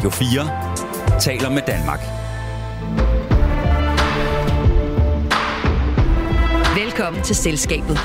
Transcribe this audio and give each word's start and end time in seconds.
Radio 0.00 0.10
4 0.10 1.20
taler 1.20 1.50
med 1.50 1.62
Danmark. 1.66 2.00
Velkommen 6.84 7.22
til 7.22 7.36
Selskabet. 7.36 7.98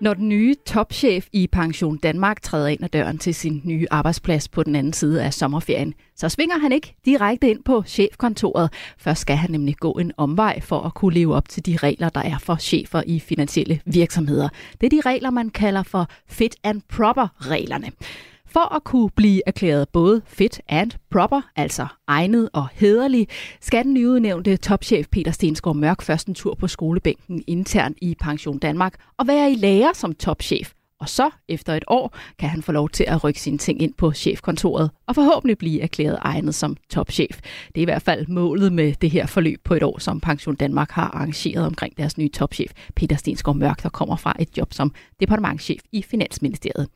Når 0.00 0.14
den 0.14 0.28
nye 0.28 0.54
topchef 0.66 1.26
i 1.32 1.46
Pension 1.46 1.96
Danmark 1.96 2.42
træder 2.42 2.66
ind 2.66 2.84
ad 2.84 2.88
døren 2.88 3.18
til 3.18 3.34
sin 3.34 3.62
nye 3.64 3.86
arbejdsplads 3.90 4.48
på 4.48 4.62
den 4.62 4.76
anden 4.76 4.92
side 4.92 5.24
af 5.24 5.34
sommerferien, 5.34 5.94
så 6.16 6.28
svinger 6.28 6.58
han 6.58 6.72
ikke 6.72 6.94
direkte 7.04 7.50
ind 7.50 7.64
på 7.64 7.82
chefkontoret. 7.86 8.72
Først 8.98 9.20
skal 9.20 9.36
han 9.36 9.50
nemlig 9.50 9.76
gå 9.76 9.92
en 9.92 10.12
omvej 10.16 10.60
for 10.60 10.80
at 10.80 10.94
kunne 10.94 11.14
leve 11.14 11.34
op 11.34 11.48
til 11.48 11.66
de 11.66 11.76
regler, 11.76 12.08
der 12.08 12.20
er 12.20 12.38
for 12.38 12.56
chefer 12.56 13.02
i 13.06 13.20
finansielle 13.20 13.80
virksomheder. 13.84 14.48
Det 14.80 14.86
er 14.86 15.02
de 15.02 15.08
regler, 15.08 15.30
man 15.30 15.50
kalder 15.50 15.82
for 15.82 16.08
fit 16.28 16.56
and 16.64 16.82
proper-reglerne. 16.88 17.90
For 18.50 18.74
at 18.74 18.84
kunne 18.84 19.10
blive 19.10 19.42
erklæret 19.46 19.88
både 19.88 20.22
fit 20.26 20.60
and 20.68 20.90
proper, 21.10 21.40
altså 21.56 21.86
egnet 22.06 22.48
og 22.52 22.68
hederlig, 22.72 23.28
skal 23.60 23.84
den 23.84 23.94
nyudnævnte 23.94 24.56
topchef 24.56 25.06
Peter 25.12 25.30
Stensgaard 25.30 25.76
Mørk 25.76 26.02
først 26.02 26.26
en 26.28 26.34
tur 26.34 26.54
på 26.54 26.66
skolebænken 26.66 27.44
internt 27.46 27.98
i 28.02 28.16
Pension 28.20 28.58
Danmark 28.58 28.94
og 29.18 29.26
være 29.26 29.52
i 29.52 29.54
lære 29.54 29.94
som 29.94 30.14
topchef. 30.14 30.72
Og 31.00 31.08
så, 31.08 31.30
efter 31.48 31.74
et 31.74 31.84
år, 31.86 32.16
kan 32.38 32.48
han 32.48 32.62
få 32.62 32.72
lov 32.72 32.88
til 32.88 33.04
at 33.08 33.24
rykke 33.24 33.40
sine 33.40 33.58
ting 33.58 33.82
ind 33.82 33.94
på 33.94 34.12
chefkontoret 34.12 34.90
og 35.06 35.14
forhåbentlig 35.14 35.58
blive 35.58 35.80
erklæret 35.80 36.18
egnet 36.22 36.54
som 36.54 36.76
topchef. 36.90 37.40
Det 37.66 37.76
er 37.76 37.82
i 37.82 37.84
hvert 37.84 38.02
fald 38.02 38.26
målet 38.26 38.72
med 38.72 38.92
det 38.92 39.10
her 39.10 39.26
forløb 39.26 39.60
på 39.64 39.74
et 39.74 39.82
år, 39.82 39.98
som 39.98 40.20
Pension 40.20 40.54
Danmark 40.54 40.90
har 40.90 41.10
arrangeret 41.10 41.66
omkring 41.66 41.96
deres 41.96 42.18
nye 42.18 42.28
topchef, 42.28 42.72
Peter 42.96 43.16
Stensgaard 43.16 43.56
Mørk, 43.56 43.82
der 43.82 43.88
kommer 43.88 44.16
fra 44.16 44.36
et 44.38 44.58
job 44.58 44.72
som 44.72 44.94
departementchef 45.20 45.80
i 45.92 46.02
Finansministeriet. 46.02 46.88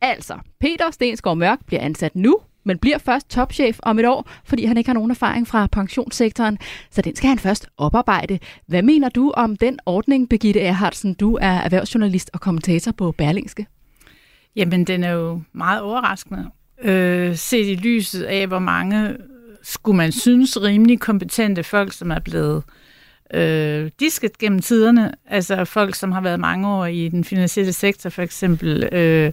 Altså, 0.00 0.38
Peter 0.60 0.90
Stensgaard 0.90 1.36
Mørk 1.36 1.58
bliver 1.66 1.80
ansat 1.80 2.16
nu, 2.16 2.38
men 2.64 2.78
bliver 2.78 2.98
først 2.98 3.30
topchef 3.30 3.78
om 3.82 3.98
et 3.98 4.06
år, 4.06 4.30
fordi 4.44 4.64
han 4.64 4.76
ikke 4.76 4.88
har 4.88 4.94
nogen 4.94 5.10
erfaring 5.10 5.48
fra 5.48 5.66
pensionssektoren, 5.66 6.58
så 6.90 7.02
den 7.02 7.16
skal 7.16 7.28
han 7.28 7.38
først 7.38 7.66
oparbejde. 7.76 8.38
Hvad 8.66 8.82
mener 8.82 9.08
du 9.08 9.32
om 9.36 9.56
den 9.56 9.78
ordning, 9.86 10.28
Birgitte 10.28 10.60
Erhardsen? 10.60 11.14
Du 11.14 11.38
er 11.40 11.52
erhvervsjournalist 11.52 12.30
og 12.32 12.40
kommentator 12.40 12.92
på 12.92 13.12
Berlingske. 13.12 13.66
Jamen, 14.56 14.84
den 14.84 15.04
er 15.04 15.10
jo 15.10 15.42
meget 15.52 15.80
overraskende. 15.80 16.50
Øh, 16.82 17.36
set 17.36 17.66
i 17.66 17.74
lyset 17.74 18.22
af, 18.22 18.46
hvor 18.46 18.58
mange, 18.58 19.16
skulle 19.62 19.96
man 19.96 20.12
synes, 20.12 20.62
rimelig 20.62 21.00
kompetente 21.00 21.62
folk, 21.62 21.92
som 21.92 22.10
er 22.10 22.18
blevet 22.18 22.62
øh, 23.34 23.90
disket 24.00 24.38
gennem 24.38 24.62
tiderne. 24.62 25.12
Altså 25.26 25.64
folk, 25.64 25.94
som 25.94 26.12
har 26.12 26.20
været 26.20 26.40
mange 26.40 26.68
år 26.68 26.86
i 26.86 27.08
den 27.08 27.24
finansielle 27.24 27.72
sektor, 27.72 28.10
for 28.10 28.22
eksempel... 28.22 28.88
Øh, 28.92 29.32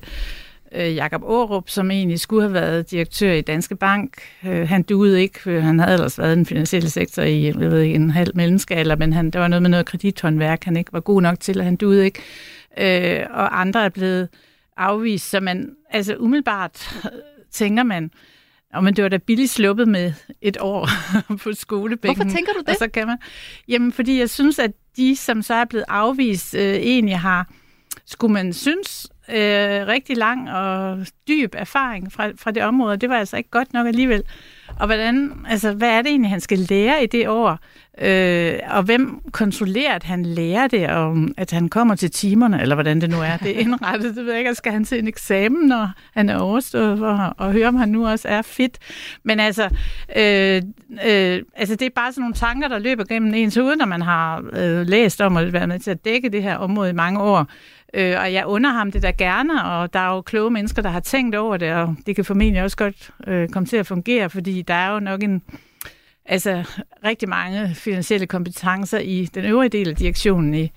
øh, 0.76 0.96
Jakob 0.96 1.24
Aarup, 1.24 1.70
som 1.70 1.92
egentlig 1.92 2.20
skulle 2.20 2.42
have 2.42 2.54
været 2.54 2.92
direktør 2.92 3.32
i 3.32 3.42
Danske 3.42 3.76
Bank. 3.76 4.18
Øh, 4.46 4.70
han 4.70 4.84
duede 4.84 5.22
ikke, 5.22 5.62
han 5.62 5.80
havde 5.80 5.94
ellers 5.94 6.20
været 6.20 6.34
i 6.34 6.36
den 6.36 6.46
finansielle 6.46 6.90
sektor 6.90 7.24
i 7.24 7.46
jeg 7.46 7.56
ved 7.56 7.80
ikke, 7.80 7.96
en 7.96 8.10
halv 8.10 8.32
mellemskaler, 8.36 8.96
men 8.96 9.14
han, 9.14 9.32
der 9.32 9.40
var 9.40 9.48
noget 9.48 9.62
med 9.62 9.70
noget 9.70 9.86
kredithåndværk, 9.86 10.64
han 10.64 10.78
ikke 10.78 10.94
var 10.94 11.00
god 11.00 11.22
nok 11.22 11.40
til, 11.40 11.60
og 11.60 11.66
han 11.66 11.76
duede 11.76 12.06
ikke. 12.06 12.22
Øh, 12.78 13.26
og 13.30 13.62
andre 13.62 13.86
er 13.86 13.90
blevet 13.90 14.30
afvist, 14.78 15.30
så 15.30 15.40
man, 15.40 15.70
altså 15.90 16.16
umiddelbart 16.16 16.96
tænker 17.52 17.84
man, 17.84 18.12
og 18.74 18.84
men 18.84 18.96
det 18.96 19.04
var 19.04 19.10
da 19.10 19.18
billigt 19.18 19.52
sluppet 19.52 19.88
med 19.88 20.14
et 20.42 20.58
år 20.60 20.90
på 21.44 21.54
skolebænken. 21.54 22.24
Hvorfor 22.24 22.36
tænker 22.36 22.54
du 22.54 22.60
det? 22.60 22.70
Og 22.70 22.76
så 22.80 22.88
kan 22.88 23.08
man, 23.08 23.18
jamen, 23.68 23.92
fordi 23.92 24.20
jeg 24.20 24.30
synes, 24.30 24.60
at 24.60 24.72
de, 24.98 25.16
som 25.16 25.42
så 25.42 25.54
er 25.54 25.66
blevet 25.66 25.86
afvist, 25.88 26.56
øh, 26.56 26.76
egentlig 26.76 27.20
har, 27.20 27.48
skulle 28.06 28.34
man 28.34 28.54
synes, 28.54 29.08
øh, 29.30 29.88
rigtig 29.88 30.18
lang 30.18 30.52
og 30.52 30.98
dyb 31.28 31.56
erfaring 31.58 32.12
fra, 32.12 32.32
fra 32.38 32.52
det 32.52 32.64
område. 32.64 32.98
Det 32.98 33.10
var 33.10 33.18
altså 33.18 33.38
ikke 33.38 33.50
godt 33.50 33.73
nok 33.73 33.88
alligevel. 33.88 34.23
Og 34.80 34.86
hvordan, 34.86 35.45
altså, 35.50 35.72
hvad 35.73 35.90
er 35.90 36.02
det 36.02 36.10
egentlig, 36.10 36.32
han 36.32 36.42
skal 36.42 36.58
lære 36.58 37.04
i 37.04 37.08
det 37.08 37.27
år? 37.27 37.60
Øh, 38.02 38.60
og 38.70 38.83
hvem 38.83 39.22
kontrollerer, 39.32 39.95
at 39.95 40.04
han 40.04 40.26
lærer 40.26 40.67
det, 40.67 40.89
og 40.89 41.17
at 41.38 41.52
han 41.52 41.70
kommer 41.70 41.95
til 41.95 42.11
timerne, 42.11 42.61
eller 42.61 42.76
hvordan 42.76 43.02
det 43.02 43.10
nu 43.10 43.17
er. 43.22 43.38
Det 43.38 43.55
er 43.55 43.60
indrettet, 43.66 44.16
det 44.16 44.26
ved 44.26 44.32
jeg 44.32 44.39
ikke, 44.39 44.56
skal 44.56 44.72
han 44.72 44.86
til 44.86 45.00
en 45.00 45.08
eksamen, 45.08 45.67
når 45.67 45.89
han 46.14 46.30
er 46.30 46.38
overstået, 46.38 46.98
for 46.98 47.42
at 47.42 47.52
høre, 47.52 47.67
om 47.67 47.76
han 47.76 47.89
nu 47.89 48.08
også 48.08 48.27
er 48.27 48.42
fit. 48.42 48.80
Men 49.23 49.39
altså, 49.39 49.64
øh, 50.16 50.61
øh, 51.06 51.42
altså, 51.56 51.76
det 51.76 51.82
er 51.82 51.89
bare 51.95 52.11
sådan 52.11 52.22
nogle 52.22 52.36
tanker, 52.36 52.67
der 52.67 52.80
løber 52.80 53.04
gennem 53.04 53.33
ens 53.33 53.56
hoved, 53.56 53.76
når 53.76 53.86
man 53.86 54.02
har 54.02 54.44
øh, 54.54 54.88
læst 54.88 55.22
om 55.22 55.38
at 55.38 55.54
være 55.54 55.67
med 55.67 55.80
til 55.80 55.92
at 55.92 56.06
dække 56.06 56.30
det 56.30 56.44
her 56.44 56.56
område 56.56 56.89
i 56.89 56.94
mange 56.94 57.22
år. 57.22 57.48
Øh, 57.93 58.15
og 58.20 58.33
jeg 58.33 58.45
under 58.45 58.70
ham 58.70 58.92
det 58.92 59.02
der 59.02 59.11
gerne, 59.11 59.64
og 59.64 59.93
der 59.93 59.99
er 59.99 60.15
jo 60.15 60.21
kloge 60.21 60.52
mennesker, 60.52 60.81
der 60.81 60.89
har 60.89 60.99
tænkt 60.99 61.36
over 61.36 61.58
det, 61.58 61.73
og 61.73 61.95
det 62.05 62.15
kan 62.15 62.26
formentlig 62.26 62.64
også 62.64 62.77
godt 62.77 63.09
øh, 63.27 63.49
komme 63.49 63.67
til 63.67 63.77
at 63.77 63.87
fungere, 63.87 64.30
fordi 64.30 64.61
der 64.61 64.73
er 64.73 64.93
jo 64.93 64.99
nok 64.99 65.23
en, 65.23 65.42
altså 66.26 66.64
rigtig 67.05 67.30
mange 67.30 67.76
finansielle 67.76 68.27
kompetencer 68.27 68.99
i 68.99 69.30
den 69.36 69.45
øvrige 69.45 69.70
del 69.70 69.89
af 69.89 69.95
direktionen 69.95 70.53
i, 70.53 70.71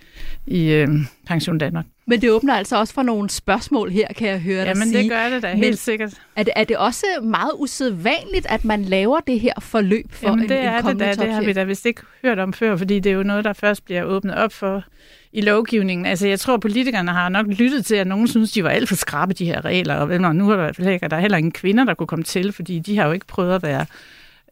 i 0.46 0.72
øh, 0.72 0.88
Pension 1.26 1.58
Danmark. 1.58 1.84
Men 2.08 2.20
det 2.20 2.30
åbner 2.30 2.54
altså 2.54 2.78
også 2.78 2.94
for 2.94 3.02
nogle 3.02 3.30
spørgsmål 3.30 3.90
her, 3.90 4.06
kan 4.16 4.28
jeg 4.28 4.40
høre 4.40 4.60
dig 4.60 4.66
Jamen, 4.66 4.88
sige. 4.88 5.02
det 5.02 5.10
gør 5.10 5.28
det 5.28 5.42
da, 5.42 5.48
helt 5.48 5.60
Men 5.60 5.76
sikkert. 5.76 6.14
Er 6.36 6.42
det, 6.42 6.52
er 6.56 6.64
det 6.64 6.76
også 6.76 7.06
meget 7.22 7.50
usædvanligt, 7.58 8.46
at 8.48 8.64
man 8.64 8.82
laver 8.82 9.20
det 9.20 9.40
her 9.40 9.52
forløb 9.60 10.12
for 10.12 10.28
Jamen, 10.28 10.42
en, 10.42 10.48
det 10.48 10.58
en 10.58 10.64
er 10.64 10.80
kommende 10.80 11.08
det 11.08 11.18
da, 11.18 11.24
det 11.24 11.34
har 11.34 11.42
vi 11.42 11.52
da 11.52 11.64
vist 11.64 11.86
ikke 11.86 12.02
hørt 12.22 12.38
om 12.38 12.52
før, 12.52 12.76
fordi 12.76 13.00
det 13.00 13.10
er 13.10 13.14
jo 13.14 13.22
noget, 13.22 13.44
der 13.44 13.52
først 13.52 13.84
bliver 13.84 14.04
åbnet 14.04 14.34
op 14.34 14.52
for 14.52 14.84
i 15.32 15.40
lovgivningen. 15.40 16.06
Altså, 16.06 16.26
jeg 16.28 16.40
tror, 16.40 16.56
politikerne 16.56 17.10
har 17.10 17.28
nok 17.28 17.46
lyttet 17.46 17.86
til, 17.86 17.94
at 17.94 18.06
nogen 18.06 18.28
synes, 18.28 18.52
de 18.52 18.64
var 18.64 18.70
alt 18.70 18.88
for 18.88 18.96
skrabe, 18.96 19.34
de 19.34 19.44
her 19.44 19.64
regler, 19.64 19.94
og 19.94 20.36
nu 20.36 20.50
er 20.50 20.56
der, 20.56 21.08
der 21.08 21.18
heller 21.18 21.38
ingen 21.38 21.52
kvinder, 21.52 21.84
der 21.84 21.94
kunne 21.94 22.06
komme 22.06 22.24
til, 22.24 22.52
fordi 22.52 22.78
de 22.78 22.98
har 22.98 23.06
jo 23.06 23.12
ikke 23.12 23.26
prøvet 23.26 23.54
at 23.54 23.62
være 23.62 23.86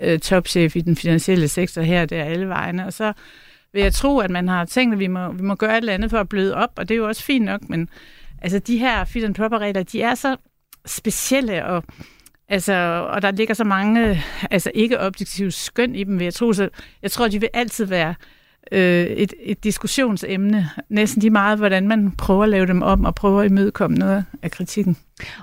øh, 0.01 0.19
topchef 0.19 0.77
i 0.77 0.81
den 0.81 0.97
finansielle 0.97 1.49
sektor 1.49 1.83
her, 1.83 2.07
der 2.07 2.25
alle 2.25 2.49
vegne. 2.49 2.87
Og 2.87 2.93
så 2.93 3.13
vil 3.73 3.83
jeg 3.83 3.93
tro, 3.93 4.19
at 4.19 4.31
man 4.31 4.49
har 4.49 4.65
tænkt, 4.65 4.93
at 4.93 4.99
vi 4.99 5.07
må, 5.07 5.33
vi 5.33 5.43
må 5.43 5.55
gøre 5.55 5.73
et 5.73 5.77
eller 5.77 5.95
andet 5.95 6.11
for 6.11 6.19
at 6.19 6.29
bløde 6.29 6.55
op, 6.55 6.71
og 6.77 6.89
det 6.89 6.95
er 6.95 6.99
jo 6.99 7.09
også 7.09 7.23
fint 7.23 7.45
nok, 7.45 7.69
men 7.69 7.89
altså, 8.43 8.59
de 8.59 8.79
her 8.79 9.05
fit 9.05 9.25
and 9.25 9.35
proper 9.35 9.59
regler, 9.59 9.83
de 9.83 10.03
er 10.03 10.15
så 10.15 10.37
specielle, 10.87 11.65
og 11.65 11.85
Altså, 12.49 12.73
og 13.11 13.23
der 13.23 13.31
ligger 13.31 13.55
så 13.55 13.65
mange 13.65 14.23
altså 14.51 14.71
ikke 14.75 15.01
objektive 15.01 15.51
skøn 15.51 15.95
i 15.95 16.05
dem, 16.05 16.19
vil 16.19 16.25
jeg 16.25 16.35
tro. 16.35 16.53
Så 16.53 16.69
jeg 17.03 17.11
tror, 17.11 17.29
de 17.29 17.41
vil 17.41 17.49
altid 17.53 17.85
være 17.85 18.15
øh, 18.75 19.07
et, 19.07 19.35
et 19.41 19.65
diskussionsemne. 19.65 20.71
Næsten 20.89 21.21
lige 21.21 21.31
meget, 21.31 21.59
hvordan 21.59 21.89
man 21.89 22.11
prøver 22.11 22.43
at 22.43 22.49
lave 22.49 22.67
dem 22.67 22.83
om 22.83 23.05
og 23.05 23.15
prøver 23.15 23.41
at 23.41 23.51
imødekomme 23.51 23.97
noget 23.97 24.25
af 24.43 24.51
kritikken. 24.51 24.97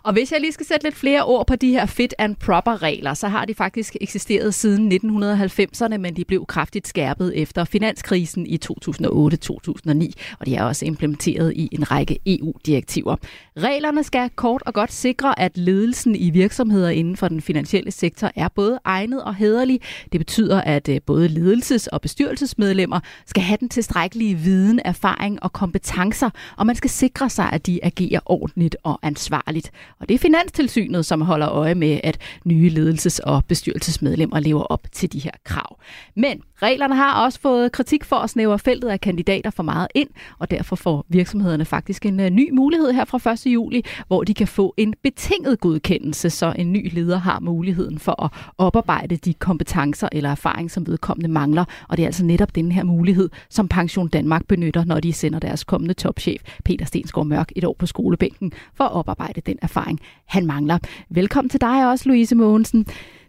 Og 0.03 0.13
hvis 0.13 0.31
jeg 0.31 0.41
lige 0.41 0.51
skal 0.51 0.65
sætte 0.65 0.83
lidt 0.83 0.95
flere 0.95 1.23
ord 1.23 1.47
på 1.47 1.55
de 1.55 1.71
her 1.71 1.85
fit 1.85 2.13
and 2.17 2.35
proper 2.35 2.81
regler, 2.81 3.13
så 3.13 3.27
har 3.27 3.45
de 3.45 3.53
faktisk 3.53 3.95
eksisteret 4.01 4.53
siden 4.53 4.91
1990'erne, 4.91 5.97
men 5.97 6.15
de 6.15 6.25
blev 6.25 6.45
kraftigt 6.45 6.87
skærpet 6.87 7.41
efter 7.41 7.63
finanskrisen 7.63 8.47
i 8.47 8.59
2008-2009, 8.65 10.11
og 10.39 10.45
de 10.45 10.55
er 10.55 10.63
også 10.63 10.85
implementeret 10.85 11.53
i 11.55 11.69
en 11.71 11.91
række 11.91 12.19
EU-direktiver. 12.25 13.15
Reglerne 13.57 14.03
skal 14.03 14.29
kort 14.35 14.63
og 14.65 14.73
godt 14.73 14.93
sikre, 14.93 15.39
at 15.39 15.57
ledelsen 15.57 16.15
i 16.15 16.29
virksomheder 16.29 16.89
inden 16.89 17.17
for 17.17 17.27
den 17.27 17.41
finansielle 17.41 17.91
sektor 17.91 18.31
er 18.35 18.47
både 18.47 18.79
egnet 18.85 19.23
og 19.23 19.35
hederlig. 19.35 19.81
Det 20.11 20.19
betyder, 20.19 20.61
at 20.61 20.89
øh, 20.89 20.99
både 21.05 21.27
ledelses- 21.27 21.87
og 21.91 22.01
bestyrelsesmedlemmer 22.01 22.99
skal 23.25 23.43
have 23.43 23.57
den 23.57 23.69
tilstrækkelige 23.69 24.35
viden, 24.35 24.79
erfaring 24.85 25.43
og 25.43 25.53
kompetencer, 25.53 26.29
og 26.57 26.65
man 26.65 26.75
skal 26.75 26.89
sikre 26.89 27.29
sig, 27.29 27.49
at 27.53 27.65
de 27.65 27.85
agerer 27.85 28.19
ordentligt 28.25 28.75
og 28.83 28.99
ansvarligt. 29.03 29.71
Og 29.99 30.09
det 30.09 30.15
er 30.15 30.19
Finanstilsynet, 30.19 31.05
som 31.05 31.21
holder 31.21 31.49
øje 31.49 31.75
med, 31.75 31.99
at 32.03 32.17
nye 32.45 32.69
ledelses- 32.69 33.19
og 33.23 33.45
bestyrelsesmedlemmer 33.45 34.39
lever 34.39 34.63
op 34.63 34.87
til 34.91 35.13
de 35.13 35.19
her 35.19 35.31
krav. 35.43 35.79
Men 36.15 36.41
reglerne 36.61 36.95
har 36.95 37.23
også 37.23 37.39
fået 37.39 37.71
kritik 37.71 38.03
for 38.03 38.15
at 38.15 38.29
snævre 38.29 38.59
feltet 38.59 38.89
af 38.89 39.01
kandidater 39.01 39.49
for 39.49 39.63
meget 39.63 39.87
ind, 39.95 40.09
og 40.39 40.51
derfor 40.51 40.75
får 40.75 41.05
virksomhederne 41.09 41.65
faktisk 41.65 42.05
en 42.05 42.19
øh, 42.19 42.29
ny 42.29 42.51
mulighed 42.51 42.91
her 42.91 43.05
fra 43.05 43.31
1. 43.31 43.45
juli, 43.45 43.85
hvor 44.07 44.23
de 44.23 44.33
kan 44.33 44.47
få 44.47 44.73
en 44.77 44.93
betinget 45.03 45.59
godkendelse, 45.59 46.29
så 46.29 46.53
en 46.57 46.73
ny 46.73 46.93
leder 46.93 47.17
har 47.17 47.39
muligheden 47.39 47.99
for 47.99 48.23
at 48.23 48.31
oparbejde 48.57 49.17
de 49.17 49.33
kompetencer 49.33 50.09
eller 50.11 50.29
erfaring, 50.29 50.71
som 50.71 50.87
vedkommende 50.87 51.29
mangler. 51.29 51.65
Og 51.89 51.97
det 51.97 52.03
er 52.03 52.07
altså 52.07 52.25
netop 52.25 52.55
den 52.55 52.71
her 52.71 52.83
mulighed, 52.83 53.29
som 53.49 53.67
Pension 53.67 54.07
Danmark 54.07 54.47
benytter, 54.47 54.85
når 54.85 54.99
de 54.99 55.13
sender 55.13 55.39
deres 55.39 55.63
kommende 55.63 55.93
topchef, 55.93 56.41
Peter 56.65 56.85
Stensgaard 56.85 57.27
Mørk, 57.27 57.51
et 57.55 57.63
år 57.63 57.75
på 57.79 57.85
skolebænken 57.85 58.51
for 58.73 58.83
at 58.83 58.91
oparbejde 58.91 59.41
den 59.41 59.57
erfaring, 59.61 59.99
han 60.25 60.45
mangler. 60.45 60.77
Velkommen 61.09 61.49
til 61.49 61.61
dig 61.61 61.89
også, 61.89 62.09
Louise 62.09 62.35
Mogensen. 62.35 62.87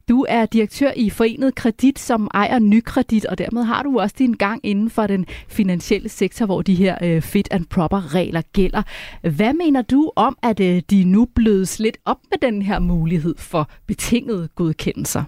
Du 0.09 0.27
er 0.29 0.47
direktør 0.47 0.91
i 0.97 1.11
Forenet 1.11 1.55
Kredit, 1.55 1.99
som 1.99 2.31
ejer 2.35 2.59
Nykredit, 2.59 3.25
og 3.25 3.39
dermed 3.39 3.63
har 3.65 3.83
du 3.83 4.01
også 4.01 4.15
din 4.19 4.33
gang 4.33 4.61
inden 4.65 4.91
for 4.91 5.07
den 5.07 5.27
finansielle 5.49 6.09
sektor, 6.09 6.47
hvor 6.47 6.63
de 6.63 6.75
her 6.75 6.99
øh, 7.03 7.23
fit 7.23 7.49
and 7.51 7.67
proper 7.67 8.15
regler 8.15 8.43
gælder. 8.53 8.83
Hvad 9.21 9.55
mener 9.55 9.83
du 9.83 10.13
om, 10.17 10.39
at 10.43 10.61
øh, 10.61 10.83
de 10.91 11.05
nu 11.05 11.29
blødes 11.35 11.79
lidt 11.79 11.99
op 12.05 12.19
med 12.31 12.51
den 12.51 12.63
her 12.63 12.79
mulighed 12.79 13.35
for 13.39 13.71
betingede 13.87 14.49
godkendelser? 14.55 15.25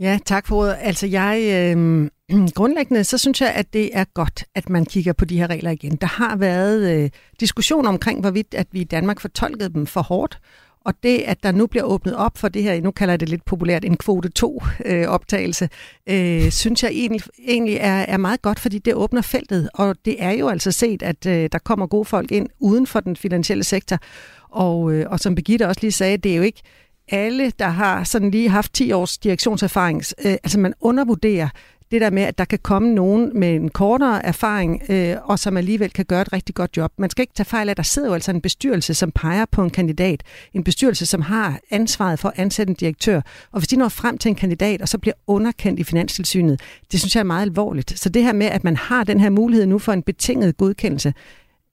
Ja, 0.00 0.18
tak 0.24 0.46
for 0.46 0.56
ordet. 0.56 0.76
Altså 0.80 1.06
jeg, 1.06 1.40
øh, 1.76 2.08
grundlæggende, 2.58 3.04
så 3.04 3.18
synes 3.18 3.40
jeg, 3.40 3.52
at 3.52 3.72
det 3.72 3.90
er 3.92 4.04
godt, 4.14 4.44
at 4.54 4.68
man 4.68 4.84
kigger 4.84 5.12
på 5.12 5.24
de 5.24 5.38
her 5.38 5.50
regler 5.50 5.70
igen. 5.70 5.96
Der 5.96 6.06
har 6.06 6.36
været 6.36 6.92
øh, 6.92 7.10
diskussion 7.40 7.86
omkring, 7.86 8.20
hvorvidt 8.20 8.54
at 8.54 8.66
vi 8.72 8.80
i 8.80 8.84
Danmark 8.84 9.20
fortolkede 9.20 9.72
dem 9.72 9.86
for 9.86 10.02
hårdt, 10.02 10.38
og 10.84 10.94
det, 11.02 11.18
at 11.18 11.42
der 11.42 11.52
nu 11.52 11.66
bliver 11.66 11.84
åbnet 11.84 12.16
op 12.16 12.38
for 12.38 12.48
det 12.48 12.62
her, 12.62 12.80
nu 12.80 12.90
kalder 12.90 13.12
jeg 13.12 13.20
det 13.20 13.28
lidt 13.28 13.44
populært 13.44 13.84
en 13.84 13.96
kvote 13.96 14.30
2-optagelse, 14.44 15.68
øh, 16.06 16.44
øh, 16.44 16.50
synes 16.50 16.82
jeg 16.82 16.90
egentlig, 16.90 17.20
egentlig 17.48 17.76
er, 17.76 18.04
er 18.08 18.16
meget 18.16 18.42
godt, 18.42 18.60
fordi 18.60 18.78
det 18.78 18.94
åbner 18.94 19.22
feltet. 19.22 19.68
Og 19.74 19.96
det 20.04 20.22
er 20.22 20.30
jo 20.30 20.48
altså 20.48 20.72
set, 20.72 21.02
at 21.02 21.26
øh, 21.26 21.48
der 21.52 21.58
kommer 21.58 21.86
gode 21.86 22.04
folk 22.04 22.32
ind 22.32 22.48
uden 22.60 22.86
for 22.86 23.00
den 23.00 23.16
finansielle 23.16 23.64
sektor. 23.64 23.98
Og, 24.50 24.92
øh, 24.92 25.06
og 25.10 25.20
som 25.20 25.34
Birgitte 25.34 25.68
også 25.68 25.80
lige 25.80 25.92
sagde, 25.92 26.16
det 26.16 26.32
er 26.32 26.36
jo 26.36 26.42
ikke 26.42 26.62
alle, 27.08 27.52
der 27.58 27.68
har 27.68 28.04
sådan 28.04 28.30
lige 28.30 28.48
haft 28.48 28.74
10 28.74 28.92
års 28.92 29.18
direktionserfaring. 29.18 30.02
Øh, 30.24 30.32
altså 30.32 30.60
man 30.60 30.74
undervurderer 30.80 31.48
det 31.92 32.00
der 32.00 32.10
med, 32.10 32.22
at 32.22 32.38
der 32.38 32.44
kan 32.44 32.58
komme 32.62 32.94
nogen 32.94 33.30
med 33.34 33.54
en 33.54 33.68
kortere 33.68 34.26
erfaring, 34.26 34.82
øh, 34.88 35.16
og 35.24 35.38
som 35.38 35.56
alligevel 35.56 35.90
kan 35.90 36.04
gøre 36.04 36.22
et 36.22 36.32
rigtig 36.32 36.54
godt 36.54 36.76
job. 36.76 36.92
Man 36.98 37.10
skal 37.10 37.22
ikke 37.22 37.34
tage 37.34 37.44
fejl 37.44 37.68
af, 37.68 37.70
at 37.70 37.76
der 37.76 37.82
sidder 37.82 38.08
jo 38.08 38.14
altså 38.14 38.30
en 38.30 38.40
bestyrelse, 38.40 38.94
som 38.94 39.10
peger 39.10 39.44
på 39.50 39.62
en 39.62 39.70
kandidat. 39.70 40.22
En 40.54 40.64
bestyrelse, 40.64 41.06
som 41.06 41.22
har 41.22 41.60
ansvaret 41.70 42.18
for 42.18 42.28
at 42.28 42.34
ansætte 42.36 42.70
en 42.70 42.76
direktør. 42.76 43.20
Og 43.52 43.60
hvis 43.60 43.68
de 43.68 43.76
når 43.76 43.88
frem 43.88 44.18
til 44.18 44.28
en 44.28 44.34
kandidat, 44.34 44.82
og 44.82 44.88
så 44.88 44.98
bliver 44.98 45.14
underkendt 45.26 45.80
i 45.80 45.84
Finanstilsynet, 45.84 46.60
det 46.92 47.00
synes 47.00 47.14
jeg 47.14 47.20
er 47.20 47.24
meget 47.24 47.42
alvorligt. 47.42 47.98
Så 47.98 48.08
det 48.08 48.22
her 48.22 48.32
med, 48.32 48.46
at 48.46 48.64
man 48.64 48.76
har 48.76 49.04
den 49.04 49.20
her 49.20 49.30
mulighed 49.30 49.66
nu 49.66 49.78
for 49.78 49.92
en 49.92 50.02
betinget 50.02 50.56
godkendelse, 50.56 51.14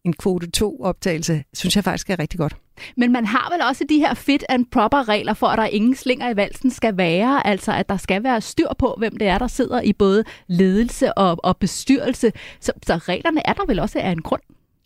en 0.05 0.13
kvote 0.13 0.47
2-optagelse, 0.57 1.43
synes 1.53 1.75
jeg 1.75 1.83
faktisk 1.83 2.09
er 2.09 2.19
rigtig 2.19 2.39
godt. 2.39 2.55
Men 2.97 3.11
man 3.11 3.25
har 3.25 3.51
vel 3.53 3.61
også 3.61 3.85
de 3.89 3.99
her 3.99 4.13
fit 4.13 4.43
and 4.49 4.65
proper 4.71 5.09
regler 5.09 5.33
for, 5.33 5.47
at 5.47 5.57
der 5.57 5.65
ingen 5.65 5.95
slinger 5.95 6.29
i 6.29 6.35
valsen 6.35 6.71
skal 6.71 6.97
være, 6.97 7.47
altså 7.47 7.71
at 7.71 7.89
der 7.89 7.97
skal 7.97 8.23
være 8.23 8.41
styr 8.41 8.67
på, 8.79 8.95
hvem 8.97 9.17
det 9.17 9.27
er, 9.27 9.37
der 9.37 9.47
sidder 9.47 9.81
i 9.81 9.93
både 9.93 10.23
ledelse 10.47 11.13
og, 11.13 11.37
og 11.43 11.57
bestyrelse. 11.57 12.31
Så, 12.59 12.71
så 12.85 12.95
reglerne 12.95 13.47
er 13.47 13.53
der 13.53 13.65
vel 13.65 13.79
også 13.79 13.99
af 13.99 14.09
en 14.09 14.21
grund? 14.21 14.41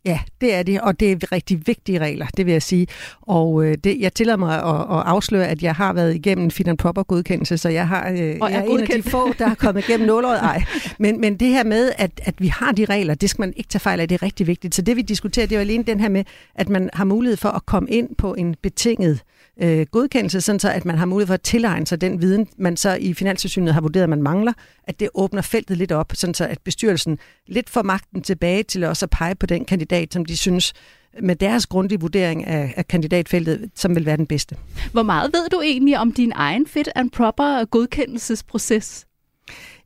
Ja, 0.05 0.19
det 0.41 0.53
er 0.53 0.63
det, 0.63 0.81
og 0.81 0.99
det 0.99 1.11
er 1.11 1.31
rigtig 1.31 1.67
vigtige 1.67 1.99
regler, 1.99 2.25
det 2.37 2.45
vil 2.45 2.51
jeg 2.51 2.63
sige. 2.63 2.87
Og 3.21 3.65
øh, 3.65 3.77
det, 3.83 3.97
jeg 3.99 4.13
tillader 4.13 4.37
mig 4.37 4.55
at, 4.55 4.97
at 4.97 5.03
afsløre, 5.05 5.47
at 5.47 5.63
jeg 5.63 5.75
har 5.75 5.93
været 5.93 6.15
igennem 6.15 6.51
fit 6.51 6.67
and 6.67 6.77
proper 6.77 7.03
godkendelse, 7.03 7.57
så 7.57 7.69
jeg, 7.69 7.87
har, 7.87 8.09
øh, 8.09 8.37
og 8.41 8.51
jeg 8.51 8.59
er 8.59 8.63
en 8.63 8.79
af 8.79 8.87
de 8.87 9.03
få, 9.03 9.33
der 9.39 9.47
har 9.47 9.55
kommet 9.55 9.89
igennem 9.89 10.07
nålåret. 10.07 10.39
Ej. 10.39 10.63
Men, 10.99 11.21
men 11.21 11.37
det 11.37 11.47
her 11.47 11.63
med, 11.63 11.91
at, 11.97 12.11
at 12.23 12.35
vi 12.37 12.47
har 12.47 12.71
de 12.71 12.85
regler, 12.85 13.13
det 13.13 13.29
skal 13.29 13.41
man 13.41 13.53
ikke 13.55 13.69
tage 13.69 13.79
fejl 13.79 13.99
af, 13.99 14.07
det 14.07 14.15
er 14.15 14.23
rigtig 14.23 14.47
vigtigt. 14.47 14.75
Så 14.75 14.81
det 14.81 14.95
vi 14.95 15.01
diskuterer, 15.01 15.45
det 15.45 15.55
er 15.55 15.59
jo 15.59 15.61
alene 15.61 15.83
den 15.83 15.99
her 15.99 16.09
med, 16.09 16.23
at 16.55 16.69
man 16.69 16.89
har 16.93 17.05
mulighed 17.05 17.37
for 17.37 17.49
at 17.49 17.65
komme 17.65 17.89
ind 17.89 18.15
på 18.15 18.33
en 18.33 18.55
betinget 18.61 19.11
øh, 19.11 19.42
Øh, 19.61 19.85
godkendelse, 19.91 20.41
sådan 20.41 20.59
så 20.59 20.69
at 20.69 20.85
man 20.85 20.97
har 20.97 21.05
mulighed 21.05 21.27
for 21.27 21.33
at 21.33 21.41
tilegne 21.41 21.87
sig 21.87 22.01
den 22.01 22.21
viden, 22.21 22.47
man 22.57 22.77
så 22.77 22.97
i 22.99 23.13
Finanssynet 23.13 23.73
har 23.73 23.81
vurderet, 23.81 24.03
at 24.03 24.09
man 24.09 24.21
mangler, 24.21 24.53
at 24.83 24.99
det 24.99 25.09
åbner 25.13 25.41
feltet 25.41 25.77
lidt 25.77 25.91
op, 25.91 26.11
sådan 26.15 26.33
så 26.33 26.45
at 26.45 26.59
bestyrelsen 26.63 27.19
lidt 27.47 27.69
får 27.69 27.81
magten 27.81 28.21
tilbage 28.21 28.63
til 28.63 28.83
også 28.83 29.05
at 29.05 29.09
pege 29.09 29.35
på 29.35 29.45
den 29.45 29.65
kandidat, 29.65 30.13
som 30.13 30.25
de 30.25 30.37
synes 30.37 30.73
med 31.21 31.35
deres 31.35 31.65
grundige 31.65 31.99
vurdering 31.99 32.47
af, 32.47 32.73
af 32.77 32.87
kandidatfeltet, 32.87 33.69
som 33.75 33.95
vil 33.95 34.05
være 34.05 34.17
den 34.17 34.27
bedste. 34.27 34.57
Hvor 34.91 35.03
meget 35.03 35.33
ved 35.33 35.49
du 35.49 35.61
egentlig 35.61 35.97
om 35.97 36.11
din 36.11 36.31
egen 36.35 36.67
fit 36.67 36.89
and 36.95 37.11
proper 37.11 37.65
godkendelsesproces? 37.65 39.05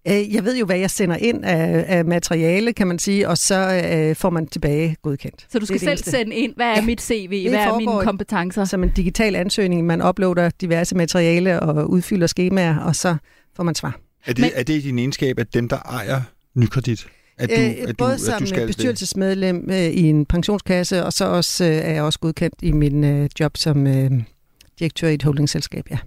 Øh, 0.10 0.34
jeg 0.34 0.46
ved 0.46 0.58
jo, 0.58 0.66
hvad 0.66 0.78
jeg 0.78 0.92
sender 0.92 1.16
ind 1.16 1.46
af, 1.46 1.86
af 1.88 2.06
materiale, 2.06 2.74
kan 2.74 2.88
man 2.88 3.00
sige, 3.00 3.30
og 3.30 3.38
så 3.38 3.82
øh, 3.94 4.16
får 4.16 4.30
man 4.30 4.48
tilbage 4.48 4.96
godkendt. 5.02 5.46
Så 5.50 5.60
du 5.60 5.66
skal 5.66 5.80
selv 5.80 5.90
eneste. 5.90 6.12
sende 6.12 6.36
ind, 6.36 6.56
hvad 6.56 6.66
er 6.66 6.76
ja, 6.76 6.82
mit 6.82 7.02
CV, 7.02 7.50
hvad 7.50 7.60
er 7.60 7.78
mine 7.78 8.02
kompetencer? 8.04 8.66
Som 8.66 8.84
en 8.84 8.92
digital 8.96 9.36
ansøgning. 9.36 9.86
Man 9.86 10.08
uploader 10.08 10.50
diverse 10.62 10.96
materiale 10.96 11.60
og 11.60 11.90
udfylder 11.90 12.28
skemaer, 12.28 12.80
og 12.80 12.96
så 12.96 13.16
får 13.56 13.64
man 13.64 13.76
svar. 13.76 14.00
Er 14.26 14.34
det, 14.34 14.42
Men, 14.42 14.52
er 14.56 14.64
det 14.64 14.84
din 14.84 15.00
egenskab, 15.00 15.40
at 15.40 15.54
dem, 15.54 15.70
der 15.70 15.78
ejer 15.78 16.22
nykredit, 16.56 17.08
at 17.38 17.50
du, 17.50 17.56
øh, 17.62 17.90
at 17.90 17.98
både 17.98 18.14
du, 18.14 18.18
som 18.18 18.34
at 18.34 18.40
du 18.40 18.46
skal 18.46 18.68
bestyrelsesmedlem 18.68 19.70
øh, 19.70 19.78
i 19.78 20.02
en 20.02 20.26
pensionskasse, 20.26 21.06
og 21.06 21.14
så 21.14 21.26
også 21.26 21.64
øh, 21.64 21.70
er 21.70 21.94
jeg 21.94 22.04
også 22.04 22.20
godkendt 22.20 22.56
i 22.62 22.72
min 22.72 23.04
øh, 23.04 23.30
job 23.40 23.58
som 23.58 23.88
øh, 23.88 24.12
direktør 24.80 25.08
i 25.08 25.14
et 25.14 25.24
holdingselskab, 25.24 25.86
ja. 25.92 25.98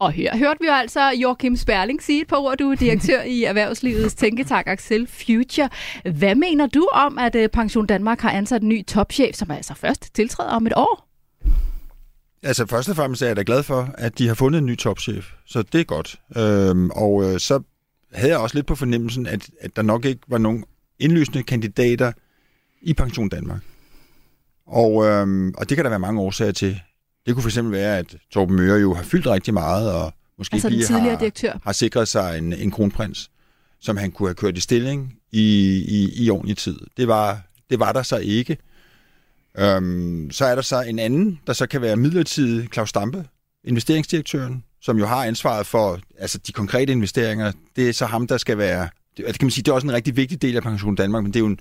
Og 0.00 0.12
her 0.12 0.36
hørte 0.36 0.60
vi 0.60 0.66
jo 0.66 0.72
altså 0.72 1.10
Joachim 1.10 1.56
Sperling 1.56 2.02
sige 2.02 2.22
et 2.22 2.28
par 2.28 2.36
ord. 2.36 2.58
Du 2.58 2.70
er 2.70 2.74
direktør 2.74 3.22
i 3.22 3.44
Erhvervslivets 3.44 4.14
Tænketank 4.14 4.66
Axel 4.66 5.06
Future. 5.06 5.68
Hvad 6.14 6.34
mener 6.34 6.66
du 6.66 6.88
om, 6.92 7.18
at 7.18 7.34
øh, 7.34 7.48
Pension 7.48 7.86
Danmark 7.86 8.20
har 8.20 8.30
ansat 8.30 8.62
en 8.62 8.68
ny 8.68 8.86
topchef, 8.86 9.34
som 9.34 9.50
altså 9.50 9.74
først 9.74 10.14
tiltræder 10.14 10.50
om 10.50 10.66
et 10.66 10.72
år? 10.76 11.08
Altså 12.42 12.66
først 12.66 12.88
og 12.88 12.96
fremmest 12.96 13.22
er 13.22 13.26
jeg 13.26 13.36
da 13.36 13.42
glad 13.46 13.62
for, 13.62 13.94
at 13.98 14.18
de 14.18 14.28
har 14.28 14.34
fundet 14.34 14.58
en 14.58 14.66
ny 14.66 14.76
topchef, 14.76 15.26
så 15.46 15.62
det 15.62 15.80
er 15.80 15.84
godt. 15.84 16.16
Øhm, 16.36 16.90
og 16.90 17.24
øh, 17.24 17.40
så 17.40 17.62
havde 18.12 18.30
jeg 18.32 18.38
også 18.38 18.56
lidt 18.56 18.66
på 18.66 18.74
fornemmelsen, 18.74 19.26
at, 19.26 19.50
at 19.60 19.76
der 19.76 19.82
nok 19.82 20.04
ikke 20.04 20.20
var 20.28 20.38
nogen 20.38 20.64
indlysende 20.98 21.42
kandidater 21.42 22.12
i 22.82 22.94
Pension 22.94 23.28
Danmark. 23.28 23.60
Og, 24.66 25.06
øhm, 25.06 25.54
og 25.56 25.68
det 25.68 25.76
kan 25.76 25.84
der 25.84 25.90
være 25.90 25.98
mange 25.98 26.20
årsager 26.20 26.52
til. 26.52 26.80
Det 27.26 27.34
kunne 27.34 27.50
fx 27.50 27.58
være, 27.62 27.98
at 27.98 28.16
Torben 28.32 28.56
Møre 28.56 28.80
jo 28.80 28.94
har 28.94 29.02
fyldt 29.02 29.26
rigtig 29.26 29.54
meget, 29.54 29.92
og 29.92 30.12
måske 30.38 30.54
altså 30.54 30.68
lige 30.68 30.86
har, 30.86 31.18
direktør. 31.18 31.52
har 31.64 31.72
sikret 31.72 32.08
sig 32.08 32.38
en, 32.38 32.52
en 32.52 32.70
kronprins, 32.70 33.30
som 33.80 33.96
han 33.96 34.10
kunne 34.10 34.28
have 34.28 34.34
kørt 34.34 34.56
i 34.56 34.60
stilling 34.60 35.14
i, 35.32 35.76
i, 35.88 36.24
i 36.24 36.30
ordentlig 36.30 36.56
tid. 36.56 36.80
Det 36.96 37.08
var, 37.08 37.40
det 37.70 37.78
var 37.78 37.92
der 37.92 38.02
så 38.02 38.16
ikke. 38.16 38.56
Øhm, 39.58 40.30
så 40.30 40.44
er 40.44 40.54
der 40.54 40.62
så 40.62 40.82
en 40.82 40.98
anden, 40.98 41.40
der 41.46 41.52
så 41.52 41.66
kan 41.66 41.80
være 41.80 41.96
midlertidig 41.96 42.68
Claus 42.72 42.88
Stampe, 42.88 43.24
investeringsdirektøren, 43.64 44.64
som 44.82 44.98
jo 44.98 45.06
har 45.06 45.24
ansvaret 45.24 45.66
for 45.66 46.00
altså 46.18 46.38
de 46.38 46.52
konkrete 46.52 46.92
investeringer. 46.92 47.52
Det 47.76 47.88
er 47.88 47.92
så 47.92 48.06
ham, 48.06 48.26
der 48.26 48.36
skal 48.36 48.58
være... 48.58 48.88
Det, 49.16 49.24
kan 49.24 49.46
man 49.46 49.50
sige, 49.50 49.62
det 49.62 49.70
er 49.70 49.74
også 49.74 49.86
en 49.86 49.92
rigtig 49.92 50.16
vigtig 50.16 50.42
del 50.42 50.56
af 50.56 50.62
Pension 50.62 50.94
Danmark, 50.94 51.22
men 51.22 51.32
det 51.32 51.36
er 51.36 51.40
jo 51.40 51.46
en, 51.46 51.60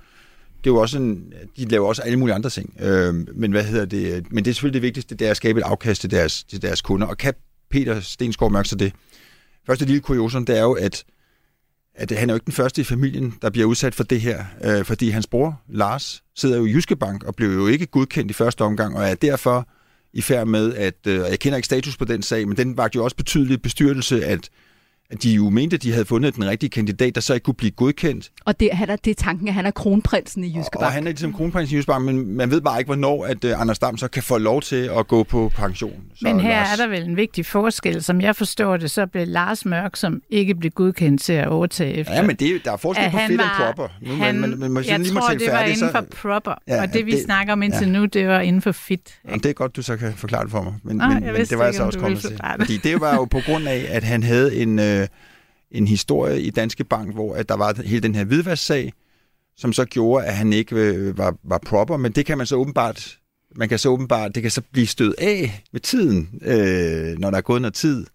det 0.64 0.70
er 0.70 0.74
jo 0.74 0.78
også 0.78 0.98
en, 0.98 1.34
de 1.58 1.66
laver 1.66 1.88
også 1.88 2.02
alle 2.02 2.20
mulige 2.20 2.36
andre 2.36 2.50
ting. 2.50 2.74
Øh, 2.80 3.16
men 3.36 3.52
hvad 3.52 3.64
hedder 3.64 3.86
det? 3.86 4.32
Men 4.32 4.46
det 4.46 4.52
er 4.52 4.54
selvfølgelig 4.54 4.82
det 4.82 4.82
vigtigste, 4.82 5.16
det 5.16 5.28
er 5.28 5.32
at 5.32 5.38
skabe 5.38 5.60
et 5.60 5.64
afkast 5.64 6.02
til 6.02 6.12
deres, 6.12 6.44
til 6.44 6.62
deres 6.62 6.82
kunder. 6.82 7.08
Og 7.08 7.18
kan 7.18 7.34
Peter 7.70 8.00
Stensgaard 8.00 8.52
mærke 8.52 8.70
sig 8.70 8.80
det? 8.80 8.94
Første 9.68 9.86
lille 9.86 10.02
kuriosum, 10.02 10.46
det 10.46 10.58
er 10.58 10.62
jo, 10.62 10.74
at, 10.74 11.04
at 11.96 12.12
han 12.12 12.30
er 12.30 12.34
jo 12.34 12.36
ikke 12.36 12.46
den 12.46 12.54
første 12.54 12.82
i 12.82 12.84
familien, 12.84 13.34
der 13.42 13.50
bliver 13.50 13.68
udsat 13.68 13.96
for 13.96 14.04
det 14.04 14.22
her, 14.22 14.46
øh, 14.64 14.86
fordi 14.86 15.10
hans 15.10 15.28
bror, 15.28 15.62
Lars, 15.68 16.24
sidder 16.36 16.58
jo 16.58 16.66
i 16.66 16.72
Jyske 16.72 16.96
Bank 16.96 17.24
og 17.24 17.36
blev 17.36 17.50
jo 17.50 17.68
ikke 17.68 17.86
godkendt 17.86 18.32
i 18.32 18.34
første 18.34 18.62
omgang, 18.62 18.98
og 18.98 19.04
er 19.04 19.16
derfor 19.16 19.68
i 20.14 20.22
færd 20.22 20.48
med, 20.48 20.74
at, 20.76 21.08
øh, 21.08 21.16
jeg 21.18 21.40
kender 21.40 21.58
ikke 21.58 21.66
status 21.66 21.98
på 21.98 22.06
den 22.06 22.22
sag, 22.22 22.48
men 22.48 22.58
den 22.58 22.78
var 22.78 22.90
jo 22.96 23.04
også 23.04 23.16
betydelig 23.16 23.62
bestyrelse, 23.62 24.26
at 24.26 24.50
at 25.12 25.24
de 25.24 25.34
jo 25.34 25.50
mente, 25.50 25.76
at 25.76 25.84
de 25.84 25.92
havde 25.92 26.06
fundet 26.06 26.36
den 26.36 26.46
rigtige 26.46 26.70
kandidat, 26.70 27.16
der 27.16 27.22
så 27.22 27.34
ikke 27.34 27.44
kunne 27.44 27.54
blive 27.54 27.72
godkendt. 27.72 28.32
Og 28.46 28.60
det, 28.60 28.70
han 28.74 28.90
er, 28.90 28.96
det 28.96 29.12
er 29.12 29.16
tanken, 29.16 29.48
at 29.48 29.54
han 29.54 29.66
er 29.66 29.72
kronprinsen 29.72 30.44
i 30.44 30.48
Jyske 30.48 30.70
Bank. 30.74 30.86
Og 30.86 30.92
han 30.92 31.04
er 31.04 31.12
ligesom 31.12 31.34
kronprinsen 31.34 31.76
i 31.76 31.78
Jyske 31.78 31.88
Bank, 31.88 32.06
men 32.06 32.36
man 32.36 32.52
ved 32.52 32.62
bare 32.62 32.80
ikke, 32.80 32.88
hvornår 32.88 33.26
at 33.26 33.44
uh, 33.44 33.62
Anders 33.62 33.80
Dam 33.80 33.98
så 33.98 34.08
kan 34.08 34.24
få 34.24 34.38
lov 34.38 34.62
til 34.62 34.90
at 34.98 35.08
gå 35.08 35.24
på 35.24 35.52
pension. 35.56 36.02
Så 36.16 36.20
men 36.24 36.40
her 36.40 36.50
Lars... 36.50 36.80
er 36.80 36.84
der 36.84 36.90
vel 36.90 37.04
en 37.04 37.18
vigtig 37.18 37.46
forskel. 37.46 38.04
Som 38.04 38.22
jeg 38.22 38.36
forstår 38.36 38.78
det, 38.78 38.92
så 38.92 39.06
blev 39.06 39.28
Lars 39.28 39.66
Mørk, 39.66 39.96
som 39.96 40.22
ikke 40.30 40.56
blev 40.56 40.72
godkendt 40.72 41.22
til 41.22 41.34
at 41.34 41.48
overtage 41.48 41.94
efter. 41.94 42.16
Ja, 42.16 42.22
men 42.22 42.36
det, 42.36 42.62
der 42.66 42.72
er 42.72 42.78
forskel 42.78 43.12
på 43.12 43.18
fedt 43.28 43.42
og 43.42 43.48
proper. 43.58 43.88
Nu, 44.02 44.16
han, 44.16 44.40
man, 44.40 44.60
man, 44.60 44.72
man, 44.72 44.86
jeg 44.88 45.00
lige 45.00 45.14
tror, 45.14 45.30
det 45.30 45.42
var 45.48 45.58
færdig, 45.58 45.74
inden 45.74 45.90
for 45.92 46.06
proper, 46.22 46.54
ja, 46.68 46.82
og 46.82 46.94
det 46.94 47.06
vi 47.06 47.12
det, 47.12 47.24
snakker 47.24 47.54
om 47.54 47.62
indtil 47.62 47.88
ja. 47.88 47.94
nu, 47.94 48.06
det 48.06 48.28
var 48.28 48.40
inden 48.40 48.62
for 48.62 48.72
fit. 48.72 49.20
Jamen, 49.26 49.40
det 49.40 49.50
er 49.50 49.54
godt, 49.54 49.76
du 49.76 49.82
så 49.82 49.98
kan 49.98 50.14
forklare 50.16 50.44
det 50.44 50.52
for 50.52 50.62
mig. 50.62 50.74
Men, 50.84 51.02
ah, 51.02 51.14
men, 51.14 51.24
men 51.24 51.46
det 51.46 51.58
var 51.58 51.66
jeg 51.66 51.74
så 51.74 51.84
også 51.84 52.00
kommet 52.00 52.20
til. 52.20 52.40
Fordi 52.60 52.78
det 52.78 53.02
var 53.02 53.16
jo 53.16 53.26
på 53.26 53.40
grund 53.46 53.68
af, 53.68 53.86
at 53.90 54.04
han 54.04 54.24
havde 54.24 54.56
en... 54.56 54.80
Øh, 54.80 54.99
Øh, 55.02 55.08
en 55.72 55.88
historie 55.88 56.42
i 56.42 56.50
Danske 56.50 56.84
Bank, 56.84 57.14
hvor 57.14 57.36
at 57.36 57.50
der 57.50 57.56
var 57.56 57.82
hele 57.86 58.02
den 58.02 58.16
her 58.16 58.24
hvidvasksag, 58.24 58.94
som 59.58 59.74
så 59.74 59.86
gjorde, 59.86 60.26
at 60.26 60.36
han 60.36 60.54
ikke 60.54 60.76
øh, 60.76 61.18
var, 61.18 61.36
var 61.44 61.58
proper, 61.58 61.98
men 61.98 62.12
det 62.12 62.26
kan 62.26 62.38
man 62.38 62.48
så 62.48 62.56
åbenbart, 62.56 63.18
man 63.56 63.70
kan 63.70 63.80
så 63.80 63.90
åbenbart, 63.90 64.36
det 64.36 64.44
kan 64.44 64.52
så 64.52 64.62
blive 64.72 64.88
stødt 64.88 65.16
af 65.18 65.64
med 65.72 65.82
tiden, 65.82 66.42
øh, 66.42 67.20
når 67.20 67.32
der 67.32 67.38
er 67.38 67.42
gået 67.42 67.62
noget 67.62 67.74
tid, 67.74 68.06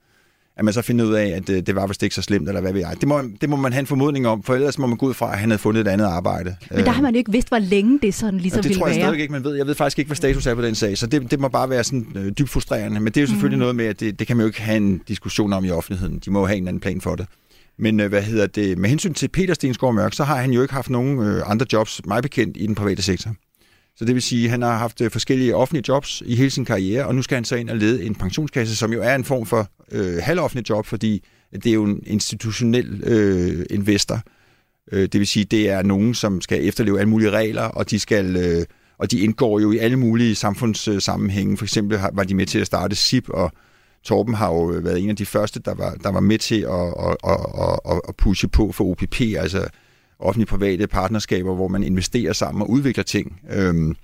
at 0.56 0.64
man 0.64 0.74
så 0.74 0.82
finder 0.82 1.04
ud 1.04 1.12
af, 1.12 1.26
at 1.26 1.46
det, 1.46 1.56
øh, 1.56 1.62
det 1.66 1.74
var 1.74 1.86
vist 1.86 2.02
ikke 2.02 2.14
så 2.14 2.22
slemt, 2.22 2.48
eller 2.48 2.60
hvad 2.60 2.72
ved 2.72 2.80
jeg. 2.80 2.96
Det 3.00 3.08
må, 3.08 3.22
det 3.40 3.48
må 3.48 3.56
man 3.56 3.72
have 3.72 3.80
en 3.80 3.86
formodning 3.86 4.26
om, 4.26 4.42
for 4.42 4.54
ellers 4.54 4.78
må 4.78 4.86
man 4.86 4.96
gå 4.96 5.06
ud 5.06 5.14
fra, 5.14 5.32
at 5.32 5.38
han 5.38 5.50
havde 5.50 5.58
fundet 5.58 5.80
et 5.80 5.90
andet 5.90 6.04
arbejde. 6.04 6.56
Men 6.70 6.84
der 6.84 6.90
har 6.90 7.02
man 7.02 7.14
jo 7.14 7.18
ikke 7.18 7.32
vidst, 7.32 7.48
hvor 7.48 7.58
længe 7.58 7.98
det 8.02 8.14
sådan 8.14 8.40
ligesom 8.40 8.62
det 8.62 8.68
ville 8.68 8.80
tror 8.80 8.86
jeg 8.86 8.94
stadig 8.94 9.20
ikke, 9.20 9.32
man 9.32 9.44
ved. 9.44 9.54
Jeg 9.54 9.66
ved 9.66 9.74
faktisk 9.74 9.98
ikke, 9.98 10.08
hvad 10.08 10.16
status 10.16 10.46
er 10.46 10.54
på 10.54 10.62
den 10.62 10.74
sag, 10.74 10.98
så 10.98 11.06
det, 11.06 11.30
det 11.30 11.40
må 11.40 11.48
bare 11.48 11.70
være 11.70 11.84
sådan 11.84 12.06
øh, 12.16 12.32
dybt 12.38 12.50
frustrerende. 12.50 13.00
Men 13.00 13.06
det 13.06 13.16
er 13.16 13.20
jo 13.20 13.26
selvfølgelig 13.26 13.56
mm. 13.56 13.60
noget 13.60 13.76
med, 13.76 13.84
at 13.84 14.00
det, 14.00 14.18
det 14.18 14.26
kan 14.26 14.36
man 14.36 14.44
jo 14.44 14.46
ikke 14.46 14.62
have 14.62 14.76
en 14.76 15.00
diskussion 15.08 15.52
om 15.52 15.64
i 15.64 15.70
offentligheden. 15.70 16.18
De 16.24 16.30
må 16.30 16.40
jo 16.40 16.46
have 16.46 16.56
en 16.56 16.68
anden 16.68 16.80
plan 16.80 17.00
for 17.00 17.14
det. 17.14 17.26
Men 17.78 18.00
øh, 18.00 18.08
hvad 18.08 18.22
hedder 18.22 18.46
det? 18.46 18.78
Med 18.78 18.90
hensyn 18.90 19.14
til 19.14 19.28
Peter 19.28 19.54
Stensgaard 19.54 19.94
Mørk, 19.94 20.14
så 20.14 20.24
har 20.24 20.36
han 20.36 20.50
jo 20.50 20.62
ikke 20.62 20.74
haft 20.74 20.90
nogen 20.90 21.18
øh, 21.18 21.50
andre 21.50 21.66
jobs, 21.72 22.00
meget 22.06 22.22
bekendt, 22.22 22.56
i 22.56 22.66
den 22.66 22.74
private 22.74 23.02
sektor. 23.02 23.30
Så 23.96 24.04
det 24.04 24.14
vil 24.14 24.22
sige, 24.22 24.44
at 24.44 24.50
han 24.50 24.62
har 24.62 24.78
haft 24.78 25.00
øh, 25.00 25.10
forskellige 25.10 25.56
offentlige 25.56 25.84
jobs 25.88 26.22
i 26.26 26.36
hele 26.36 26.50
sin 26.50 26.64
karriere, 26.64 27.06
og 27.06 27.14
nu 27.14 27.22
skal 27.22 27.34
han 27.34 27.44
så 27.44 27.56
ind 27.56 27.70
og 27.70 27.76
lede 27.76 28.04
en 28.04 28.14
pensionskasse, 28.14 28.76
som 28.76 28.92
jo 28.92 29.02
er 29.02 29.14
en 29.14 29.24
form 29.24 29.46
for 29.46 29.68
øh, 29.92 30.16
halvoffentlig 30.22 30.70
job, 30.70 30.86
fordi 30.86 31.24
det 31.52 31.66
er 31.66 31.72
jo 31.74 31.84
en 31.84 32.02
institutionel 32.06 33.02
øh, 33.04 33.66
investor. 33.70 34.20
Øh, 34.92 35.02
det 35.02 35.18
vil 35.18 35.26
sige, 35.26 35.44
det 35.44 35.70
er 35.70 35.82
nogen, 35.82 36.14
som 36.14 36.40
skal 36.40 36.68
efterleve 36.68 36.98
alle 36.98 37.10
mulige 37.10 37.30
regler, 37.30 37.62
og 37.62 37.90
de 37.90 37.98
skal... 37.98 38.36
Øh, 38.36 38.64
og 38.98 39.10
de 39.10 39.20
indgår 39.20 39.60
jo 39.60 39.72
i 39.72 39.78
alle 39.78 39.96
mulige 39.96 40.34
samfundssammenhænge. 40.34 41.56
For 41.56 41.64
eksempel 41.64 42.00
var 42.12 42.24
de 42.24 42.34
med 42.34 42.46
til 42.46 42.58
at 42.58 42.66
starte 42.66 42.96
SIP 42.96 43.28
og 43.28 43.52
Torben 44.04 44.34
har 44.34 44.52
jo 44.52 44.72
øh, 44.72 44.84
været 44.84 45.02
en 45.02 45.10
af 45.10 45.16
de 45.16 45.26
første, 45.26 45.60
der 45.60 45.74
var, 45.74 45.94
der 45.94 46.12
var 46.12 46.20
med 46.20 46.38
til 46.38 46.60
at, 46.60 46.94
at, 47.08 47.16
at, 47.24 47.80
at, 47.92 48.00
at 48.08 48.16
pushe 48.16 48.48
på 48.48 48.72
for 48.72 48.84
OPP, 48.84 49.20
altså 49.20 49.68
offentlige-private 50.24 50.86
partnerskaber, 50.86 51.54
hvor 51.54 51.68
man 51.68 51.82
investerer 51.82 52.32
sammen 52.32 52.62
og 52.62 52.70
udvikler 52.70 53.04
ting. 53.04 53.40
Øhm, 53.52 53.96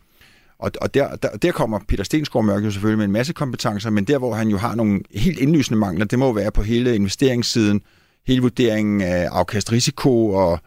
og, 0.58 0.70
og 0.80 0.94
der, 0.94 1.16
der, 1.16 1.28
der 1.28 1.52
kommer 1.52 1.80
Peter 1.88 2.04
Stensgaard 2.04 2.44
Mørk 2.44 2.64
jo 2.64 2.70
selvfølgelig 2.70 2.98
med 2.98 3.04
en 3.04 3.12
masse 3.12 3.32
kompetencer, 3.32 3.90
men 3.90 4.04
der, 4.04 4.18
hvor 4.18 4.34
han 4.34 4.48
jo 4.48 4.56
har 4.56 4.74
nogle 4.74 5.00
helt 5.14 5.38
indlysende 5.38 5.78
mangler, 5.78 6.04
det 6.04 6.18
må 6.18 6.26
jo 6.26 6.32
være 6.32 6.50
på 6.50 6.62
hele 6.62 6.94
investeringssiden, 6.94 7.82
hele 8.26 8.40
vurderingen 8.40 9.00
af 9.00 9.28
afkastrisiko 9.30 10.28
og 10.28 10.60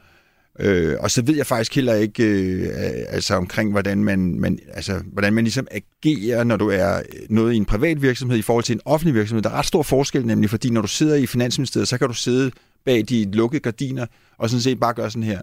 Øh, 0.60 0.96
og 1.00 1.12
så 1.12 1.22
ved 1.22 1.36
jeg 1.36 1.46
faktisk 1.46 1.76
heller 1.76 1.94
ikke 1.94 2.24
øh, 2.24 2.68
altså 3.10 3.36
omkring, 3.36 3.72
hvordan 3.72 4.04
man, 4.04 4.40
man, 4.40 4.60
altså, 4.74 5.02
hvordan 5.14 5.34
man 5.34 5.44
ligesom 5.44 5.68
agerer, 5.72 6.44
når 6.44 6.58
du 6.58 6.70
er 6.70 7.02
noget 7.30 7.54
i 7.54 7.58
en 7.58 7.66
privat 7.66 8.02
virksomhed 8.02 8.38
i 8.38 8.42
forhold 8.42 8.64
til 8.64 8.76
en 8.76 8.82
offentlig 8.86 9.16
virksomhed. 9.16 9.44
Der 9.44 9.50
er 9.50 9.54
ret 9.54 9.66
stor 9.66 9.84
forskel 9.84 10.26
nemlig, 10.26 10.50
fordi 10.50 10.70
når 10.70 10.82
du 10.82 10.88
sidder 10.88 11.16
i 11.16 11.26
Finansministeriet, 11.26 11.88
så 11.88 11.98
kan 11.98 12.08
du 12.08 12.14
sidde 12.14 12.52
bag 12.86 13.04
de 13.10 13.32
lukkede 13.32 13.60
gardiner 13.60 14.06
og 14.38 14.50
sådan 14.50 14.62
set 14.62 14.80
bare 14.80 14.94
gøre 14.94 15.12
sådan 15.12 15.24
her. 15.24 15.42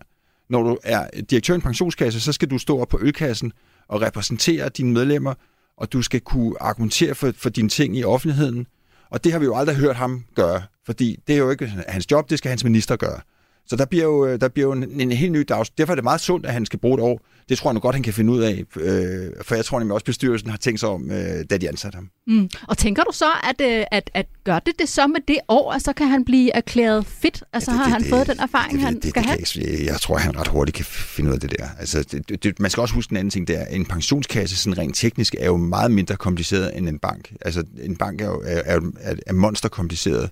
Når 0.48 0.62
du 0.62 0.78
er 0.82 1.20
direktør 1.30 1.54
i 1.54 1.56
en 1.56 1.60
pensionskasse, 1.60 2.20
så 2.20 2.32
skal 2.32 2.50
du 2.50 2.58
stå 2.58 2.80
op 2.80 2.88
på 2.88 2.98
ølkassen 3.00 3.52
og 3.88 4.00
repræsentere 4.02 4.68
dine 4.68 4.92
medlemmer, 4.92 5.34
og 5.76 5.92
du 5.92 6.02
skal 6.02 6.20
kunne 6.20 6.62
argumentere 6.62 7.14
for, 7.14 7.32
for 7.36 7.50
dine 7.50 7.68
ting 7.68 7.96
i 7.96 8.04
offentligheden. 8.04 8.66
Og 9.10 9.24
det 9.24 9.32
har 9.32 9.38
vi 9.38 9.44
jo 9.44 9.56
aldrig 9.56 9.76
hørt 9.76 9.96
ham 9.96 10.24
gøre, 10.34 10.62
fordi 10.86 11.16
det 11.26 11.34
er 11.34 11.38
jo 11.38 11.50
ikke 11.50 11.66
hans 11.66 12.10
job, 12.10 12.30
det 12.30 12.38
skal 12.38 12.48
hans 12.48 12.64
minister 12.64 12.96
gøre. 12.96 13.20
Så 13.66 13.76
der 13.76 13.84
bliver 13.84 14.04
jo, 14.04 14.36
der 14.36 14.48
bliver 14.48 14.66
jo 14.66 14.72
en, 14.72 15.00
en 15.00 15.12
helt 15.12 15.32
ny 15.32 15.44
dags. 15.48 15.70
Derfor 15.70 15.92
er 15.92 15.94
det 15.94 16.04
meget 16.04 16.20
sundt, 16.20 16.46
at 16.46 16.52
han 16.52 16.66
skal 16.66 16.78
bruge 16.78 16.94
et 16.94 17.00
år. 17.00 17.20
Det 17.48 17.58
tror 17.58 17.70
jeg 17.70 17.74
nu 17.74 17.80
godt, 17.80 17.94
han 17.94 18.02
kan 18.02 18.12
finde 18.12 18.32
ud 18.32 18.40
af. 18.40 18.64
Øh, 18.76 19.30
for 19.42 19.54
jeg 19.54 19.64
tror 19.64 19.78
nemlig 19.78 19.94
også, 19.94 20.02
at 20.02 20.06
bestyrelsen 20.06 20.50
har 20.50 20.56
tænkt 20.56 20.80
sig 20.80 20.88
om, 20.88 21.10
øh, 21.10 21.44
da 21.50 21.56
de 21.56 21.68
ansatte 21.68 21.96
ham. 21.96 22.10
Mm. 22.26 22.50
Og 22.68 22.78
tænker 22.78 23.02
du 23.02 23.12
så, 23.12 23.24
at, 23.50 23.60
øh, 23.60 23.84
at, 23.90 24.10
at 24.14 24.26
gør 24.44 24.58
det 24.58 24.74
det 24.78 24.88
så 24.88 25.06
med 25.06 25.20
det 25.28 25.38
år, 25.48 25.72
og 25.72 25.80
så 25.80 25.92
kan 25.92 26.06
han 26.08 26.24
blive 26.24 26.56
erklæret 26.56 27.06
fit? 27.06 27.42
Altså 27.52 27.70
ja, 27.70 27.76
det, 27.76 27.84
har 27.84 27.90
han 27.90 28.02
det, 28.02 28.10
fået 28.10 28.26
den 28.26 28.40
erfaring, 28.40 28.72
det, 28.72 28.78
det, 28.78 28.84
han 28.84 29.00
det, 29.00 29.10
skal 29.10 29.22
det, 29.22 29.30
have? 29.30 29.78
Jeg, 29.78 29.86
jeg 29.86 30.00
tror, 30.00 30.16
at 30.16 30.22
han 30.22 30.38
ret 30.38 30.48
hurtigt 30.48 30.76
kan 30.76 30.84
finde 30.84 31.30
ud 31.30 31.34
af 31.34 31.40
det 31.40 31.58
der. 31.58 31.66
Altså, 31.78 32.02
det, 32.28 32.44
det, 32.44 32.60
man 32.60 32.70
skal 32.70 32.80
også 32.80 32.94
huske 32.94 33.12
en 33.12 33.16
anden 33.16 33.30
ting, 33.30 33.48
der 33.48 33.64
en 33.64 33.86
pensionskasse 33.86 34.56
sådan 34.56 34.78
rent 34.78 34.96
teknisk 34.96 35.34
er 35.38 35.46
jo 35.46 35.56
meget 35.56 35.90
mindre 35.90 36.16
kompliceret 36.16 36.76
end 36.76 36.88
en 36.88 36.98
bank. 36.98 37.32
Altså 37.40 37.64
en 37.82 37.96
bank 37.96 38.20
er 38.20 38.26
jo 38.26 38.42
er, 38.46 38.80
er, 39.00 39.14
er 39.26 39.32
monsterkompliceret. 39.32 40.30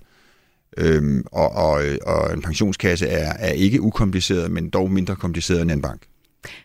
Øhm, 0.77 1.23
og, 1.31 1.51
og, 1.51 1.85
øh, 1.85 1.97
og 2.05 2.33
en 2.33 2.41
pensionskasse 2.41 3.07
er, 3.07 3.33
er 3.39 3.51
ikke 3.51 3.81
ukompliceret, 3.81 4.51
men 4.51 4.69
dog 4.69 4.91
mindre 4.91 5.15
kompliceret 5.15 5.61
end 5.61 5.71
en 5.71 5.81
bank. 5.81 6.01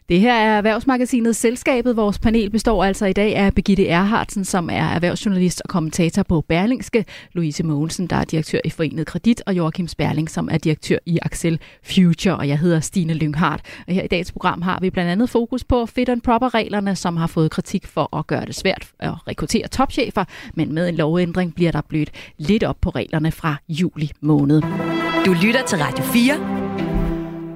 Det 0.08 0.20
her 0.20 0.34
er 0.34 0.56
Erhvervsmagasinet 0.56 1.36
Selskabet. 1.36 1.96
Vores 1.96 2.18
panel 2.18 2.50
består 2.50 2.84
altså 2.84 3.06
i 3.06 3.12
dag 3.12 3.36
af 3.36 3.54
Birgitte 3.54 3.88
Erhardsen, 3.88 4.44
som 4.44 4.70
er 4.70 4.88
erhvervsjournalist 4.94 5.62
og 5.64 5.68
kommentator 5.68 6.22
på 6.22 6.40
Berlingske, 6.40 7.04
Louise 7.32 7.62
Mogensen, 7.62 8.06
der 8.06 8.16
er 8.16 8.24
direktør 8.24 8.58
i 8.64 8.70
Forenet 8.70 9.06
Kredit, 9.06 9.42
og 9.46 9.56
Joachim 9.56 9.88
Sperling, 9.88 10.30
som 10.30 10.48
er 10.52 10.58
direktør 10.58 10.98
i 11.06 11.18
Axel 11.22 11.60
Future, 11.94 12.36
og 12.36 12.48
jeg 12.48 12.58
hedder 12.58 12.80
Stine 12.80 13.14
Lynghardt. 13.14 13.62
Og 13.88 13.94
her 13.94 14.02
i 14.02 14.06
dagens 14.06 14.32
program 14.32 14.62
har 14.62 14.78
vi 14.80 14.90
blandt 14.90 15.10
andet 15.10 15.30
fokus 15.30 15.64
på 15.64 15.86
fit 15.86 16.08
and 16.08 16.20
proper-reglerne, 16.20 16.96
som 16.96 17.16
har 17.16 17.26
fået 17.26 17.50
kritik 17.50 17.86
for 17.86 18.16
at 18.16 18.26
gøre 18.26 18.46
det 18.46 18.54
svært 18.54 18.88
at 18.98 19.28
rekruttere 19.28 19.68
topchefer, 19.68 20.24
men 20.54 20.74
med 20.74 20.88
en 20.88 20.94
lovændring 20.94 21.54
bliver 21.54 21.72
der 21.72 21.80
blødt 21.88 22.10
lidt 22.38 22.64
op 22.64 22.76
på 22.80 22.90
reglerne 22.90 23.32
fra 23.32 23.56
juli 23.68 24.10
måned. 24.20 24.62
Du 25.26 25.32
lytter 25.42 25.64
til 25.66 25.78
Radio 25.78 26.04
4 26.04 26.63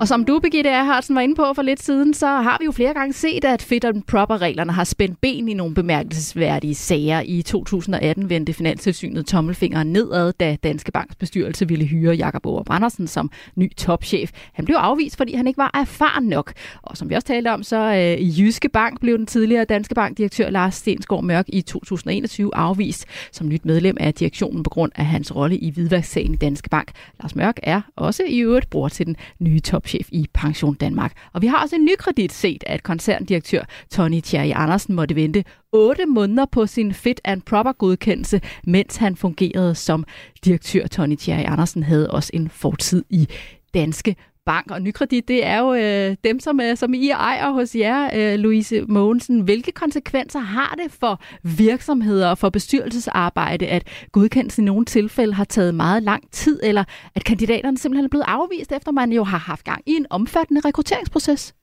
og 0.00 0.09
som 0.09 0.25
du, 0.25 0.38
Birgitte 0.38 0.71
Erhardsen, 0.71 1.14
var 1.14 1.21
inde 1.21 1.35
på 1.35 1.52
for 1.55 1.62
lidt 1.62 1.83
siden, 1.83 2.14
så 2.14 2.26
har 2.26 2.57
vi 2.61 2.64
jo 2.64 2.73
flere 2.73 2.95
gange 2.95 3.12
set, 3.12 3.45
at 3.45 3.62
fit 3.62 3.85
and 3.85 4.02
proper-reglerne 4.02 4.73
har 4.73 4.85
spændt 4.85 5.21
ben 5.21 5.49
i 5.49 5.55
nogle 5.55 5.75
bemærkelsesværdige 5.75 6.75
sager. 6.75 7.21
I 7.25 7.43
2018 7.43 8.31
vendte 8.31 8.52
Finanstilsynet 8.52 9.26
tommelfingeren 9.26 9.93
nedad, 9.93 10.33
da 10.33 10.57
Danske 10.62 10.93
Banks 10.93 11.14
bestyrelse 11.14 11.69
ville 11.69 11.85
hyre 11.85 12.14
Jakob 12.14 12.47
Over 12.47 12.62
Brandersen 12.62 13.07
som 13.07 13.31
ny 13.57 13.75
topchef. 13.76 14.31
Han 14.52 14.64
blev 14.64 14.76
afvist, 14.76 15.17
fordi 15.17 15.35
han 15.35 15.47
ikke 15.47 15.59
var 15.59 15.71
erfaren 15.75 16.25
nok. 16.25 16.52
Og 16.83 16.97
som 16.97 17.11
vi 17.11 17.14
også 17.14 17.26
talte 17.26 17.52
om, 17.52 17.62
så 17.62 17.76
øh, 17.76 18.21
i 18.21 18.43
Jyske 18.43 18.69
Bank 18.69 19.00
blev 19.00 19.19
den 19.19 19.26
tidligere 19.26 19.64
Danske 19.64 19.95
Bank-direktør 19.95 20.50
Lars 20.50 20.75
Stensgaard 20.75 21.25
Mørk 21.25 21.45
i 21.49 21.62
2021 21.62 22.50
afvist 22.55 23.07
som 23.33 23.49
nyt 23.49 23.64
medlem 23.64 23.97
af 24.00 24.14
direktionen 24.14 24.62
på 24.62 24.71
grund 24.71 24.93
af 24.95 25.07
hans 25.07 25.37
rolle 25.37 25.57
i 25.57 25.71
hvidvasksagen 25.71 26.35
i 26.35 26.37
Danske 26.37 26.69
Bank. 26.69 26.93
Lars 27.23 27.37
Mørk 27.37 27.59
er 27.62 27.81
også 27.97 28.23
i 28.28 28.38
øvrigt 28.38 28.71
bror 28.71 28.88
til 28.88 29.07
den 29.07 29.17
nye 29.38 29.61
top 29.61 29.88
topchef 29.88 30.09
i 30.12 30.26
Pension 30.35 30.75
Danmark. 30.75 31.12
Og 31.33 31.42
vi 31.42 31.47
har 31.47 31.62
også 31.62 31.76
en 31.76 31.85
ny 31.85 31.97
kredit 31.99 32.33
set, 32.33 32.64
at 32.66 32.83
koncerndirektør 32.83 33.62
Tony 33.90 34.21
Thierry 34.21 34.52
Andersen 34.54 34.95
måtte 34.95 35.14
vente 35.14 35.45
8 35.73 36.07
måneder 36.07 36.47
på 36.52 36.66
sin 36.66 36.92
fit 36.92 37.21
and 37.25 37.42
proper 37.42 37.73
godkendelse, 37.73 38.40
mens 38.64 38.97
han 38.97 39.16
fungerede 39.16 39.75
som 39.75 40.04
direktør. 40.45 40.87
Tony 40.87 41.16
Thierry 41.16 41.45
Andersen 41.47 41.83
havde 41.83 42.11
også 42.11 42.30
en 42.35 42.49
fortid 42.49 43.04
i 43.11 43.28
Danske 43.75 44.16
Bank. 44.49 44.71
Og 44.71 44.83
Nykredit, 44.83 45.28
det 45.28 45.47
er 45.47 45.59
jo 45.59 45.75
øh, 45.75 46.17
dem, 46.25 46.40
som, 46.40 46.61
er, 46.62 46.75
som 46.75 46.95
I 46.95 47.11
ejer 47.11 47.50
hos 47.50 47.75
jer, 47.75 48.11
øh, 48.14 48.38
Louise 48.38 48.83
Mogensen. 48.88 49.40
Hvilke 49.40 49.73
konsekvenser 49.73 50.38
har 50.38 50.78
det 50.85 50.93
for 50.93 51.21
virksomheder 51.43 52.28
og 52.28 52.38
for 52.38 52.49
bestyrelsesarbejde, 52.49 53.67
at 53.67 53.83
godkendelsen 54.12 54.64
i 54.64 54.67
nogle 54.67 54.85
tilfælde 54.85 55.35
har 55.35 55.45
taget 55.45 55.75
meget 55.75 56.02
lang 56.02 56.31
tid, 56.33 56.61
eller 56.62 56.85
at 57.14 57.25
kandidaterne 57.25 57.78
simpelthen 57.78 58.05
er 58.05 58.09
blevet 58.09 58.25
afvist, 58.28 58.73
efter 58.73 58.93
man 58.93 59.12
jo 59.12 59.25
har 59.25 59.38
haft 59.38 59.64
gang 59.64 59.83
i 59.87 59.93
en 59.93 60.07
omfattende 60.11 60.61
rekrutteringsproces? 60.64 61.55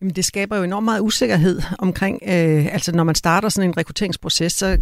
Jamen, 0.00 0.14
det 0.14 0.24
skaber 0.24 0.56
jo 0.56 0.62
enormt 0.62 0.84
meget 0.84 1.00
usikkerhed 1.00 1.62
omkring, 1.78 2.22
øh, 2.22 2.74
altså 2.74 2.92
når 2.92 3.04
man 3.04 3.14
starter 3.14 3.48
sådan 3.48 3.70
en 3.70 3.76
rekrutteringsproces, 3.76 4.52
så 4.52 4.78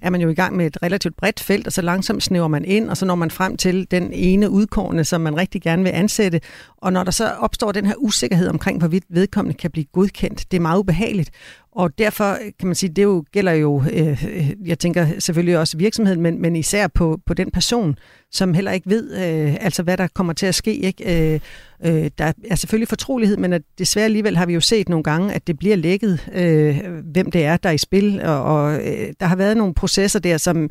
er 0.00 0.10
man 0.10 0.20
jo 0.20 0.28
i 0.28 0.34
gang 0.34 0.56
med 0.56 0.66
et 0.66 0.76
relativt 0.82 1.16
bredt 1.16 1.40
felt, 1.40 1.66
og 1.66 1.72
så 1.72 1.82
langsomt 1.82 2.22
snæver 2.22 2.48
man 2.48 2.64
ind, 2.64 2.90
og 2.90 2.96
så 2.96 3.06
når 3.06 3.14
man 3.14 3.30
frem 3.30 3.56
til 3.56 3.90
den 3.90 4.12
ene 4.12 4.50
udkårne, 4.50 5.04
som 5.04 5.20
man 5.20 5.36
rigtig 5.36 5.62
gerne 5.62 5.82
vil 5.82 5.90
ansætte. 5.90 6.40
Og 6.76 6.92
når 6.92 7.04
der 7.04 7.10
så 7.10 7.30
opstår 7.30 7.72
den 7.72 7.86
her 7.86 7.94
usikkerhed 7.98 8.48
omkring, 8.48 8.78
hvorvidt 8.78 9.04
vedkommende 9.08 9.58
kan 9.58 9.70
blive 9.70 9.84
godkendt, 9.84 10.50
det 10.50 10.56
er 10.56 10.60
meget 10.60 10.78
ubehageligt. 10.78 11.30
Og 11.74 11.98
derfor 11.98 12.30
øh, 12.32 12.52
kan 12.58 12.68
man 12.68 12.74
sige, 12.74 12.90
det 12.90 13.02
jo 13.02 13.24
gælder 13.32 13.52
jo, 13.52 13.82
øh, 13.92 14.24
øh, 14.24 14.52
jeg 14.64 14.78
tænker 14.78 15.06
selvfølgelig 15.18 15.58
også 15.58 15.76
virksomheden, 15.76 16.20
men, 16.20 16.42
men 16.42 16.56
især 16.56 16.86
på, 16.86 17.20
på 17.26 17.34
den 17.34 17.50
person, 17.50 17.96
som 18.30 18.54
heller 18.54 18.72
ikke 18.72 18.90
ved, 18.90 19.12
øh, 19.12 19.56
altså 19.60 19.82
hvad 19.82 19.96
der 19.96 20.08
kommer 20.14 20.32
til 20.32 20.46
at 20.46 20.54
ske. 20.54 20.74
Ikke? 20.74 21.34
Øh, 21.34 21.40
øh, 21.84 22.10
der 22.18 22.32
er 22.50 22.54
selvfølgelig 22.54 22.88
fortrolighed, 22.88 23.36
men 23.36 23.52
at 23.52 23.62
desværre 23.78 24.04
alligevel 24.04 24.36
har 24.36 24.46
vi 24.46 24.54
jo 24.54 24.60
set 24.60 24.88
nogle 24.88 25.02
gange, 25.02 25.32
at 25.32 25.46
det 25.46 25.58
bliver 25.58 25.76
lækket, 25.76 26.28
øh, 26.34 26.78
hvem 27.12 27.30
det 27.30 27.44
er, 27.44 27.56
der 27.56 27.68
er 27.68 27.74
i 27.74 27.78
spil. 27.78 28.22
Og, 28.22 28.42
og 28.42 28.74
øh, 28.74 29.12
der 29.20 29.26
har 29.26 29.36
været 29.36 29.56
nogle 29.56 29.74
processer 29.74 30.18
der, 30.18 30.38
som... 30.38 30.70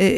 Øh, 0.00 0.08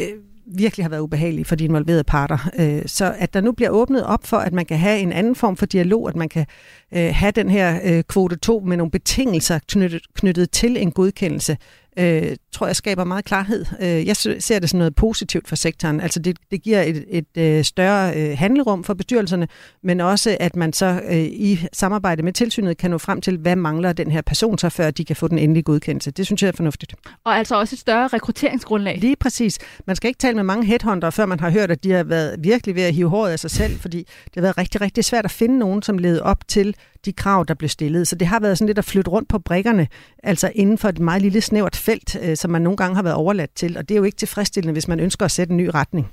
virkelig 0.55 0.83
har 0.85 0.89
været 0.89 1.01
ubehagelige 1.01 1.45
for 1.45 1.55
de 1.55 1.65
involverede 1.65 2.03
parter. 2.03 2.49
Øh, 2.59 2.81
så 2.85 3.15
at 3.17 3.33
der 3.33 3.41
nu 3.41 3.51
bliver 3.51 3.69
åbnet 3.69 4.05
op 4.05 4.25
for, 4.27 4.37
at 4.37 4.53
man 4.53 4.65
kan 4.65 4.77
have 4.77 4.99
en 4.99 5.11
anden 5.13 5.35
form 5.35 5.57
for 5.57 5.65
dialog, 5.65 6.09
at 6.09 6.15
man 6.15 6.29
kan 6.29 6.45
øh, 6.91 7.15
have 7.15 7.31
den 7.31 7.49
her 7.49 7.79
øh, 7.83 8.03
kvote 8.03 8.35
2 8.35 8.59
med 8.65 8.77
nogle 8.77 8.91
betingelser 8.91 9.59
knyttet, 9.67 10.01
knyttet 10.13 10.51
til 10.51 10.77
en 10.77 10.91
godkendelse, 10.91 11.57
øh, 11.99 12.35
tror 12.51 12.67
jeg 12.67 12.75
skaber 12.75 13.03
meget 13.03 13.25
klarhed. 13.25 13.65
Øh, 13.81 14.07
jeg 14.07 14.15
ser 14.15 14.59
det 14.59 14.69
som 14.69 14.77
noget 14.77 14.95
positivt 14.95 15.47
for 15.47 15.55
sektoren. 15.55 16.01
Altså 16.01 16.19
det, 16.19 16.37
det 16.51 16.61
giver 16.61 16.81
et, 16.81 17.05
et 17.09 17.37
øh, 17.37 17.63
større 17.63 18.15
øh, 18.15 18.37
handlerum 18.37 18.83
for 18.83 18.93
bestyrelserne, 18.93 19.47
men 19.83 20.01
også 20.01 20.37
at 20.39 20.55
man 20.55 20.73
så 20.73 21.01
øh, 21.09 21.17
i 21.17 21.59
samarbejde 21.73 22.23
med 22.23 22.33
tilsynet 22.33 22.77
kan 22.77 22.91
nå 22.91 22.97
frem 22.97 23.21
til, 23.21 23.37
hvad 23.37 23.55
mangler 23.55 23.93
den 23.93 24.11
her 24.11 24.21
person 24.21 24.57
så, 24.57 24.69
før 24.69 24.91
de 24.91 25.05
kan 25.05 25.15
få 25.15 25.27
den 25.27 25.37
endelige 25.37 25.63
godkendelse. 25.63 26.11
Det 26.11 26.25
synes 26.25 26.41
jeg 26.41 26.47
er 26.47 26.55
fornuftigt. 26.55 26.95
Og 27.23 27.35
altså 27.35 27.59
også 27.59 27.75
et 27.75 27.79
større 27.79 28.07
rekrutteringsgrundlag. 28.07 28.97
Lige 28.97 29.15
præcis. 29.15 29.59
Man 29.87 29.95
skal 29.95 30.07
ikke 30.07 30.17
tale 30.17 30.35
med 30.35 30.43
mange 30.43 30.65
headhunter, 30.65 31.09
før 31.09 31.25
man 31.25 31.39
har 31.39 31.49
hørt, 31.49 31.71
at 31.71 31.83
de 31.83 31.91
har 31.91 32.03
været 32.03 32.35
virkelig 32.39 32.75
ved 32.75 32.83
at 32.83 32.93
hive 32.93 33.09
håret 33.09 33.31
af 33.31 33.39
sig 33.39 33.51
selv, 33.51 33.79
fordi 33.79 33.97
det 33.97 34.35
har 34.35 34.41
været 34.41 34.57
rigtig, 34.57 34.81
rigtig 34.81 35.05
svært 35.05 35.25
at 35.25 35.31
finde 35.31 35.59
nogen, 35.59 35.81
som 35.81 35.97
leder 35.97 36.21
op 36.21 36.47
til 36.47 36.75
de 37.05 37.13
krav, 37.13 37.45
der 37.47 37.53
blev 37.53 37.69
stillet. 37.69 38.07
Så 38.07 38.15
det 38.15 38.27
har 38.27 38.39
været 38.39 38.57
sådan 38.57 38.67
lidt 38.67 38.77
at 38.77 38.85
flytte 38.85 39.11
rundt 39.11 39.29
på 39.29 39.39
brikkerne, 39.39 39.87
altså 40.23 40.51
inden 40.55 40.77
for 40.77 40.89
et 40.89 40.99
meget 40.99 41.21
lille 41.21 41.41
snævert 41.41 41.75
felt, 41.75 42.17
øh, 42.21 42.37
som 42.37 42.51
man 42.51 42.61
nogle 42.61 42.77
gange 42.77 42.95
har 42.95 43.03
været 43.03 43.15
overladt 43.15 43.55
til. 43.55 43.77
Og 43.77 43.89
det 43.89 43.95
er 43.95 43.97
jo 43.97 44.03
ikke 44.03 44.17
tilfredsstillende, 44.17 44.73
hvis 44.73 44.87
man 44.87 44.99
ønsker 44.99 45.25
at 45.25 45.31
sætte 45.31 45.51
en 45.51 45.57
ny 45.57 45.69
retning. 45.73 46.07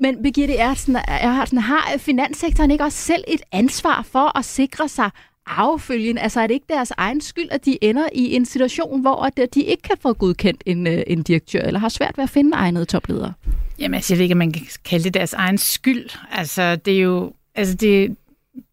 Men 0.00 0.22
Birgitte 0.22 0.56
Ertsen, 0.56 0.96
Ertsen, 1.08 1.58
har 1.58 1.94
finanssektoren 1.98 2.70
ikke 2.70 2.84
også 2.84 2.98
selv 2.98 3.24
et 3.28 3.40
ansvar 3.52 4.06
for 4.10 4.38
at 4.38 4.44
sikre 4.44 4.88
sig 4.88 5.10
affølgen? 5.46 6.18
Altså 6.18 6.40
er 6.40 6.46
det 6.46 6.54
ikke 6.54 6.66
deres 6.68 6.92
egen 6.96 7.20
skyld, 7.20 7.48
at 7.50 7.64
de 7.64 7.78
ender 7.84 8.08
i 8.12 8.34
en 8.34 8.46
situation, 8.46 9.00
hvor 9.00 9.28
de 9.54 9.62
ikke 9.62 9.82
kan 9.82 9.96
få 10.02 10.12
godkendt 10.12 10.62
en, 10.66 10.86
øh, 10.86 11.02
en 11.06 11.22
direktør, 11.22 11.60
eller 11.60 11.80
har 11.80 11.88
svært 11.88 12.16
ved 12.16 12.24
at 12.24 12.30
finde 12.30 12.50
egnede 12.54 12.84
topledere? 12.84 13.32
Jamen, 13.78 13.94
altså, 13.94 14.14
jeg 14.14 14.18
ved 14.18 14.22
ikke, 14.22 14.32
om 14.34 14.38
man 14.38 14.52
kan 14.52 14.66
kalde 14.84 15.04
det 15.04 15.14
deres 15.14 15.32
egen 15.32 15.58
skyld. 15.58 16.08
Altså, 16.32 16.76
det 16.76 16.94
er 16.94 17.00
jo... 17.00 17.32
Altså, 17.54 17.74
det, 17.74 18.16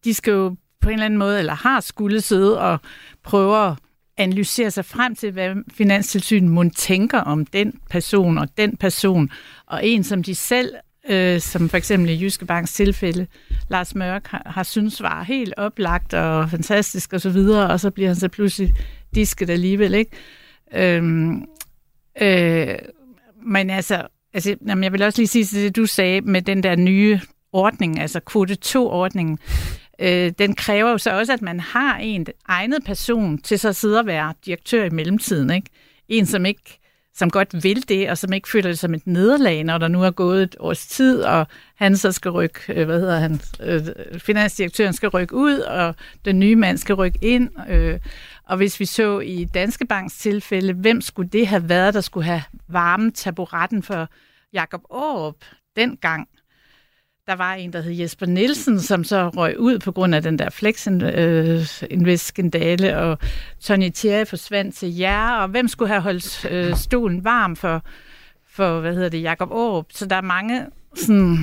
de 0.04 0.14
skal 0.14 0.30
jo 0.30 0.56
på 0.86 0.90
en 0.90 0.94
eller 0.94 1.04
anden 1.04 1.18
måde, 1.18 1.38
eller 1.38 1.54
har 1.54 1.80
skulle 1.80 2.20
sidde 2.20 2.60
og 2.60 2.80
prøve 3.22 3.66
at 3.66 3.72
analysere 4.16 4.70
sig 4.70 4.84
frem 4.84 5.14
til, 5.14 5.30
hvad 5.30 5.54
Finanstilsynet 5.72 6.50
må 6.50 6.64
tænker 6.76 7.20
om 7.20 7.46
den 7.46 7.72
person 7.90 8.38
og 8.38 8.48
den 8.58 8.76
person, 8.76 9.30
og 9.66 9.86
en, 9.86 10.04
som 10.04 10.22
de 10.22 10.34
selv, 10.34 10.74
øh, 11.08 11.40
som 11.40 11.68
for 11.68 11.76
eksempel 11.76 12.10
i 12.10 12.22
Jyske 12.22 12.46
Banks 12.46 12.72
tilfælde, 12.72 13.26
Lars 13.68 13.94
Mørk 13.94 14.26
har, 14.26 14.42
har 14.46 14.62
synes 14.62 15.02
var 15.02 15.22
helt 15.22 15.54
oplagt 15.56 16.14
og 16.14 16.50
fantastisk 16.50 17.12
og 17.12 17.20
så 17.20 17.30
videre, 17.30 17.70
og 17.70 17.80
så 17.80 17.90
bliver 17.90 18.08
han 18.08 18.16
så 18.16 18.28
pludselig 18.28 18.72
disket 19.14 19.50
alligevel, 19.50 19.94
ikke? 19.94 20.10
Øhm, 20.74 21.44
øh, 22.22 22.74
men 23.46 23.70
altså, 23.70 24.06
Altså, 24.34 24.56
jamen, 24.66 24.84
jeg 24.84 24.92
vil 24.92 25.02
også 25.02 25.20
lige 25.20 25.28
sige 25.28 25.44
til 25.44 25.62
det, 25.62 25.76
du 25.76 25.86
sagde 25.86 26.20
med 26.20 26.42
den 26.42 26.62
der 26.62 26.76
nye 26.76 27.20
ordning, 27.52 28.00
altså 28.00 28.20
kvote 28.20 28.56
2-ordningen. 28.66 29.38
Øh, 29.98 30.32
den 30.38 30.54
kræver 30.54 30.90
jo 30.90 30.98
så 30.98 31.18
også, 31.18 31.32
at 31.32 31.42
man 31.42 31.60
har 31.60 31.96
en 31.96 32.26
egnet 32.48 32.84
person 32.84 33.38
til 33.38 33.58
så 33.58 33.68
at 33.68 33.76
sidde 33.76 33.98
og 33.98 34.06
være 34.06 34.34
direktør 34.46 34.84
i 34.84 34.90
mellemtiden. 34.90 35.50
Ikke? 35.50 35.70
En, 36.08 36.26
som 36.26 36.46
ikke 36.46 36.80
som 37.16 37.30
godt 37.30 37.64
vil 37.64 37.88
det, 37.88 38.10
og 38.10 38.18
som 38.18 38.32
ikke 38.32 38.48
føler 38.48 38.68
det 38.68 38.78
som 38.78 38.94
et 38.94 39.06
nederlag, 39.06 39.64
når 39.64 39.78
der 39.78 39.88
nu 39.88 40.02
er 40.02 40.10
gået 40.10 40.42
et 40.42 40.56
års 40.58 40.86
tid, 40.86 41.22
og 41.22 41.46
han 41.74 41.96
så 41.96 42.12
skal 42.12 42.30
rykke, 42.30 42.60
øh, 42.68 42.86
hvad 42.86 43.00
hedder 43.00 43.18
han, 43.18 43.40
øh, 43.60 43.82
finansdirektøren 44.18 44.92
skal 44.92 45.08
rykke 45.08 45.34
ud, 45.34 45.58
og 45.58 45.94
den 46.24 46.40
nye 46.40 46.56
mand 46.56 46.78
skal 46.78 46.94
rykke 46.94 47.18
ind. 47.22 47.50
Øh, 47.68 48.00
og 48.44 48.56
hvis 48.56 48.80
vi 48.80 48.84
så 48.84 49.20
i 49.20 49.44
Danske 49.44 49.86
Banks 49.86 50.18
tilfælde, 50.18 50.72
hvem 50.72 51.00
skulle 51.00 51.28
det 51.28 51.46
have 51.46 51.68
været, 51.68 51.94
der 51.94 52.00
skulle 52.00 52.24
have 52.24 52.42
varmet 52.68 53.14
taburetten 53.14 53.82
for 53.82 54.08
Jakob 54.52 54.80
Aarup 54.90 55.44
dengang? 55.76 56.28
Der 57.26 57.34
var 57.34 57.54
en, 57.54 57.72
der 57.72 57.80
hed 57.80 57.92
Jesper 57.92 58.26
Nielsen, 58.26 58.80
som 58.80 59.04
så 59.04 59.28
røg 59.28 59.60
ud 59.60 59.78
på 59.78 59.92
grund 59.92 60.14
af 60.14 60.22
den 60.22 60.38
der 60.38 60.50
flex 60.50 60.88
øh, 60.88 62.16
skandale 62.16 62.98
og 62.98 63.18
Tony 63.60 63.90
Thierry 63.94 64.26
forsvandt 64.26 64.74
til 64.74 64.96
jer, 64.96 65.30
og 65.30 65.48
hvem 65.48 65.68
skulle 65.68 65.88
have 65.88 66.00
holdt 66.00 66.44
øh, 66.50 66.76
stolen 66.76 67.24
varm 67.24 67.56
for, 67.56 67.82
for 68.48 68.80
hvad 68.80 68.94
hedder 68.94 69.08
det, 69.08 69.22
Jakob 69.22 69.50
Aarup? 69.50 69.86
Så 69.90 70.06
der 70.06 70.16
er 70.16 70.20
mange 70.20 70.66
sådan, 70.94 71.38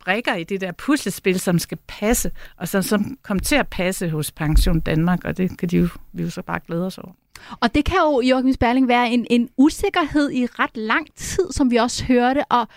brikker 0.00 0.34
i 0.34 0.44
det 0.44 0.60
der 0.60 0.72
puslespil, 0.72 1.40
som 1.40 1.58
skal 1.58 1.78
passe, 1.88 2.30
og 2.56 2.68
som, 2.68 2.82
som 2.82 3.18
kom 3.22 3.38
til 3.38 3.56
at 3.56 3.68
passe 3.68 4.08
hos 4.08 4.30
Pension 4.30 4.80
Danmark, 4.80 5.24
og 5.24 5.36
det 5.36 5.58
kan 5.58 5.68
de 5.68 5.76
jo, 5.76 5.88
vi 6.12 6.22
jo 6.22 6.30
så 6.30 6.42
bare 6.42 6.60
glæde 6.66 6.86
os 6.86 6.98
over. 6.98 7.12
Og 7.60 7.74
det 7.74 7.84
kan 7.84 7.96
jo, 7.96 8.20
Joachim 8.20 8.52
Sperling, 8.52 8.88
være 8.88 9.10
en, 9.10 9.26
en 9.30 9.48
usikkerhed 9.56 10.30
i 10.32 10.46
ret 10.46 10.76
lang 10.76 11.14
tid, 11.16 11.52
som 11.52 11.70
vi 11.70 11.76
også 11.76 12.04
hørte, 12.04 12.44
og 12.44 12.68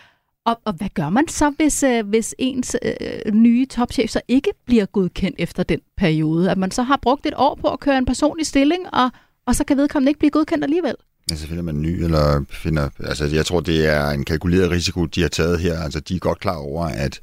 og, 0.47 0.61
og 0.65 0.73
hvad 0.73 0.89
gør 0.93 1.09
man 1.09 1.27
så, 1.27 1.49
hvis, 1.49 1.83
øh, 1.83 2.07
hvis 2.07 2.35
ens 2.37 2.75
øh, 2.81 3.33
nye 3.33 3.65
topchef 3.65 4.09
så 4.09 4.21
ikke 4.27 4.51
bliver 4.65 4.85
godkendt 4.85 5.35
efter 5.39 5.63
den 5.63 5.79
periode? 5.97 6.51
At 6.51 6.57
man 6.57 6.71
så 6.71 6.83
har 6.83 6.99
brugt 7.01 7.25
et 7.25 7.33
år 7.37 7.55
på 7.61 7.67
at 7.67 7.79
køre 7.79 7.97
en 7.97 8.05
personlig 8.05 8.47
stilling, 8.47 8.81
og, 8.93 9.11
og 9.45 9.55
så 9.55 9.63
kan 9.63 9.77
vedkommende 9.77 10.09
ikke 10.09 10.19
blive 10.19 10.31
godkendt 10.31 10.63
alligevel? 10.63 10.95
Ja, 11.31 11.35
så 11.35 11.47
finder 11.47 11.63
man 11.63 11.81
ny, 11.81 12.03
eller 12.03 12.45
finder... 12.49 12.89
Altså, 12.99 13.25
jeg 13.25 13.45
tror, 13.45 13.59
det 13.59 13.85
er 13.85 14.09
en 14.09 14.25
kalkuleret 14.25 14.71
risiko, 14.71 15.05
de 15.05 15.21
har 15.21 15.27
taget 15.27 15.59
her. 15.59 15.79
Altså, 15.79 15.99
de 15.99 16.15
er 16.15 16.19
godt 16.19 16.39
klar 16.39 16.57
over, 16.57 16.85
at 16.85 17.19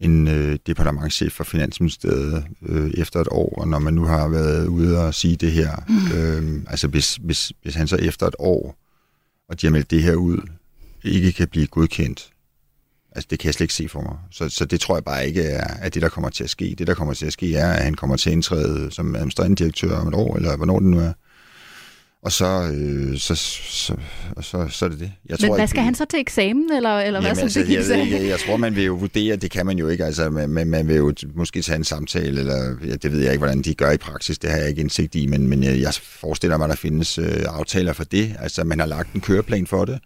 en 0.00 0.28
øh, 0.28 0.58
departementchef 0.66 1.32
for 1.32 1.44
Finansministeriet 1.44 2.44
øh, 2.62 2.90
efter 2.90 3.20
et 3.20 3.28
år, 3.30 3.60
og 3.60 3.68
når 3.68 3.78
man 3.78 3.94
nu 3.94 4.04
har 4.04 4.28
været 4.28 4.66
ude 4.66 5.06
og 5.06 5.14
sige 5.14 5.36
det 5.36 5.52
her, 5.52 5.70
mm. 5.88 6.18
øh, 6.18 6.62
altså 6.70 6.88
hvis, 6.88 7.14
hvis, 7.14 7.52
hvis 7.62 7.74
han 7.74 7.88
så 7.88 7.96
efter 7.96 8.26
et 8.26 8.34
år, 8.38 8.76
og 9.48 9.60
de 9.60 9.66
har 9.66 9.72
meldt 9.72 9.90
det 9.90 10.02
her 10.02 10.14
ud, 10.14 10.38
ikke 11.04 11.32
kan 11.32 11.48
blive 11.48 11.66
godkendt. 11.66 12.30
Altså, 13.12 13.28
det 13.30 13.38
kan 13.38 13.46
jeg 13.46 13.54
slet 13.54 13.64
ikke 13.64 13.74
se 13.74 13.88
for 13.88 14.00
mig. 14.00 14.16
Så, 14.30 14.48
så 14.48 14.64
det 14.64 14.80
tror 14.80 14.96
jeg 14.96 15.04
bare 15.04 15.26
ikke 15.26 15.42
er, 15.42 15.74
er 15.80 15.88
det, 15.88 16.02
der 16.02 16.08
kommer 16.08 16.30
til 16.30 16.44
at 16.44 16.50
ske. 16.50 16.74
Det, 16.78 16.86
der 16.86 16.94
kommer 16.94 17.14
til 17.14 17.26
at 17.26 17.32
ske, 17.32 17.56
er, 17.56 17.72
at 17.72 17.84
han 17.84 17.94
kommer 17.94 18.16
til 18.16 18.30
at 18.30 18.32
indtræde 18.32 18.90
som 18.90 19.14
administrerende 19.16 19.56
direktør 19.56 19.96
om 19.96 20.08
et 20.08 20.14
år, 20.14 20.36
eller 20.36 20.56
hvornår 20.56 20.78
det 20.78 20.88
nu 20.88 20.98
er. 20.98 21.12
Og 22.22 22.32
så, 22.32 22.72
øh, 22.74 23.18
så, 23.18 23.34
så, 23.34 23.96
så, 24.40 24.68
så 24.68 24.84
er 24.84 24.88
det 24.88 25.00
det. 25.00 25.12
Jeg 25.28 25.38
tror, 25.38 25.48
Men 25.48 25.56
hvad 25.56 25.66
skal 25.66 25.78
ikke, 25.78 25.84
han 25.84 25.94
så 25.94 26.04
til 26.04 26.20
eksamen, 26.20 26.72
eller, 26.72 26.98
eller 26.98 27.20
hvad 27.20 27.30
altså, 27.30 27.60
det 27.60 27.68
jeg, 27.70 27.98
jeg, 27.98 28.10
jeg, 28.10 28.28
jeg 28.28 28.38
tror, 28.46 28.56
man 28.56 28.76
vil 28.76 28.84
jo 28.84 28.94
vurdere, 28.94 29.36
det 29.36 29.50
kan 29.50 29.66
man 29.66 29.78
jo 29.78 29.88
ikke. 29.88 30.04
Altså, 30.04 30.30
man, 30.30 30.66
man 30.66 30.88
vil 30.88 30.96
jo 30.96 31.14
måske 31.34 31.62
tage 31.62 31.76
en 31.76 31.84
samtale, 31.84 32.40
eller 32.40 32.76
ja, 32.86 32.94
det 32.94 33.12
ved 33.12 33.20
jeg 33.20 33.32
ikke, 33.32 33.38
hvordan 33.38 33.62
de 33.62 33.74
gør 33.74 33.90
i 33.90 33.96
praksis, 33.96 34.38
det 34.38 34.50
har 34.50 34.56
jeg 34.56 34.68
ikke 34.68 34.80
indsigt 34.80 35.14
i, 35.14 35.26
men, 35.26 35.48
men 35.48 35.62
jeg, 35.62 35.80
jeg 35.80 35.94
forestiller 35.94 36.56
mig, 36.56 36.64
at 36.64 36.70
der 36.70 36.76
findes 36.76 37.18
øh, 37.18 37.44
aftaler 37.48 37.92
for 37.92 38.04
det. 38.04 38.36
Altså, 38.38 38.64
man 38.64 38.78
har 38.78 38.86
lagt 38.86 39.12
en 39.12 39.20
køreplan 39.20 39.66
for 39.66 39.84
det 39.84 39.98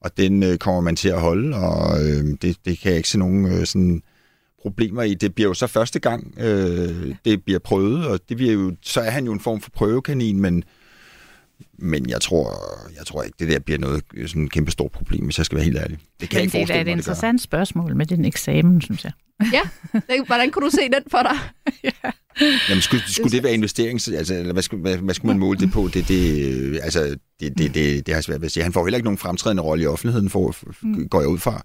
og 0.00 0.16
den 0.16 0.42
øh, 0.42 0.58
kommer 0.58 0.80
man 0.80 0.96
til 0.96 1.08
at 1.08 1.20
holde, 1.20 1.56
og 1.56 2.00
øh, 2.04 2.24
det, 2.42 2.56
det 2.64 2.78
kan 2.78 2.90
jeg 2.90 2.96
ikke 2.96 3.08
se 3.08 3.18
nogen 3.18 3.46
øh, 3.46 3.66
sådan 3.66 4.02
problemer 4.62 5.02
i. 5.02 5.14
Det 5.14 5.34
bliver 5.34 5.48
jo 5.48 5.54
så 5.54 5.66
første 5.66 5.98
gang, 5.98 6.34
øh, 6.38 7.14
det 7.24 7.44
bliver 7.44 7.58
prøvet, 7.58 8.06
og 8.06 8.20
det 8.28 8.36
bliver 8.36 8.52
jo, 8.52 8.72
så 8.82 9.00
er 9.00 9.10
han 9.10 9.24
jo 9.24 9.32
en 9.32 9.40
form 9.40 9.60
for 9.60 9.70
prøvekanin, 9.70 10.40
men, 10.40 10.64
men 11.78 12.10
jeg 12.10 12.20
tror, 12.20 12.62
jeg 12.96 13.06
tror 13.06 13.22
ikke, 13.22 13.36
det 13.38 13.48
der 13.48 13.58
bliver 13.58 13.78
noget 13.78 14.02
sådan 14.26 14.44
et 14.44 14.52
kæmpe 14.52 14.70
stort 14.70 14.92
problem, 14.92 15.24
hvis 15.24 15.38
jeg 15.38 15.46
skal 15.46 15.56
være 15.56 15.64
helt 15.64 15.78
ærlig. 15.78 15.98
Det 16.20 16.28
kan 16.28 16.36
men 16.38 16.50
jeg 16.52 16.60
ikke 16.60 16.72
det 16.72 16.76
er 16.76 16.80
et 16.80 16.88
interessant 16.88 17.40
spørgsmål 17.40 17.96
med 17.96 18.06
den 18.06 18.24
eksamen, 18.24 18.80
synes 18.80 19.04
jeg. 19.04 19.12
Ja, 19.52 19.60
hvordan 20.26 20.50
kunne 20.50 20.66
du 20.66 20.70
se 20.70 20.82
den 20.82 21.02
for 21.10 21.22
dig? 21.22 21.38
ja. 22.04 22.10
Jamen, 22.68 22.82
skulle, 22.82 23.02
skulle 23.12 23.32
det 23.32 23.42
være 23.42 23.54
investering? 23.54 24.00
Altså, 24.16 24.34
eller 24.34 24.52
hvad, 24.52 24.62
skulle, 24.62 24.80
hvad, 24.80 24.96
hvad 24.96 25.14
skulle 25.14 25.30
man 25.30 25.38
måle 25.38 25.58
det 25.58 25.72
på? 25.72 25.88
Det, 25.94 26.08
det, 26.08 26.80
altså, 26.82 27.16
det, 27.40 27.58
det, 27.58 27.74
det, 27.74 28.06
det 28.06 28.14
har 28.14 28.20
svært 28.20 28.40
ved 28.40 28.46
at 28.46 28.52
sige. 28.52 28.62
Han 28.62 28.72
får 28.72 28.84
heller 28.86 28.96
ikke 28.96 29.04
nogen 29.04 29.18
fremtrædende 29.18 29.62
rolle 29.62 29.84
i 29.84 29.86
offentligheden, 29.86 30.30
for, 30.30 30.54
mm. 30.82 31.08
går 31.08 31.20
jeg 31.20 31.28
ud 31.28 31.38
fra. 31.38 31.62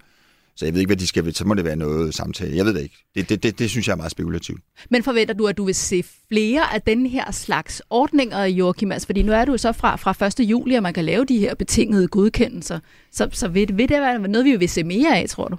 Så 0.56 0.66
jeg 0.66 0.74
ved 0.74 0.80
ikke, 0.80 0.90
hvad 0.90 0.98
de 0.98 1.08
skal... 1.08 1.36
Så 1.36 1.46
må 1.46 1.54
det 1.54 1.66
være 1.66 1.76
noget 1.76 2.16
samtale. 2.16 2.58
Jeg 2.58 2.66
ved 2.66 2.74
det 2.74 2.82
ikke. 2.82 2.96
Det, 3.16 3.30
det, 3.30 3.44
det, 3.44 3.60
det 3.60 3.70
synes 3.70 3.88
jeg 3.88 3.94
er 3.94 3.98
meget 3.98 4.12
spekulativt. 4.12 4.62
Men 4.90 5.04
forventer 5.04 5.34
du, 5.34 5.48
at 5.48 5.58
du 5.58 5.66
vil 5.66 5.76
se 5.76 6.04
flere 6.32 6.74
af 6.74 6.82
den 6.82 7.06
her 7.06 7.32
slags 7.32 7.82
ordninger, 7.90 8.44
Joachim? 8.46 8.92
Altså, 8.92 9.06
fordi 9.06 9.22
nu 9.22 9.32
er 9.32 9.46
du 9.46 9.52
jo 9.52 9.58
så 9.58 9.72
fra, 9.72 9.96
fra 9.96 10.26
1. 10.26 10.50
juli, 10.50 10.76
at 10.76 10.84
man 10.84 10.94
kan 10.94 11.06
lave 11.06 11.26
de 11.26 11.38
her 11.38 11.56
betingede 11.56 12.08
godkendelser. 12.08 12.80
Så, 13.12 13.30
så 13.32 13.48
vil, 13.48 13.78
vil 13.78 13.90
det 13.90 14.02
være 14.02 14.20
noget, 14.20 14.46
vi 14.46 14.56
vil 14.56 14.70
se 14.70 14.84
mere 14.84 15.18
af, 15.18 15.30
tror 15.30 15.48
du? 15.48 15.58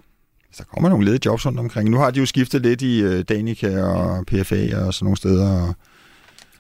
der 0.59 0.65
kommer 0.65 0.89
nogle 0.89 1.05
ledige 1.05 1.21
jobs 1.27 1.47
rundt 1.47 1.59
omkring. 1.59 1.91
Nu 1.91 1.97
har 1.97 2.11
de 2.11 2.21
jo 2.21 2.27
skiftet 2.27 2.63
lidt 2.63 2.83
i 2.83 3.05
uh, 3.05 3.21
Danica 3.21 3.83
og 3.83 4.27
PFA 4.27 4.79
og 4.87 4.95
sådan 4.95 5.05
nogle 5.05 5.17
steder. 5.17 5.75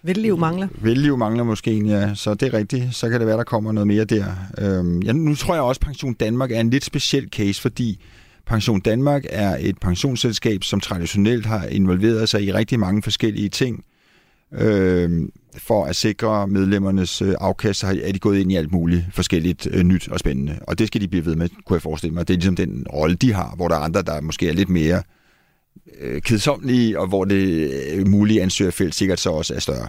Velliv 0.02 0.38
mangler. 0.38 0.68
Velliv 0.80 1.16
mangler 1.16 1.44
måske, 1.44 1.78
ja. 1.78 2.14
Så 2.14 2.34
det 2.34 2.54
er 2.54 2.58
rigtigt. 2.58 2.94
Så 2.94 3.08
kan 3.08 3.20
det 3.20 3.26
være, 3.26 3.36
der 3.36 3.44
kommer 3.44 3.72
noget 3.72 3.86
mere 3.86 4.04
der. 4.04 4.24
Øhm, 4.58 5.02
ja, 5.02 5.12
nu 5.12 5.34
tror 5.34 5.54
jeg 5.54 5.62
også, 5.62 5.78
at 5.82 5.86
Pension 5.86 6.14
Danmark 6.14 6.50
er 6.50 6.60
en 6.60 6.70
lidt 6.70 6.84
speciel 6.84 7.28
case, 7.28 7.62
fordi 7.62 8.04
Pension 8.46 8.80
Danmark 8.80 9.24
er 9.30 9.56
et 9.60 9.78
pensionsselskab, 9.78 10.64
som 10.64 10.80
traditionelt 10.80 11.46
har 11.46 11.66
involveret 11.66 12.28
sig 12.28 12.42
i 12.42 12.52
rigtig 12.52 12.80
mange 12.80 13.02
forskellige 13.02 13.48
ting 13.48 13.84
øh, 14.52 15.28
for 15.56 15.84
at 15.84 15.96
sikre 15.96 16.48
medlemmernes 16.48 17.22
øh, 17.22 17.34
afkast, 17.40 17.80
så 17.80 18.00
er 18.02 18.12
de 18.12 18.18
gået 18.18 18.38
ind 18.38 18.52
i 18.52 18.56
alt 18.56 18.72
muligt 18.72 19.04
forskelligt 19.12 19.68
øh, 19.70 19.82
nyt 19.82 20.08
og 20.08 20.18
spændende. 20.18 20.58
Og 20.62 20.78
det 20.78 20.86
skal 20.86 21.00
de 21.00 21.08
blive 21.08 21.26
ved 21.26 21.36
med, 21.36 21.48
kunne 21.64 21.74
jeg 21.74 21.82
forestille 21.82 22.14
mig. 22.14 22.28
Det 22.28 22.34
er 22.34 22.38
ligesom 22.38 22.56
den 22.56 22.86
rolle, 22.92 23.16
de 23.16 23.32
har, 23.32 23.54
hvor 23.56 23.68
der 23.68 23.74
er 23.74 23.80
andre, 23.80 24.02
der 24.02 24.20
måske 24.20 24.48
er 24.48 24.52
lidt 24.52 24.68
mere 24.68 25.02
øh, 26.00 26.22
kedsomlige, 26.22 27.00
og 27.00 27.06
hvor 27.06 27.24
det 27.24 27.70
øh, 27.92 28.08
mulige 28.08 28.42
ansøgerfelt 28.42 28.94
sikkert 28.94 29.20
så 29.20 29.30
også 29.30 29.54
er 29.54 29.58
større. 29.58 29.88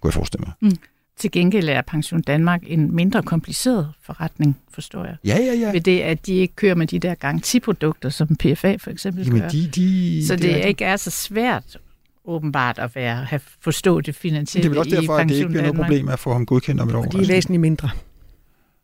Kunne 0.00 0.08
jeg 0.08 0.14
forestille 0.14 0.44
mig. 0.46 0.52
Mm. 0.70 0.78
Til 1.18 1.30
gengæld 1.30 1.68
er 1.68 1.82
Pension 1.82 2.22
Danmark 2.22 2.62
en 2.66 2.94
mindre 2.94 3.22
kompliceret 3.22 3.92
forretning, 4.02 4.58
forstår 4.70 5.04
jeg. 5.04 5.16
Ja, 5.24 5.36
ja, 5.38 5.52
ja. 5.52 5.72
Ved 5.72 5.80
det, 5.80 6.00
at 6.00 6.26
de 6.26 6.34
ikke 6.34 6.54
kører 6.54 6.74
med 6.74 6.86
de 6.86 6.98
der 6.98 7.14
garantiprodukter, 7.14 8.08
som 8.08 8.36
PFA 8.36 8.76
for 8.76 8.90
eksempel 8.90 9.24
Jamen, 9.24 9.40
gør. 9.40 9.48
De, 9.48 9.68
de, 9.74 10.26
så 10.26 10.36
det, 10.36 10.42
det 10.42 10.62
er 10.62 10.66
ikke 10.66 10.84
er 10.84 10.96
så 10.96 11.10
svært 11.10 11.76
åbenbart 12.24 12.78
at 12.78 12.94
være, 12.94 13.24
have 13.24 13.40
forstå 13.60 14.00
det 14.00 14.14
finansielle 14.14 14.62
Det 14.62 14.68
er 14.68 14.70
vel 14.70 14.78
også 14.78 15.00
derfor, 15.00 15.16
at 15.16 15.28
det 15.28 15.34
ikke 15.34 15.48
bliver 15.48 15.62
noget 15.62 15.76
problem 15.76 16.08
at 16.08 16.18
få 16.18 16.32
ham 16.32 16.46
godkendt 16.46 16.80
om 16.80 16.88
et 16.88 16.94
år. 16.94 17.02
De 17.02 17.08
er 17.08 17.18
altså. 17.18 17.32
væsentligt 17.32 17.60
mindre 17.60 17.90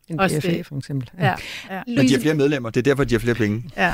end 0.07 0.19
også 0.19 0.63
for 0.63 0.77
eksempel. 0.77 1.09
Ja. 1.19 1.25
Ja. 1.25 1.35
Ja. 1.69 1.81
Men 1.87 2.07
de 2.07 2.13
har 2.13 2.19
flere 2.19 2.35
medlemmer, 2.35 2.69
det 2.69 2.79
er 2.79 2.83
derfor, 2.83 3.03
de 3.03 3.13
har 3.13 3.19
flere 3.19 3.35
penge. 3.35 3.63
Ja. 3.77 3.93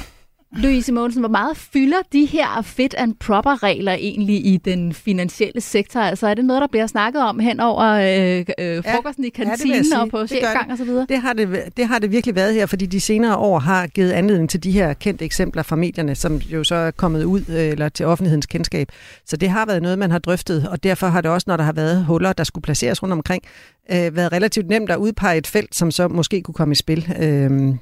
Louise 0.54 0.92
Mogensen, 0.92 1.22
hvor 1.22 1.30
meget 1.30 1.58
fylder 1.58 1.98
de 2.14 2.26
her 2.26 2.62
fit 2.62 2.96
and 2.98 3.16
proper 3.16 3.64
regler 3.64 3.94
egentlig 3.94 4.46
i 4.46 4.58
den 4.58 4.94
finansielle 4.94 5.62
sektor? 5.62 6.00
Altså 6.00 6.28
er 6.28 6.34
det 6.34 6.46
noget, 6.46 6.62
der 6.62 6.68
bliver 6.68 6.88
snakket 6.88 7.22
om 7.22 7.40
hen 7.40 7.60
over 7.60 7.86
øh, 7.86 8.46
øh, 8.60 8.84
frokosten 8.84 9.24
ja, 9.24 9.28
i 9.28 9.30
kantinen 9.30 9.86
ja, 9.92 10.02
og 10.02 10.10
på 10.10 10.28
chefgang 10.28 10.72
og 10.72 10.78
så 10.78 10.84
videre? 10.84 11.06
Det 11.10 11.22
har 11.22 11.34
det, 11.34 11.78
det 11.78 11.88
har 11.88 12.00
det 12.00 12.12
virkelig 12.12 12.36
været 12.36 12.54
her, 12.54 12.66
fordi 12.66 12.86
de 12.86 13.00
senere 13.00 13.38
år 13.38 13.60
har 13.60 13.88
givet 13.88 14.12
anledning 14.12 14.50
til 14.50 14.64
de 14.64 14.72
her 14.72 14.94
kendte 14.94 15.26
eksempler 15.26 15.64
fra 15.64 15.76
medierne, 15.76 16.16
som 16.16 16.38
jo 16.38 16.64
så 16.64 16.76
er 16.76 16.92
kommet 16.92 17.24
ud 17.24 17.42
øh, 17.50 17.56
eller 17.56 17.90
til 17.90 18.06
offentlighedens 18.06 18.46
kendskab. 18.46 18.88
Så 19.26 19.38
det 19.38 19.50
har 19.50 19.66
været 19.66 19.82
noget, 19.82 20.00
man 20.00 20.12
har 20.12 20.20
drøftet, 20.20 20.68
og 20.70 20.84
derfor 20.84 21.08
har 21.08 21.22
det 21.22 21.32
også, 21.32 21.46
når 21.48 21.58
der 21.58 21.64
har 21.64 21.74
været 21.74 22.06
huller, 22.06 22.34
der 22.34 22.44
skulle 22.44 22.64
placeres 22.64 23.04
rundt 23.04 23.14
omkring, 23.14 23.44
øh, 23.92 24.16
været 24.16 24.32
relativt 24.32 24.68
nemt 24.68 24.92
at 24.92 24.98
udpege 24.98 25.38
et 25.38 25.48
felt, 25.48 25.76
som 25.76 25.92
så 25.92 26.08
måske 26.08 26.42
kunne 26.42 26.56
komme 26.56 26.72
i 26.72 26.76
spil. 26.76 27.14
Øh, 27.22 27.76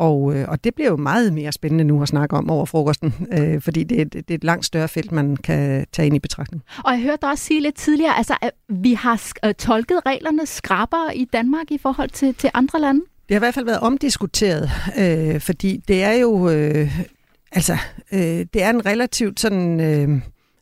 og, 0.00 0.36
øh, 0.36 0.48
og 0.48 0.64
det 0.64 0.74
bliver 0.74 0.90
jo 0.90 0.96
meget 0.96 1.32
mere 1.32 1.52
spændende 1.52 1.84
nu 1.84 2.02
at 2.02 2.08
snakke 2.08 2.36
om 2.36 2.50
over 2.50 2.64
frokosten, 2.64 3.14
øh, 3.38 3.60
fordi 3.60 3.84
det, 3.84 4.12
det, 4.12 4.28
det 4.28 4.34
er 4.34 4.38
et 4.38 4.44
langt 4.44 4.66
større 4.66 4.88
felt, 4.88 5.12
man 5.12 5.36
kan 5.36 5.86
tage 5.92 6.06
ind 6.06 6.16
i 6.16 6.18
betragtning. 6.18 6.62
Og 6.84 6.92
jeg 6.92 7.00
hørte 7.00 7.18
dig 7.22 7.30
også 7.30 7.44
sige 7.44 7.60
lidt 7.60 7.74
tidligere, 7.74 8.16
altså, 8.16 8.34
at 8.42 8.50
vi 8.68 8.94
har 8.94 9.22
øh, 9.44 9.54
tolket 9.54 10.00
reglerne 10.06 10.46
skrabere 10.46 11.16
i 11.16 11.24
Danmark 11.24 11.70
i 11.70 11.78
forhold 11.78 12.10
til, 12.10 12.34
til 12.34 12.50
andre 12.54 12.80
lande? 12.80 13.00
Det 13.00 13.34
har 13.34 13.38
i 13.38 13.44
hvert 13.44 13.54
fald 13.54 13.64
været 13.64 13.80
omdiskuteret, 13.80 14.70
øh, 14.98 15.40
fordi 15.40 15.82
det 15.88 16.02
er 16.02 16.12
jo... 16.12 16.50
Øh, 16.50 17.00
altså, 17.52 17.76
øh, 18.12 18.46
det 18.54 18.62
er 18.62 18.70
en 18.70 18.86
relativt 18.86 19.40
sådan... 19.40 19.80
Øh, 19.80 20.20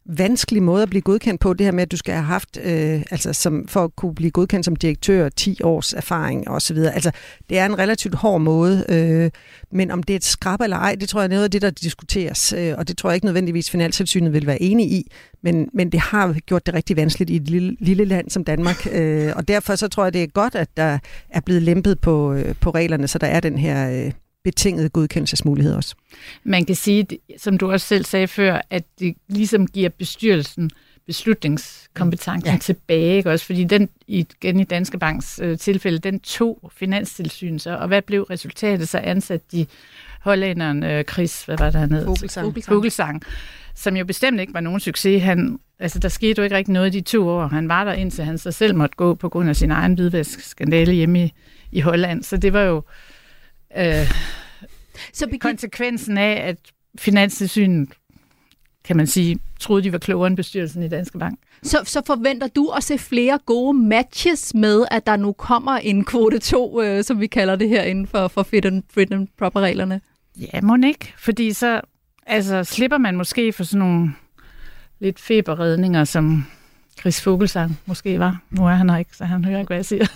vanskelig 0.08 0.62
måde 0.62 0.82
at 0.82 0.90
blive 0.90 1.02
godkendt 1.02 1.40
på, 1.40 1.54
det 1.54 1.64
her 1.64 1.72
med, 1.72 1.82
at 1.82 1.92
du 1.92 1.96
skal 1.96 2.14
have 2.14 2.24
haft, 2.24 2.58
øh, 2.64 3.02
altså 3.10 3.32
som, 3.32 3.68
for 3.68 3.84
at 3.84 3.96
kunne 3.96 4.14
blive 4.14 4.30
godkendt 4.30 4.64
som 4.64 4.76
direktør, 4.76 5.28
10 5.28 5.62
års 5.62 5.92
erfaring 5.92 6.48
osv. 6.48 6.76
Altså, 6.76 7.10
det 7.50 7.58
er 7.58 7.66
en 7.66 7.78
relativt 7.78 8.14
hård 8.14 8.40
måde, 8.40 8.84
øh, 8.88 9.30
men 9.72 9.90
om 9.90 10.02
det 10.02 10.14
er 10.14 10.16
et 10.16 10.24
skrab 10.24 10.60
eller 10.60 10.76
ej, 10.76 10.94
det 10.94 11.08
tror 11.08 11.20
jeg 11.20 11.24
er 11.24 11.30
noget 11.30 11.44
af 11.44 11.50
det, 11.50 11.62
der 11.62 11.70
diskuteres, 11.70 12.52
øh, 12.52 12.74
og 12.78 12.88
det 12.88 12.98
tror 12.98 13.10
jeg 13.10 13.14
ikke 13.14 13.26
nødvendigvis 13.26 13.70
Finanstilsynet 13.70 14.32
vil 14.32 14.46
være 14.46 14.62
enig 14.62 14.92
i, 14.92 15.12
men, 15.42 15.68
men 15.74 15.92
det 15.92 16.00
har 16.00 16.32
gjort 16.32 16.66
det 16.66 16.74
rigtig 16.74 16.96
vanskeligt 16.96 17.30
i 17.30 17.36
et 17.36 17.48
lille, 17.48 17.76
lille 17.80 18.04
land 18.04 18.30
som 18.30 18.44
Danmark, 18.44 18.86
øh, 18.92 19.32
og 19.36 19.48
derfor 19.48 19.76
så 19.76 19.88
tror 19.88 20.04
jeg, 20.04 20.12
det 20.12 20.22
er 20.22 20.26
godt, 20.26 20.54
at 20.54 20.68
der 20.76 20.98
er 21.30 21.40
blevet 21.40 21.62
lempet 21.62 22.00
på, 22.00 22.32
øh, 22.32 22.54
på 22.60 22.70
reglerne, 22.70 23.08
så 23.08 23.18
der 23.18 23.26
er 23.26 23.40
den 23.40 23.58
her... 23.58 24.06
Øh, 24.06 24.12
betingede 24.50 24.88
godkendelsesmulighed 24.88 25.74
også. 25.74 25.94
Man 26.44 26.64
kan 26.64 26.74
sige, 26.74 27.06
som 27.36 27.58
du 27.58 27.70
også 27.70 27.86
selv 27.86 28.04
sagde 28.04 28.28
før, 28.28 28.60
at 28.70 28.84
det 28.98 29.14
ligesom 29.28 29.66
giver 29.66 29.88
bestyrelsen 29.88 30.70
beslutningskompetencen 31.06 32.52
ja. 32.52 32.58
tilbage, 32.58 33.16
ikke 33.16 33.30
også? 33.30 33.46
Fordi 33.46 33.64
den, 33.64 33.88
igen 34.06 34.60
i 34.60 34.64
Danske 34.64 34.98
Banks 34.98 35.40
øh, 35.42 35.58
tilfælde, 35.58 35.98
den 35.98 36.20
tog 36.20 36.70
finanstilsyn 36.76 37.58
så, 37.58 37.76
og 37.76 37.88
hvad 37.88 38.02
blev 38.02 38.22
resultatet? 38.22 38.88
Så 38.88 38.98
ansat 38.98 39.52
de 39.52 39.66
hollænderen 40.20 40.82
øh, 40.82 41.04
Chris, 41.04 41.44
hvad 41.44 41.56
var 41.58 41.70
det 41.70 41.80
han 41.80 41.92
hed? 41.92 42.04
Vogelsang. 42.04 43.22
som 43.74 43.96
jo 43.96 44.04
bestemt 44.04 44.40
ikke 44.40 44.54
var 44.54 44.60
nogen 44.60 44.80
succes. 44.80 45.22
Han, 45.22 45.58
altså, 45.78 45.98
der 45.98 46.08
skete 46.08 46.34
jo 46.38 46.42
ikke 46.44 46.56
rigtig 46.56 46.72
noget 46.72 46.94
i 46.94 46.98
de 46.98 47.04
to 47.04 47.28
år. 47.28 47.46
Han 47.46 47.68
var 47.68 47.84
der 47.84 47.92
indtil 47.92 48.24
han 48.24 48.38
så 48.38 48.52
selv 48.52 48.74
måtte 48.74 48.96
gå 48.96 49.14
på 49.14 49.28
grund 49.28 49.48
af 49.48 49.56
sin 49.56 49.70
egen 49.70 49.94
hvidvaskskandale 49.94 50.92
hjemme 50.92 51.24
i, 51.24 51.32
i 51.72 51.80
Holland. 51.80 52.22
Så 52.22 52.36
det 52.36 52.52
var 52.52 52.62
jo 52.62 52.82
øh, 53.76 54.12
så 55.12 55.26
begin... 55.26 55.40
konsekvensen 55.40 56.18
af, 56.18 56.48
at 56.48 56.56
Finanstilsynet, 56.98 57.88
kan 58.84 58.96
man 58.96 59.06
sige, 59.06 59.38
troede, 59.60 59.82
de 59.82 59.92
var 59.92 59.98
klogere 59.98 60.26
end 60.26 60.36
bestyrelsen 60.36 60.82
i 60.82 60.88
Danske 60.88 61.18
Bank. 61.18 61.38
Så, 61.62 61.82
så 61.84 62.02
forventer 62.06 62.46
du 62.46 62.68
at 62.68 62.84
se 62.84 62.98
flere 62.98 63.38
gode 63.46 63.78
matches 63.78 64.54
med, 64.54 64.84
at 64.90 65.06
der 65.06 65.16
nu 65.16 65.32
kommer 65.32 65.72
en 65.72 66.04
kvote 66.04 66.38
2, 66.38 66.82
øh, 66.82 67.04
som 67.04 67.20
vi 67.20 67.26
kalder 67.26 67.56
det 67.56 67.68
her 67.68 67.82
inden 67.82 68.06
for, 68.06 68.28
for 68.28 68.42
fit 68.42 68.64
and, 68.64 68.82
fit 68.90 69.12
and 69.12 69.28
proper-reglerne? 69.38 70.00
Ja, 70.36 70.60
må 70.60 70.76
ikke. 70.86 71.14
Fordi 71.18 71.52
så 71.52 71.80
altså, 72.26 72.64
slipper 72.64 72.98
man 72.98 73.16
måske 73.16 73.52
for 73.52 73.64
sådan 73.64 73.78
nogle 73.78 74.14
lidt 75.00 75.20
feberredninger, 75.20 76.04
som 76.04 76.46
Chris 77.00 77.20
Fogelsang 77.20 77.80
måske 77.86 78.18
var. 78.18 78.42
Nu 78.50 78.66
er 78.66 78.74
han 78.74 78.90
her 78.90 78.96
ikke, 78.96 79.16
så 79.16 79.24
han 79.24 79.44
hører 79.44 79.58
ikke, 79.58 79.68
hvad 79.68 79.76
jeg 79.76 79.86
siger. 79.86 80.06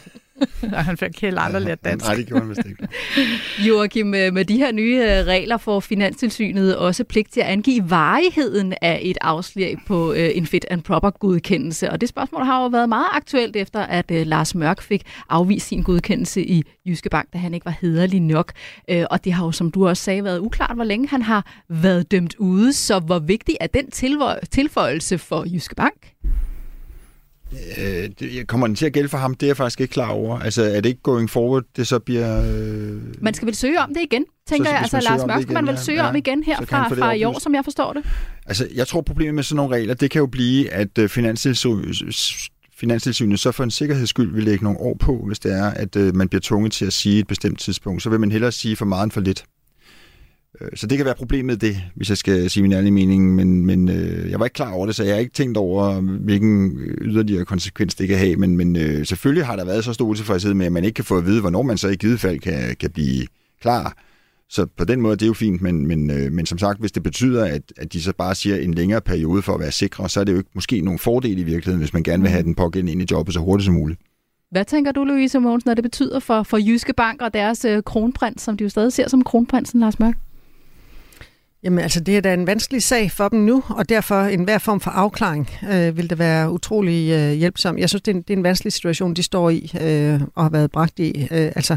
og 0.77 0.85
han 0.85 0.97
fik 0.97 1.21
heller 1.21 1.41
aldrig 1.41 1.63
lært 1.63 1.85
dansk. 1.85 2.07
Nej, 2.07 2.15
det 2.15 2.27
gjorde 2.27 2.41
han 2.41 2.49
vist 2.49 2.67
ikke. 2.69 2.89
Joachim, 3.69 4.07
med 4.07 4.45
de 4.45 4.57
her 4.57 4.73
nye 4.73 4.97
øh, 4.97 5.27
regler 5.27 5.57
får 5.57 5.81
Finanstilsynet 5.81 6.77
også 6.77 7.05
pligt 7.05 7.33
til 7.33 7.41
at 7.41 7.47
angive 7.47 7.91
varigheden 7.91 8.75
af 8.83 9.01
et 9.03 9.19
afslag 9.21 9.79
på 9.87 10.13
øh, 10.13 10.31
en 10.35 10.47
fit 10.47 10.67
and 10.71 10.83
proper 10.83 11.11
godkendelse. 11.11 11.91
Og 11.91 12.01
det 12.01 12.09
spørgsmål 12.09 12.45
har 12.45 12.63
jo 12.63 12.69
været 12.69 12.89
meget 12.89 13.09
aktuelt 13.13 13.57
efter, 13.57 13.81
at 13.81 14.11
øh, 14.11 14.27
Lars 14.27 14.55
Mørk 14.55 14.83
fik 14.83 15.03
afvist 15.29 15.67
sin 15.69 15.83
godkendelse 15.83 16.45
i 16.45 16.65
Jyske 16.87 17.11
Bank, 17.11 17.33
da 17.33 17.39
han 17.39 17.55
ikke 17.55 17.67
var 17.67 17.77
hederlig 17.81 18.21
nok. 18.21 18.53
Og 19.11 19.25
det 19.25 19.33
har 19.33 19.45
jo, 19.45 19.53
som 19.53 19.71
du 19.71 19.89
også 19.89 20.03
sagde, 20.03 20.25
været 20.25 20.39
uklart, 20.39 20.75
hvor 20.75 20.85
længe 20.85 21.09
han 21.09 21.23
har 21.23 21.63
været 21.69 22.11
dømt 22.11 22.35
ude. 22.39 22.73
Så 22.73 22.99
hvor 22.99 23.19
vigtig 23.19 23.57
er 23.61 23.67
den 23.67 23.91
tilføjelse 24.51 25.19
for 25.19 25.45
Jyske 25.55 25.75
Bank? 25.75 26.13
Øh, 27.79 28.11
kommer 28.45 28.67
den 28.67 28.77
til 28.77 28.87
at 28.87 28.93
gælde 28.93 29.09
for 29.09 29.19
ham? 29.19 29.35
Det 29.35 29.47
er 29.47 29.49
jeg 29.49 29.57
faktisk 29.57 29.81
ikke 29.81 29.93
klar 29.93 30.09
over. 30.09 30.39
Altså, 30.39 30.63
er 30.63 30.81
det 30.81 30.89
ikke 30.89 31.03
going 31.03 31.31
forward, 31.31 31.65
det 31.77 31.87
så 31.87 31.99
bliver... 31.99 32.39
Øh... 32.39 33.01
Man 33.21 33.35
skal 33.35 33.47
vel 33.47 33.55
søge 33.55 33.81
om 33.81 33.95
det 33.95 34.03
igen, 34.03 34.25
tænker 34.47 34.65
så, 34.65 34.71
jeg. 34.71 34.81
Altså, 34.81 35.01
Lars 35.01 35.27
Mørk 35.27 35.43
skal 35.43 35.55
man 35.55 35.67
vel 35.67 35.79
søge 35.79 36.03
ja, 36.03 36.09
om 36.09 36.17
igen 36.17 36.43
her 36.43 36.57
fra, 36.57 36.89
fra 36.89 37.13
i 37.13 37.25
år, 37.25 37.39
som 37.39 37.55
jeg 37.55 37.65
forstår 37.65 37.93
det. 37.93 38.05
Altså, 38.47 38.69
jeg 38.75 38.87
tror, 38.87 39.01
problemet 39.01 39.35
med 39.35 39.43
sådan 39.43 39.57
nogle 39.57 39.77
regler, 39.77 39.95
det 39.95 40.11
kan 40.11 40.19
jo 40.19 40.27
blive, 40.27 40.71
at 40.71 40.99
uh, 40.99 41.09
Finanstilsynet 41.09 43.41
så 43.41 43.53
for 43.53 43.65
en 43.65 43.71
sikkerheds 43.71 44.11
skyld 44.11 44.35
vil 44.35 44.45
lægge 44.45 44.65
nogle 44.65 44.79
år 44.79 44.97
på, 45.01 45.25
hvis 45.27 45.39
det 45.39 45.53
er, 45.53 45.67
at 45.67 45.97
uh, 45.97 46.17
man 46.17 46.29
bliver 46.29 46.41
tvunget 46.41 46.73
til 46.73 46.85
at 46.85 46.93
sige 46.93 47.19
et 47.19 47.27
bestemt 47.27 47.61
tidspunkt. 47.61 48.03
Så 48.03 48.11
vil 48.11 48.21
man 48.21 48.33
hellere 48.33 48.53
sige 48.53 48.77
for 48.77 48.85
meget 48.85 49.05
end 49.05 49.11
for 49.11 49.21
lidt. 49.21 49.45
Øh, 50.63 50.69
så 50.75 50.87
det 50.87 50.99
kan 50.99 51.05
være 51.05 51.15
problemet 51.15 51.61
det, 51.61 51.77
hvis 51.95 52.09
jeg 52.09 52.17
skal 52.19 52.51
sige 52.51 52.63
min 52.63 52.73
ærlige 52.73 52.93
mening, 52.93 53.35
men, 53.35 53.67
men 53.67 53.89
øh, 53.89 54.31
jeg 54.31 54.39
var 54.39 54.47
ikke 54.47 54.55
klar 54.55 54.73
over 54.73 54.87
det, 54.87 54.95
så 54.95 55.05
jeg 55.05 55.15
har 55.15 55.21
ikke 55.21 55.33
tænkt 55.33 55.57
over, 55.57 56.01
hvilken 56.01 56.79
øh, 56.79 56.97
yderligere 57.01 57.45
konsekvens 57.45 57.95
det 57.95 58.09
kan 58.09 58.19
have, 58.19 58.37
men, 58.37 58.57
men 58.57 58.77
øh, 58.77 59.07
selvfølgelig 59.07 59.47
har 59.47 59.57
der 59.57 59.65
været 59.65 59.85
så 59.85 59.93
stor 59.93 60.07
utilfredshed 60.07 60.55
med, 60.55 60.67
at 60.67 60.73
man 60.73 60.85
ikke 60.85 60.95
kan 60.95 61.05
få 61.05 61.19
at 61.19 61.27
vide, 61.27 61.41
hvornår 61.41 61.63
man 61.63 61.79
så 61.79 61.89
i 61.89 61.97
givet 61.97 62.21
fald 62.21 62.39
kan, 62.39 62.77
kan 62.81 62.91
blive 62.91 63.27
klar. 63.61 63.97
Så 64.49 64.67
på 64.77 64.85
den 64.85 65.01
måde 65.01 65.17
det 65.17 65.23
er 65.23 65.27
jo 65.27 65.33
fint, 65.33 65.63
men, 65.63 65.87
men, 65.87 66.11
øh, 66.11 66.33
men 66.33 66.47
som 66.47 66.59
sagt, 66.59 66.81
hvis 66.81 66.93
det 66.93 67.03
betyder, 67.03 67.45
at, 67.45 67.63
at 67.77 67.93
de 67.93 68.03
så 68.03 68.13
bare 68.19 68.35
siger 68.35 68.57
en 68.57 68.75
længere 68.75 69.01
periode 69.01 69.43
for 69.43 69.55
at 69.55 69.61
være 69.61 69.73
sikre, 69.73 70.09
så 70.09 70.21
er 70.21 70.25
det 70.25 70.33
jo 70.33 70.39
ikke 70.39 70.51
måske 70.55 70.81
nogen 70.81 70.99
fordel 70.99 71.39
i 71.39 71.43
virkeligheden, 71.43 71.79
hvis 71.79 71.93
man 71.93 72.03
gerne 72.03 72.23
vil 72.23 72.31
have 72.31 72.43
den 72.43 72.55
pågældende 72.55 72.93
ind 72.93 73.03
i 73.03 73.07
jobbet 73.11 73.35
så 73.35 73.41
hurtigt 73.41 73.65
som 73.65 73.75
muligt. 73.75 74.01
Hvad 74.51 74.65
tænker 74.65 74.93
du, 74.93 75.05
Louise 75.05 75.39
Mogensen, 75.39 75.69
når 75.69 75.75
det 75.75 75.85
betyder 75.85 76.19
for, 76.21 76.43
for 76.43 76.57
Jyske 76.57 76.93
Bank 76.93 77.23
og 77.23 77.35
deres 77.35 77.65
øh, 77.65 77.83
kronprins, 77.83 78.43
som 78.43 78.57
de 78.57 78.65
jo 78.65 78.71
stadig 78.71 78.93
ser 78.93 79.09
som 79.09 79.25
kronprinsen, 79.25 79.81
Lars 79.81 79.99
Mørk? 79.99 80.15
Jamen 81.65 81.79
altså, 81.79 82.01
det 82.01 82.17
er 82.17 82.21
da 82.21 82.35
en 82.35 82.47
vanskelig 82.47 82.83
sag 82.83 83.11
for 83.11 83.29
dem 83.29 83.39
nu, 83.41 83.63
og 83.69 83.89
derfor 83.89 84.21
en 84.21 84.45
hver 84.45 84.59
form 84.59 84.81
for 84.81 84.91
afklaring 84.91 85.51
øh, 85.73 85.97
vil 85.97 86.11
det 86.11 86.19
være 86.19 86.51
utrolig 86.51 87.11
øh, 87.13 87.33
hjælpsom. 87.33 87.79
Jeg 87.79 87.89
synes, 87.89 88.03
det 88.03 88.13
er, 88.13 88.17
en, 88.17 88.23
det 88.23 88.31
er 88.31 88.37
en 88.37 88.45
vanskelig 88.45 88.73
situation, 88.73 89.15
de 89.15 89.23
står 89.23 89.51
i 89.51 89.73
øh, 89.81 90.21
og 90.35 90.43
har 90.43 90.51
været 90.51 90.71
bragt 90.71 90.99
i. 90.99 91.23
Øh, 91.23 91.53
altså, 91.57 91.77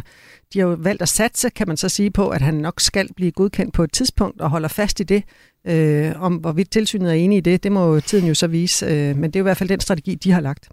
de 0.54 0.60
har 0.60 0.67
jo 0.67 0.78
valgt 0.80 1.02
at 1.02 1.10
satse, 1.10 1.50
kan 1.50 1.67
man 1.67 1.78
så 1.78 1.89
sige, 1.89 2.12
på, 2.12 2.30
at 2.30 2.41
han 2.41 2.54
nok 2.54 2.80
skal 2.80 3.10
blive 3.15 3.32
godkendt 3.32 3.74
på 3.74 3.84
et 3.84 3.91
tidspunkt 3.91 4.41
og 4.41 4.50
holder 4.50 4.67
fast 4.67 5.00
i 5.00 5.04
det. 5.04 5.24
Øh, 5.67 6.21
om 6.21 6.36
hvorvidt 6.36 6.71
tilsynet 6.71 7.10
er 7.10 7.13
enige 7.13 7.38
i 7.38 7.41
det, 7.41 7.63
det 7.63 7.71
må 7.71 8.00
tiden 8.00 8.28
jo 8.28 8.34
så 8.34 8.48
vise, 8.48 8.86
øh, 8.86 9.15
men 9.15 9.24
det 9.24 9.36
er 9.36 9.39
jo 9.39 9.43
i 9.43 9.48
hvert 9.48 9.58
fald 9.58 9.69
den 9.69 9.80
strategi, 9.80 10.15
de 10.15 10.32
har 10.32 10.41
lagt. 10.41 10.69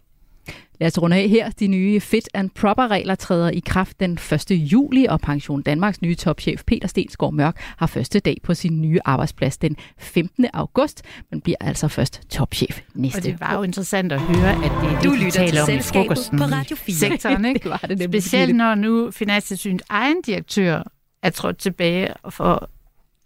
Lad 0.82 0.86
os 0.86 1.02
runde 1.02 1.16
af 1.16 1.28
her. 1.28 1.50
De 1.50 1.66
nye 1.66 2.00
Fit 2.00 2.28
and 2.34 2.50
Proper-regler 2.50 3.14
træder 3.14 3.50
i 3.50 3.62
kraft 3.66 4.00
den 4.00 4.12
1. 4.32 4.50
juli, 4.50 5.04
og 5.04 5.20
Pension 5.20 5.62
Danmarks 5.62 6.02
nye 6.02 6.14
topchef 6.14 6.62
Peter 6.66 6.88
Stensgaard 6.88 7.32
Mørk 7.32 7.56
har 7.76 7.86
første 7.86 8.20
dag 8.20 8.36
på 8.42 8.54
sin 8.54 8.80
nye 8.80 8.98
arbejdsplads 9.04 9.58
den 9.58 9.76
15. 9.98 10.46
august, 10.52 11.02
men 11.30 11.40
bliver 11.40 11.56
altså 11.60 11.88
først 11.88 12.20
topchef 12.30 12.80
næste 12.94 13.16
Og 13.16 13.22
det 13.22 13.40
var 13.40 13.54
jo 13.56 13.62
interessant 13.62 14.12
at 14.12 14.20
høre, 14.20 14.50
at 14.50 14.70
det 14.82 14.90
er 14.90 15.00
det, 15.00 15.04
du 15.04 15.10
lytter 15.10 15.30
taler 15.30 15.62
om 15.62 15.70
i 15.70 15.78
frokosten 15.82 16.38
på 16.38 16.44
Radio 16.44 16.76
4. 16.76 16.94
Sektoren, 16.96 17.44
ikke? 17.50 17.58
det 17.58 17.70
var 17.70 17.84
det 17.88 18.02
Specielt 18.02 18.56
når 18.56 18.74
nu 18.74 19.10
Finanstilsynets 19.10 19.84
egen 19.88 20.22
direktør 20.22 20.82
er 21.22 21.30
trådt 21.30 21.58
tilbage 21.58 22.08
for 22.30 22.70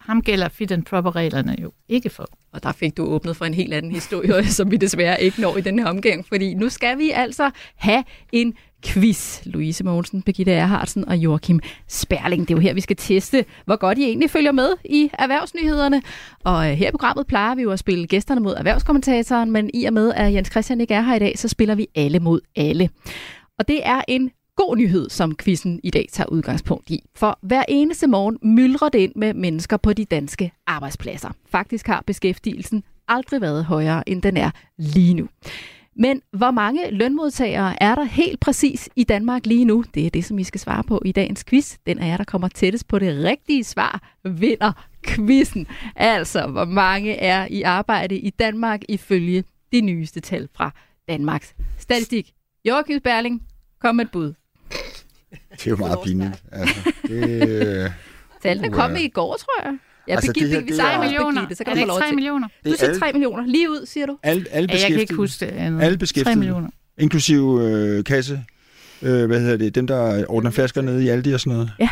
ham 0.07 0.23
gælder 0.23 0.49
fit 0.49 0.73
and 0.73 0.85
proper-reglerne 0.85 1.57
jo 1.62 1.73
ikke 1.88 2.11
for. 2.11 2.29
Og 2.53 2.62
der 2.62 2.73
fik 2.73 2.97
du 2.97 3.05
åbnet 3.05 3.37
for 3.37 3.45
en 3.45 3.55
helt 3.55 3.75
anden 3.75 3.92
historie, 3.92 4.45
som 4.59 4.71
vi 4.71 4.77
desværre 4.77 5.23
ikke 5.23 5.40
når 5.40 5.57
i 5.57 5.61
den 5.61 5.79
her 5.79 5.87
omgang, 5.87 6.27
fordi 6.27 6.55
nu 6.55 6.69
skal 6.69 6.99
vi 6.99 7.11
altså 7.11 7.51
have 7.77 8.05
en 8.33 8.55
quiz. 8.85 9.40
Louise 9.45 9.85
Mogensen, 9.85 10.23
Birgitte 10.23 10.53
Erhardsen 10.53 11.09
og 11.09 11.16
Joachim 11.16 11.61
Sperling. 11.88 12.49
Det 12.49 12.55
er 12.55 12.59
jo 12.59 12.61
her, 12.61 12.75
vi 12.75 12.81
skal 12.81 12.97
teste, 12.97 13.45
hvor 13.64 13.77
godt 13.77 13.99
I 13.99 14.05
egentlig 14.05 14.31
følger 14.31 14.53
med 14.53 14.69
i 14.85 15.11
erhvervsnyhederne. 15.19 16.03
Og 16.45 16.71
øh, 16.71 16.77
her 16.77 16.88
i 16.88 16.90
programmet 16.90 17.27
plejer 17.27 17.55
vi 17.55 17.62
jo 17.62 17.71
at 17.71 17.79
spille 17.79 18.07
gæsterne 18.07 18.40
mod 18.40 18.55
erhvervskommentatoren, 18.57 19.51
men 19.51 19.71
i 19.75 19.85
og 19.85 19.92
med, 19.92 20.12
at 20.14 20.33
Jens 20.33 20.51
Christian 20.51 20.81
ikke 20.81 20.95
er 20.95 21.03
her 21.03 21.14
i 21.14 21.19
dag, 21.19 21.38
så 21.38 21.49
spiller 21.49 21.75
vi 21.75 21.87
alle 21.95 22.19
mod 22.21 22.40
alle. 22.57 22.90
Og 23.59 23.69
det 23.69 23.87
er 23.87 24.03
en 24.09 24.31
god 24.57 24.77
nyhed, 24.77 25.11
som 25.11 25.37
quizzen 25.37 25.81
i 25.83 25.90
dag 25.90 26.07
tager 26.12 26.29
udgangspunkt 26.29 26.90
i. 26.90 27.03
For 27.14 27.38
hver 27.42 27.64
eneste 27.69 28.07
morgen 28.07 28.38
myldrer 28.42 28.88
det 28.88 28.99
ind 28.99 29.12
med 29.16 29.35
mennesker 29.35 29.77
på 29.77 29.92
de 29.92 30.05
danske 30.05 30.53
arbejdspladser. 30.66 31.31
Faktisk 31.47 31.87
har 31.87 32.03
beskæftigelsen 32.07 32.83
aldrig 33.09 33.40
været 33.40 33.64
højere, 33.64 34.09
end 34.09 34.23
den 34.23 34.37
er 34.37 34.51
lige 34.79 35.14
nu. 35.14 35.29
Men 35.97 36.23
hvor 36.33 36.51
mange 36.51 36.90
lønmodtagere 36.90 37.83
er 37.83 37.95
der 37.95 38.05
helt 38.05 38.40
præcis 38.40 38.88
i 38.97 39.05
Danmark 39.05 39.47
lige 39.47 39.64
nu? 39.64 39.85
Det 39.95 40.07
er 40.07 40.11
det, 40.11 40.25
som 40.25 40.38
I 40.38 40.45
skal 40.45 40.61
svare 40.61 40.83
på 40.83 41.03
i 41.05 41.12
dagens 41.12 41.45
quiz. 41.45 41.77
Den 41.87 41.99
er 41.99 42.07
jer, 42.07 42.16
der 42.16 42.25
kommer 42.25 42.49
tættest 42.49 42.88
på 42.88 42.99
det 42.99 43.25
rigtige 43.25 43.64
svar, 43.64 44.01
vinder 44.25 44.73
quizzen. 45.07 45.66
Altså, 45.97 46.47
hvor 46.47 46.64
mange 46.64 47.12
er 47.12 47.47
i 47.51 47.62
arbejde 47.62 48.19
i 48.19 48.31
Danmark 48.31 48.81
ifølge 48.88 49.45
de 49.73 49.81
nyeste 49.81 50.21
tal 50.21 50.49
fra 50.55 50.71
Danmarks 51.09 51.55
Statistik. 51.79 52.33
Joachim 52.64 53.01
Berling, 53.01 53.42
kom 53.81 53.97
med 53.97 54.05
et 54.05 54.11
bud. 54.11 54.35
Det 55.50 55.66
er 55.66 55.70
jo 55.70 55.76
meget 55.76 55.98
pinligt. 56.05 56.42
Altså, 56.52 56.92
det, 57.09 57.92
Tallene 58.42 58.70
kom 58.70 58.92
uh, 58.92 59.00
i 59.00 59.09
går, 59.09 59.37
tror 59.37 59.64
jeg. 59.64 59.79
Ja, 60.09 60.14
altså, 60.14 60.33
det 60.33 60.48
her, 60.48 60.61
det 60.61 60.79
3 60.79 61.00
millioner. 61.00 61.46
så 61.55 61.64
kan 61.64 61.70
er 61.70 61.74
det 61.74 61.81
ikke 61.81 61.92
3 61.92 62.12
millioner? 62.12 62.48
Du 62.64 62.72
siger 62.72 62.98
3 62.98 63.12
millioner. 63.12 63.46
Lige 63.46 63.70
ud, 63.70 63.87
siger 63.87 64.07
du? 64.07 64.18
Alle, 64.22 64.46
alle 64.50 64.68
ja, 64.72 64.81
jeg 64.81 64.90
kan 64.90 65.00
ikke 65.00 65.14
huske 65.14 65.46
det. 65.46 65.52
Alle 65.81 65.98
beskæftigede. 65.98 66.37
3 66.37 66.38
millioner. 66.38 66.68
Inklusive 66.98 67.62
øh, 67.62 68.05
kasse. 68.05 68.44
Øh, 69.02 69.26
hvad 69.26 69.40
hedder 69.40 69.57
det? 69.57 69.74
Dem, 69.74 69.87
der 69.87 70.24
ordner 70.29 70.50
flasker 70.50 70.83
nede 70.83 71.05
i 71.05 71.09
Aldi 71.09 71.33
og 71.33 71.40
sådan 71.40 71.52
noget. 71.52 71.72
Ja. 71.79 71.88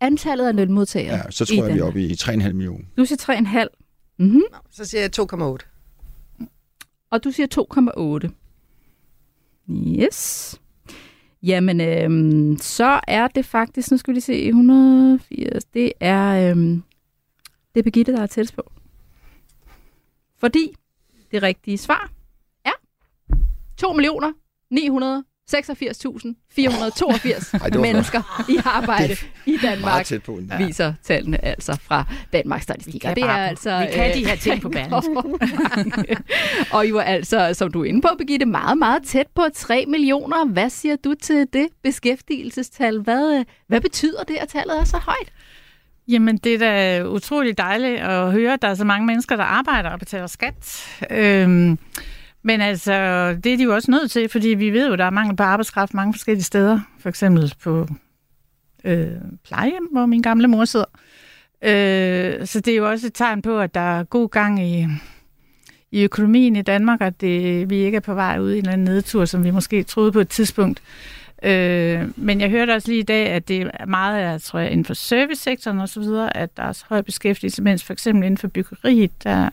Antallet 0.00 0.46
af 0.46 0.56
lønmodtagere. 0.56 1.16
Ja, 1.16 1.30
så 1.30 1.44
tror 1.44 1.64
jeg, 1.64 1.74
vi 1.74 1.80
er 1.80 1.84
oppe 1.84 2.02
i 2.02 2.12
3,5 2.12 2.32
millioner. 2.52 2.84
Du 2.96 3.04
siger 3.04 3.66
3,5. 3.66 4.16
Mm-hmm. 4.18 4.42
Så 4.70 4.84
siger 4.84 5.00
jeg 5.00 5.10
2,8. 5.20 7.08
Og 7.10 7.24
du 7.24 7.30
siger 7.30 7.46
2,8. 8.24 8.28
Yes. 9.70 10.54
Jamen, 11.42 11.80
øhm, 11.80 12.56
så 12.58 13.00
er 13.08 13.28
det 13.28 13.44
faktisk, 13.44 13.90
nu 13.90 13.96
skal 13.96 14.12
vi 14.12 14.14
lige 14.14 14.22
se, 14.22 14.46
180, 14.46 15.64
det 15.64 15.92
er, 16.00 16.50
øhm, 16.50 16.82
det 17.74 17.80
er 17.80 17.82
Birgitte, 17.82 18.12
der 18.12 18.22
er 18.22 18.26
tættest 18.26 18.54
på. 18.56 18.72
Fordi 20.38 20.76
Det 21.30 21.42
rigtige 21.42 21.78
svar 21.78 22.10
er 22.64 22.72
2 23.76 23.92
millioner 23.92 24.32
986.482 25.54 27.78
mennesker 27.78 28.44
i 28.48 28.56
arbejde 28.64 29.16
i 29.46 29.58
Danmark, 29.62 30.06
tæt 30.06 30.22
på. 30.22 30.40
ja. 30.50 30.66
viser 30.66 30.94
tallene 31.02 31.44
altså 31.44 31.78
fra 31.82 32.04
Danmarks 32.32 32.62
Statistikker. 32.62 33.08
Kan 33.08 33.16
det 33.16 33.24
er 33.24 33.28
altså, 33.32 33.78
vi 33.78 33.86
kan 33.94 34.10
øh, 34.10 34.14
de 34.16 34.26
her 34.26 34.36
ting 34.36 34.62
på 34.62 34.68
Berlingske. 34.76 36.16
og 36.72 36.86
I 36.86 36.92
var 36.92 37.02
altså, 37.02 37.54
som 37.54 37.72
du 37.72 37.80
er 37.80 37.84
inde 37.84 38.02
på, 38.02 38.08
Birgitte, 38.18 38.46
meget, 38.46 38.78
meget 38.78 39.02
tæt 39.02 39.26
på 39.34 39.42
3 39.54 39.84
millioner. 39.88 40.46
Hvad 40.46 40.70
siger 40.70 40.96
du 40.96 41.14
til 41.22 41.46
det 41.52 41.66
beskæftigelsestal? 41.82 43.00
Hvad, 43.00 43.38
øh, 43.38 43.44
hvad 43.68 43.80
betyder 43.80 44.22
det, 44.28 44.36
at 44.36 44.48
tallet 44.48 44.80
er 44.80 44.84
så 44.84 44.96
højt? 44.96 45.32
Jamen, 46.08 46.36
det 46.36 46.54
er 46.54 46.58
da 46.58 47.04
utroligt 47.08 47.58
dejligt 47.58 48.00
at 48.00 48.32
høre, 48.32 48.52
at 48.52 48.62
der 48.62 48.68
er 48.68 48.74
så 48.74 48.84
mange 48.84 49.06
mennesker, 49.06 49.36
der 49.36 49.44
arbejder 49.44 49.90
og 49.90 49.98
betaler 49.98 50.26
skat. 50.26 50.86
Øhm, 51.10 51.78
men 52.42 52.60
altså, 52.60 52.92
det 53.44 53.52
er 53.52 53.56
de 53.56 53.62
jo 53.62 53.74
også 53.74 53.90
nødt 53.90 54.10
til, 54.10 54.28
fordi 54.28 54.48
vi 54.48 54.70
ved 54.70 54.88
jo, 54.88 54.96
der 54.96 55.04
er 55.04 55.10
mangel 55.10 55.36
på 55.36 55.42
arbejdskraft 55.42 55.94
mange 55.94 56.14
forskellige 56.14 56.44
steder. 56.44 56.80
For 56.98 57.08
eksempel 57.08 57.54
på 57.62 57.88
øh, 58.84 59.08
plejehjem, 59.44 59.88
hvor 59.92 60.06
min 60.06 60.22
gamle 60.22 60.48
mor 60.48 60.64
sidder. 60.64 60.86
Øh, 61.62 62.46
så 62.46 62.60
det 62.60 62.72
er 62.72 62.76
jo 62.76 62.90
også 62.90 63.06
et 63.06 63.14
tegn 63.14 63.42
på, 63.42 63.60
at 63.60 63.74
der 63.74 63.98
er 63.98 64.04
god 64.04 64.28
gang 64.28 64.62
i, 64.62 64.86
i 65.90 66.02
økonomien 66.02 66.56
i 66.56 66.62
Danmark, 66.62 67.00
og 67.00 67.20
det, 67.20 67.70
vi 67.70 67.76
ikke 67.76 67.96
er 67.96 68.00
på 68.00 68.14
vej 68.14 68.38
ud 68.38 68.50
i 68.50 68.58
en 68.58 68.58
eller 68.58 68.72
anden 68.72 68.84
nedtur, 68.84 69.24
som 69.24 69.44
vi 69.44 69.50
måske 69.50 69.82
troede 69.82 70.12
på 70.12 70.20
et 70.20 70.28
tidspunkt. 70.28 70.82
Øh, 71.42 72.08
men 72.16 72.40
jeg 72.40 72.50
hørte 72.50 72.74
også 72.74 72.88
lige 72.88 73.00
i 73.00 73.02
dag, 73.02 73.28
at 73.28 73.48
det 73.48 73.70
er 73.74 73.86
meget 73.86 74.18
af, 74.18 74.40
tror 74.40 74.58
jeg, 74.58 74.70
inden 74.70 74.84
for 74.84 74.94
servicesektoren 74.94 75.80
og 75.80 75.88
så 75.88 76.00
videre, 76.00 76.36
at 76.36 76.56
der 76.56 76.62
er 76.62 76.72
så 76.72 76.84
høj 76.88 77.02
beskæftigelse, 77.02 77.62
mens 77.62 77.84
for 77.84 77.92
eksempel 77.92 78.24
inden 78.24 78.38
for 78.38 78.48
byggeriet, 78.48 79.24
der 79.24 79.50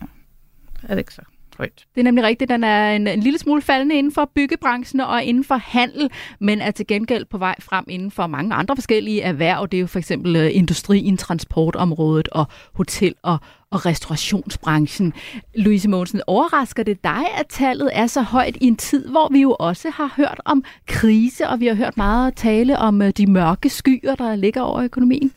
er 0.84 0.90
det 0.90 0.98
ikke 0.98 1.14
så 1.14 1.22
højt. 1.60 1.86
Det 1.96 2.02
er 2.02 2.04
nemlig 2.04 2.24
rigtigt, 2.24 2.50
den 2.50 2.64
er 2.64 2.92
en, 2.92 3.08
en 3.08 3.20
lille 3.20 3.40
smule 3.40 3.62
faldende 3.62 3.96
inden 3.96 4.14
for 4.14 4.32
byggebranchen 4.36 5.00
og 5.00 5.24
inden 5.24 5.44
for 5.44 5.56
handel, 5.56 6.10
men 6.40 6.62
er 6.62 6.72
til 6.72 6.88
gengæld 6.88 7.26
på 7.26 7.38
vej 7.38 7.56
frem 7.60 7.86
inden 7.88 8.12
for 8.12 8.28
mange 8.28 8.56
andre 8.56 8.76
forskellige 8.76 9.22
erhverv. 9.22 9.68
Det 9.72 9.78
er 9.78 9.82
jo 9.82 9.88
for 9.88 10.00
eksempel 10.00 10.36
øh, 10.36 10.50
industrien, 10.54 11.18
transportområdet 11.18 12.28
og 12.28 12.46
hotel- 12.74 13.16
og, 13.24 13.38
og 13.72 13.86
restaurationsbranchen. 13.86 15.14
Louise 15.56 15.90
Mogensen, 15.90 16.22
overrasker 16.28 16.84
det 16.84 17.04
dig, 17.04 17.26
at 17.38 17.46
tallet 17.50 17.90
er 17.94 18.08
så 18.08 18.22
højt 18.22 18.58
i 18.62 18.68
en 18.68 18.76
tid, 18.76 19.08
hvor 19.08 19.30
vi 19.32 19.42
jo 19.42 19.56
også 19.60 19.90
har 19.90 20.14
hørt 20.18 20.42
om 20.46 20.64
krise, 20.88 21.50
og 21.50 21.60
vi 21.60 21.68
har 21.68 21.76
hørt 21.76 21.98
meget 21.98 22.36
tale 22.36 22.78
om 22.78 23.02
øh, 23.02 23.10
de 23.18 23.28
mørke 23.28 23.70
skyer, 23.70 24.16
der 24.16 24.36
ligger 24.36 24.62
over 24.62 24.82
økonomien? 24.82 25.32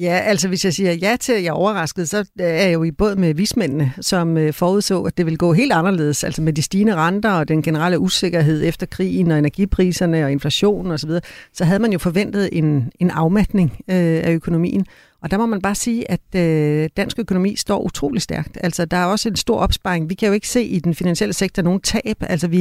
Ja, 0.00 0.18
altså 0.18 0.48
hvis 0.48 0.64
jeg 0.64 0.74
siger 0.74 0.92
ja 0.92 1.16
til, 1.20 1.32
at 1.32 1.42
jeg 1.42 1.48
er 1.48 1.52
overrasket, 1.52 2.08
så 2.08 2.18
øh, 2.18 2.24
er 2.46 2.64
jeg 2.64 2.74
jo 2.74 2.82
i 2.82 2.90
båd 2.90 3.16
med 3.16 3.34
vismændene, 3.34 3.92
som 4.00 4.36
øh, 4.36 4.52
forudså, 4.52 5.02
at 5.02 5.18
det 5.18 5.26
vil 5.26 5.38
gå 5.38 5.52
helt 5.52 5.72
anderledes. 5.72 6.24
Altså 6.24 6.42
med 6.42 6.52
de 6.52 6.62
stigende 6.62 6.94
renter 6.94 7.30
og 7.30 7.48
den 7.48 7.62
generelle 7.62 7.98
usikkerhed 7.98 8.64
efter 8.64 8.86
krigen 8.86 9.30
og 9.30 9.38
energipriserne 9.38 10.24
og 10.24 10.32
inflationen 10.32 10.92
osv., 10.92 11.10
så, 11.10 11.20
så 11.52 11.64
havde 11.64 11.80
man 11.80 11.92
jo 11.92 11.98
forventet 11.98 12.48
en, 12.52 12.92
en 12.98 13.10
afmatning 13.10 13.72
øh, 13.72 13.96
af 13.96 14.32
økonomien. 14.32 14.86
Og 15.22 15.30
der 15.30 15.38
må 15.38 15.46
man 15.46 15.60
bare 15.60 15.74
sige, 15.74 16.10
at 16.10 16.20
øh, 16.36 16.88
dansk 16.96 17.18
økonomi 17.18 17.56
står 17.56 17.80
utrolig 17.80 18.22
stærkt. 18.22 18.58
Altså, 18.60 18.84
der 18.84 18.96
er 18.96 19.04
også 19.04 19.28
en 19.28 19.36
stor 19.36 19.58
opsparing. 19.58 20.10
Vi 20.10 20.14
kan 20.14 20.28
jo 20.28 20.34
ikke 20.34 20.48
se 20.48 20.62
i 20.62 20.78
den 20.78 20.94
finansielle 20.94 21.32
sektor 21.32 21.62
nogen 21.62 21.80
tab. 21.80 22.16
Altså, 22.20 22.48
vi, 22.48 22.60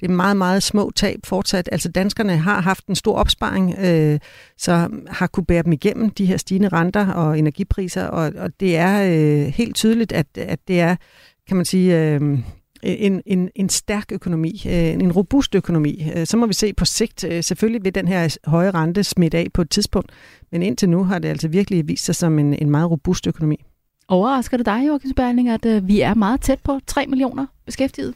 det 0.00 0.10
er 0.10 0.12
meget, 0.12 0.36
meget 0.36 0.62
små 0.62 0.90
tab 0.96 1.18
fortsat. 1.24 1.68
Altså, 1.72 1.88
danskerne 1.88 2.36
har 2.36 2.60
haft 2.60 2.86
en 2.86 2.94
stor 2.94 3.16
opsparing, 3.16 3.74
øh, 3.78 4.18
så 4.58 4.88
har 5.08 5.26
kunne 5.26 5.46
bære 5.46 5.62
dem 5.62 5.72
igennem 5.72 6.10
de 6.10 6.26
her 6.26 6.36
stigende 6.36 6.68
renter 6.68 7.12
og 7.12 7.38
energipriser. 7.38 8.04
Og, 8.04 8.32
og 8.36 8.50
det 8.60 8.76
er 8.76 9.02
øh, 9.02 9.46
helt 9.46 9.76
tydeligt, 9.76 10.12
at, 10.12 10.26
at 10.36 10.58
det 10.68 10.80
er, 10.80 10.96
kan 11.48 11.56
man 11.56 11.64
sige... 11.64 11.98
Øh, 11.98 12.38
Øh, 12.86 12.94
en, 12.98 13.22
en, 13.26 13.50
en 13.54 13.68
stærk 13.68 14.12
økonomi, 14.12 14.62
en, 14.64 15.00
en 15.00 15.12
robust 15.12 15.54
økonomi. 15.54 16.04
Øh, 16.16 16.26
så 16.26 16.36
må 16.36 16.46
vi 16.46 16.54
se 16.54 16.72
på 16.72 16.84
sigt. 16.84 17.20
Selvfølgelig 17.40 17.84
vil 17.84 17.94
den 17.94 18.08
her 18.08 18.36
høje 18.44 18.70
rente 18.70 19.04
smitte 19.04 19.38
af 19.38 19.46
på 19.54 19.62
et 19.62 19.70
tidspunkt, 19.70 20.12
men 20.52 20.62
indtil 20.62 20.88
nu 20.88 21.04
har 21.04 21.18
det 21.18 21.28
altså 21.28 21.48
virkelig 21.48 21.88
vist 21.88 22.04
sig 22.04 22.14
som 22.14 22.38
en, 22.38 22.54
en 22.54 22.70
meget 22.70 22.90
robust 22.90 23.26
økonomi. 23.26 23.56
Overrasker 24.08 24.56
det 24.56 24.66
dig, 24.66 24.86
Joachim 24.86 25.10
Sperling, 25.10 25.48
at 25.48 25.66
øh, 25.66 25.88
vi 25.88 26.00
er 26.00 26.14
meget 26.14 26.40
tæt 26.40 26.60
på 26.64 26.80
3 26.86 27.06
millioner 27.06 27.46
beskæftigede? 27.66 28.12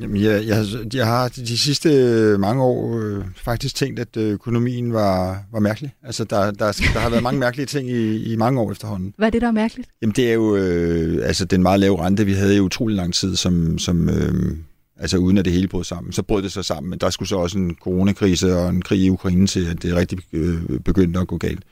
Jamen, 0.00 0.22
jeg, 0.22 0.46
jeg, 0.46 0.64
jeg 0.94 1.06
har 1.06 1.28
de 1.28 1.58
sidste 1.58 1.88
øh, 1.88 2.40
mange 2.40 2.62
år 2.62 2.98
øh, 2.98 3.24
faktisk 3.36 3.74
tænkt, 3.74 4.00
at 4.00 4.16
øh, 4.16 4.32
økonomien 4.32 4.92
var, 4.92 5.42
var 5.52 5.60
mærkelig. 5.60 5.94
Altså, 6.02 6.24
der, 6.24 6.50
der, 6.50 6.72
der 6.94 6.98
har 6.98 7.10
været 7.10 7.22
mange 7.22 7.40
mærkelige 7.40 7.66
ting 7.66 7.90
i, 7.90 8.32
i 8.32 8.36
mange 8.36 8.60
år 8.60 8.72
efterhånden. 8.72 9.14
Hvad 9.16 9.26
er 9.26 9.30
det, 9.30 9.40
der 9.40 9.48
er 9.48 9.52
mærkeligt? 9.52 9.88
Jamen, 10.02 10.14
det 10.16 10.28
er 10.28 10.32
jo 10.32 10.56
øh, 10.56 11.26
altså, 11.26 11.44
den 11.44 11.62
meget 11.62 11.80
lave 11.80 12.04
rente, 12.04 12.24
vi 12.24 12.32
havde 12.32 12.56
i 12.56 12.60
utrolig 12.60 12.96
lang 12.96 13.14
tid, 13.14 13.36
som, 13.36 13.78
som 13.78 14.08
øh, 14.08 14.56
altså 14.98 15.16
uden 15.16 15.38
at 15.38 15.44
det 15.44 15.52
hele 15.52 15.68
brød 15.68 15.84
sammen. 15.84 16.12
Så 16.12 16.22
brød 16.22 16.42
det 16.42 16.52
sig 16.52 16.64
sammen, 16.64 16.90
men 16.90 16.98
der 16.98 17.10
skulle 17.10 17.28
så 17.28 17.36
også 17.36 17.58
en 17.58 17.76
coronakrise 17.82 18.56
og 18.56 18.68
en 18.68 18.82
krig 18.82 19.00
i 19.00 19.10
Ukraine 19.10 19.46
til, 19.46 19.66
at 19.70 19.82
det 19.82 19.96
rigtig 19.96 20.18
øh, 20.32 20.80
begyndte 20.84 21.20
at 21.20 21.28
gå 21.28 21.36
galt. 21.36 21.62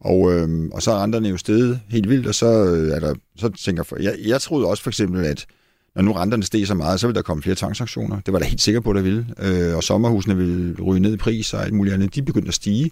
Og, 0.00 0.32
øh, 0.32 0.48
og 0.72 0.82
så 0.82 0.90
er 0.90 1.02
renterne 1.02 1.28
jo 1.28 1.36
steget 1.36 1.80
helt 1.88 2.08
vildt, 2.08 2.26
og 2.26 2.34
så, 2.34 2.64
øh, 2.64 2.90
er 2.96 3.00
der, 3.00 3.14
så 3.36 3.48
tænker 3.48 3.82
jeg, 3.90 4.04
jeg, 4.04 4.14
jeg 4.26 4.40
troede 4.40 4.66
også 4.66 4.82
for 4.82 4.90
eksempel, 4.90 5.24
at 5.24 5.46
når 5.94 6.02
nu 6.02 6.12
renterne 6.12 6.42
steg 6.42 6.66
så 6.66 6.74
meget, 6.74 7.00
så 7.00 7.06
ville 7.06 7.14
der 7.14 7.22
komme 7.22 7.42
flere 7.42 7.56
tvangsaktioner. 7.56 8.20
Det 8.20 8.32
var 8.32 8.38
der 8.38 8.46
helt 8.46 8.60
sikker 8.60 8.80
på, 8.80 8.92
der 8.92 9.02
ville. 9.02 9.26
Øh, 9.38 9.76
og 9.76 9.82
sommerhusene 9.82 10.36
ville 10.36 10.82
ryge 10.82 11.00
ned 11.00 11.14
i 11.14 11.16
pris 11.16 11.54
og 11.54 11.64
alt 11.64 11.74
muligt 11.74 11.94
andet. 11.94 12.14
De 12.14 12.22
begyndte 12.22 12.48
at 12.48 12.54
stige. 12.54 12.90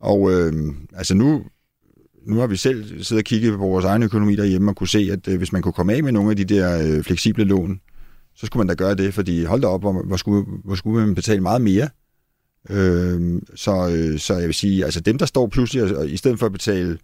Og 0.00 0.32
øh, 0.32 0.52
altså 0.94 1.14
nu, 1.14 1.42
nu 2.26 2.40
har 2.40 2.46
vi 2.46 2.56
selv 2.56 3.04
siddet 3.04 3.22
og 3.22 3.24
kigget 3.24 3.52
på 3.52 3.66
vores 3.66 3.84
egen 3.84 4.02
økonomi 4.02 4.36
derhjemme 4.36 4.70
og 4.70 4.76
kunne 4.76 4.88
se, 4.88 5.08
at 5.12 5.28
øh, 5.28 5.38
hvis 5.38 5.52
man 5.52 5.62
kunne 5.62 5.72
komme 5.72 5.94
af 5.94 6.02
med 6.02 6.12
nogle 6.12 6.30
af 6.30 6.36
de 6.36 6.44
der 6.44 6.96
øh, 6.96 7.02
fleksible 7.02 7.44
lån, 7.44 7.80
så 8.36 8.46
skulle 8.46 8.60
man 8.60 8.76
da 8.76 8.84
gøre 8.84 8.94
det, 8.94 9.14
fordi 9.14 9.44
hold 9.44 9.60
da 9.60 9.66
op, 9.66 9.80
hvor, 9.80 10.06
hvor, 10.06 10.16
skulle, 10.16 10.44
hvor 10.64 10.74
skulle 10.74 11.06
man 11.06 11.14
betale 11.14 11.40
meget 11.40 11.62
mere. 11.62 11.88
Øh, 12.70 13.42
så, 13.54 13.88
øh, 13.88 14.18
så 14.18 14.34
jeg 14.34 14.46
vil 14.46 14.54
sige, 14.54 14.84
altså 14.84 15.00
dem, 15.00 15.18
der 15.18 15.26
står 15.26 15.46
pludselig, 15.46 15.82
og, 15.82 15.96
og 15.96 16.08
i 16.08 16.16
stedet 16.16 16.38
for 16.38 16.46
at 16.46 16.52
betale 16.52 16.98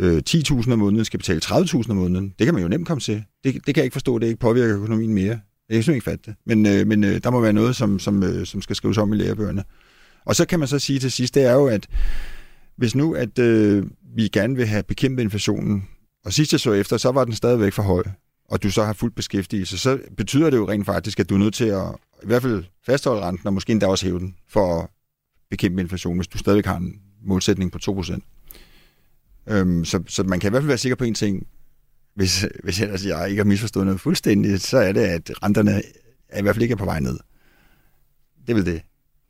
øh, 0.00 0.22
10.000 0.30 0.72
om 0.72 0.78
måneden, 0.78 1.04
skal 1.04 1.18
betale 1.18 1.40
30.000 1.44 1.90
om 1.90 1.96
måneden, 1.96 2.34
det 2.38 2.44
kan 2.44 2.54
man 2.54 2.62
jo 2.62 2.68
nemt 2.68 2.86
komme 2.86 3.00
til. 3.00 3.24
Det, 3.44 3.54
det 3.54 3.64
kan 3.64 3.76
jeg 3.76 3.84
ikke 3.84 3.94
forstå, 3.94 4.18
det 4.18 4.26
ikke 4.26 4.40
påvirker 4.40 4.76
økonomien 4.76 5.14
mere. 5.14 5.40
Jeg 5.68 5.74
kan 5.76 5.82
simpelthen 5.82 5.94
ikke 5.94 6.04
fatte 6.04 6.22
det. 6.26 6.34
Men, 6.46 6.66
øh, 6.66 6.86
men 6.86 7.04
øh, 7.04 7.20
der 7.24 7.30
må 7.30 7.40
være 7.40 7.52
noget, 7.52 7.76
som, 7.76 7.98
som, 7.98 8.22
øh, 8.22 8.46
som 8.46 8.62
skal 8.62 8.76
skrives 8.76 8.98
om 8.98 9.12
i 9.12 9.16
lærebøgerne. 9.16 9.64
Og 10.24 10.36
så 10.36 10.46
kan 10.46 10.58
man 10.58 10.68
så 10.68 10.78
sige 10.78 10.98
til 10.98 11.12
sidst, 11.12 11.34
det 11.34 11.42
er 11.42 11.52
jo, 11.52 11.66
at 11.66 11.86
hvis 12.76 12.94
nu, 12.94 13.14
at 13.14 13.38
øh, 13.38 13.86
vi 14.16 14.28
gerne 14.28 14.56
vil 14.56 14.66
have 14.66 14.82
bekæmpet 14.82 15.22
inflationen, 15.22 15.88
og 16.24 16.32
sidst 16.32 16.52
jeg 16.52 16.60
så 16.60 16.72
efter, 16.72 16.96
så 16.96 17.12
var 17.12 17.24
den 17.24 17.34
stadigvæk 17.34 17.72
for 17.72 17.82
høj, 17.82 18.02
og 18.48 18.62
du 18.62 18.70
så 18.70 18.84
har 18.84 18.92
fuld 18.92 19.12
beskæftigelse, 19.12 19.78
så 19.78 19.98
betyder 20.16 20.50
det 20.50 20.56
jo 20.56 20.68
rent 20.68 20.86
faktisk, 20.86 21.20
at 21.20 21.28
du 21.28 21.34
er 21.34 21.38
nødt 21.38 21.54
til 21.54 21.64
at 21.64 21.82
i 22.22 22.26
hvert 22.26 22.42
fald 22.42 22.64
fastholde 22.86 23.22
renten, 23.22 23.46
og 23.46 23.54
måske 23.54 23.72
endda 23.72 23.86
også 23.86 24.06
hæve 24.06 24.18
den, 24.18 24.34
for 24.48 24.80
at 24.80 24.88
bekæmpe 25.50 25.80
inflationen, 25.80 26.18
hvis 26.18 26.28
du 26.28 26.38
stadigvæk 26.38 26.66
har 26.66 26.76
en 26.76 27.00
målsætning 27.26 27.72
på 27.72 27.78
2%. 27.90 28.33
Øhm, 29.46 29.84
så, 29.84 30.02
så 30.08 30.22
man 30.22 30.40
kan 30.40 30.48
i 30.48 30.50
hvert 30.50 30.62
fald 30.62 30.68
være 30.68 30.78
sikker 30.78 30.96
på 30.96 31.04
en 31.04 31.14
ting, 31.14 31.46
hvis, 32.14 32.46
hvis 32.64 32.80
ellers 32.80 33.06
jeg 33.06 33.30
ikke 33.30 33.40
har 33.40 33.44
misforstået 33.44 33.86
noget 33.86 34.00
fuldstændigt, 34.00 34.62
så 34.62 34.78
er 34.78 34.92
det, 34.92 35.00
at 35.00 35.30
renterne 35.42 35.82
er 36.28 36.38
i 36.38 36.42
hvert 36.42 36.54
fald 36.54 36.62
ikke 36.62 36.72
er 36.72 36.76
på 36.76 36.84
vej 36.84 37.00
ned. 37.00 37.18
Det 38.46 38.56
vil 38.56 38.66
det. 38.66 38.82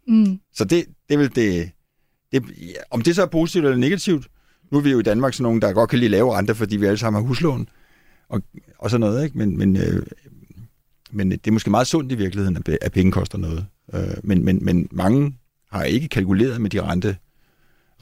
Mm. 0.08 0.40
Så 0.52 0.64
det, 0.64 0.84
det 1.08 1.18
vil 1.18 1.34
det, 1.34 1.70
det... 2.32 2.44
Om 2.90 3.00
det 3.00 3.14
så 3.14 3.22
er 3.22 3.26
positivt 3.26 3.64
eller 3.64 3.78
negativt, 3.78 4.28
nu 4.72 4.78
er 4.78 4.82
vi 4.82 4.90
jo 4.90 4.98
i 4.98 5.02
Danmark 5.02 5.34
sådan 5.34 5.42
nogen, 5.42 5.62
der 5.62 5.72
godt 5.72 5.90
kan 5.90 5.98
lide 5.98 6.10
lave 6.10 6.38
renter, 6.38 6.54
fordi 6.54 6.76
vi 6.76 6.86
alle 6.86 6.98
sammen 6.98 7.22
har 7.22 7.28
huslån 7.28 7.68
og, 8.28 8.42
og 8.78 8.90
sådan 8.90 9.00
noget, 9.00 9.24
ikke? 9.24 9.38
Men, 9.38 9.58
men, 9.58 9.76
øh, 9.76 10.06
men 11.10 11.30
det 11.30 11.46
er 11.46 11.52
måske 11.52 11.70
meget 11.70 11.86
sundt 11.86 12.12
i 12.12 12.14
virkeligheden, 12.14 12.56
at, 12.56 12.78
at 12.80 12.92
penge 12.92 13.12
koster 13.12 13.38
noget. 13.38 13.66
Øh, 13.94 14.16
men, 14.22 14.44
men, 14.44 14.64
men 14.64 14.88
mange 14.90 15.38
har 15.70 15.84
ikke 15.84 16.08
kalkuleret 16.08 16.60
med 16.60 16.70
de 16.70 16.82
rente, 16.82 17.16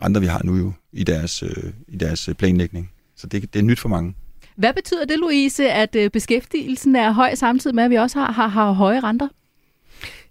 renter, 0.04 0.20
vi 0.20 0.26
har 0.26 0.40
nu 0.44 0.56
jo 0.56 0.72
i 0.92 1.04
deres, 1.04 1.42
øh, 1.42 1.72
i 1.88 1.96
deres 1.96 2.28
øh, 2.28 2.34
planlægning. 2.34 2.90
Så 3.16 3.26
det, 3.26 3.54
det 3.54 3.58
er 3.58 3.64
nyt 3.64 3.80
for 3.80 3.88
mange. 3.88 4.14
Hvad 4.56 4.72
betyder 4.74 5.04
det, 5.04 5.18
Louise, 5.18 5.70
at 5.70 5.96
øh, 5.96 6.10
beskæftigelsen 6.10 6.96
er 6.96 7.10
høj 7.12 7.34
samtidig 7.34 7.74
med, 7.74 7.84
at 7.84 7.90
vi 7.90 7.96
også 7.96 8.18
har, 8.18 8.32
har, 8.32 8.48
har 8.48 8.72
høje 8.72 9.00
renter? 9.00 9.28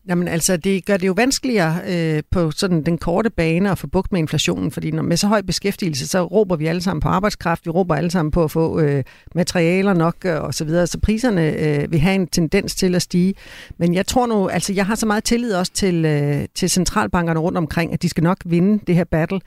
Jamen 0.07 0.27
altså, 0.27 0.57
det 0.57 0.85
gør 0.85 0.97
det 0.97 1.07
jo 1.07 1.13
vanskeligere 1.17 1.79
øh, 1.87 2.23
på 2.31 2.51
sådan 2.51 2.83
den 2.83 2.97
korte 2.97 3.29
bane 3.29 3.71
at 3.71 3.77
få 3.77 3.87
bugt 3.87 4.11
med 4.11 4.19
inflationen, 4.19 4.71
fordi 4.71 4.91
når 4.91 5.03
med 5.03 5.17
så 5.17 5.27
høj 5.27 5.41
beskæftigelse, 5.41 6.07
så 6.07 6.23
råber 6.23 6.55
vi 6.55 6.65
alle 6.65 6.81
sammen 6.81 7.01
på 7.01 7.09
arbejdskraft, 7.09 7.65
vi 7.65 7.69
råber 7.69 7.95
alle 7.95 8.11
sammen 8.11 8.31
på 8.31 8.43
at 8.43 8.51
få 8.51 8.79
øh, 8.79 9.03
materialer 9.35 9.93
nok 9.93 10.15
øh, 10.25 10.41
og 10.41 10.53
så 10.53 10.65
videre, 10.65 10.87
så 10.87 10.99
priserne 10.99 11.51
øh, 11.51 11.91
vil 11.91 11.99
have 11.99 12.15
en 12.15 12.27
tendens 12.27 12.75
til 12.75 12.95
at 12.95 13.01
stige. 13.01 13.33
Men 13.77 13.93
jeg 13.93 14.07
tror 14.07 14.27
nu, 14.27 14.47
altså 14.47 14.73
jeg 14.73 14.85
har 14.85 14.95
så 14.95 15.05
meget 15.05 15.23
tillid 15.23 15.53
også 15.53 15.71
til, 15.71 16.05
øh, 16.05 16.45
til 16.55 16.69
centralbankerne 16.69 17.39
rundt 17.39 17.57
omkring, 17.57 17.93
at 17.93 18.01
de 18.01 18.09
skal 18.09 18.23
nok 18.23 18.37
vinde 18.45 18.83
det 18.87 18.95
her 18.95 19.03
battle. 19.03 19.39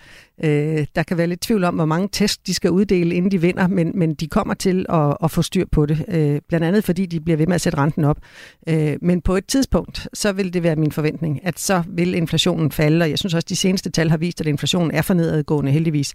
Øh, 0.42 0.86
der 0.96 1.02
kan 1.02 1.18
være 1.18 1.26
lidt 1.26 1.40
tvivl 1.40 1.64
om, 1.64 1.74
hvor 1.74 1.84
mange 1.84 2.08
test 2.12 2.46
de 2.46 2.54
skal 2.54 2.70
uddele, 2.70 3.14
inden 3.14 3.30
de 3.30 3.40
vinder, 3.40 3.66
men, 3.66 3.92
men 3.94 4.14
de 4.14 4.26
kommer 4.26 4.54
til 4.54 4.86
at, 4.88 5.16
at 5.22 5.30
få 5.30 5.42
styr 5.42 5.64
på 5.72 5.86
det. 5.86 6.04
Øh, 6.08 6.40
blandt 6.48 6.66
andet 6.66 6.84
fordi 6.84 7.06
de 7.06 7.20
bliver 7.20 7.36
ved 7.36 7.46
med 7.46 7.54
at 7.54 7.60
sætte 7.60 7.78
renten 7.78 8.04
op. 8.04 8.18
Øh, 8.68 8.96
men 9.02 9.20
på 9.20 9.36
et 9.36 9.46
tidspunkt, 9.46 10.08
så 10.14 10.32
vil 10.32 10.54
det 10.54 10.62
være 10.62 10.76
min 10.76 10.92
forventning, 10.92 11.46
at 11.46 11.60
så 11.60 11.82
vil 11.88 12.14
inflationen 12.14 12.70
falde, 12.70 13.02
og 13.02 13.10
jeg 13.10 13.18
synes 13.18 13.34
også, 13.34 13.44
at 13.44 13.48
de 13.48 13.56
seneste 13.56 13.90
tal 13.90 14.10
har 14.10 14.16
vist, 14.16 14.40
at 14.40 14.46
inflationen 14.46 14.90
er 14.90 15.02
for 15.02 15.14
nedadgående 15.14 15.72
heldigvis. 15.72 16.14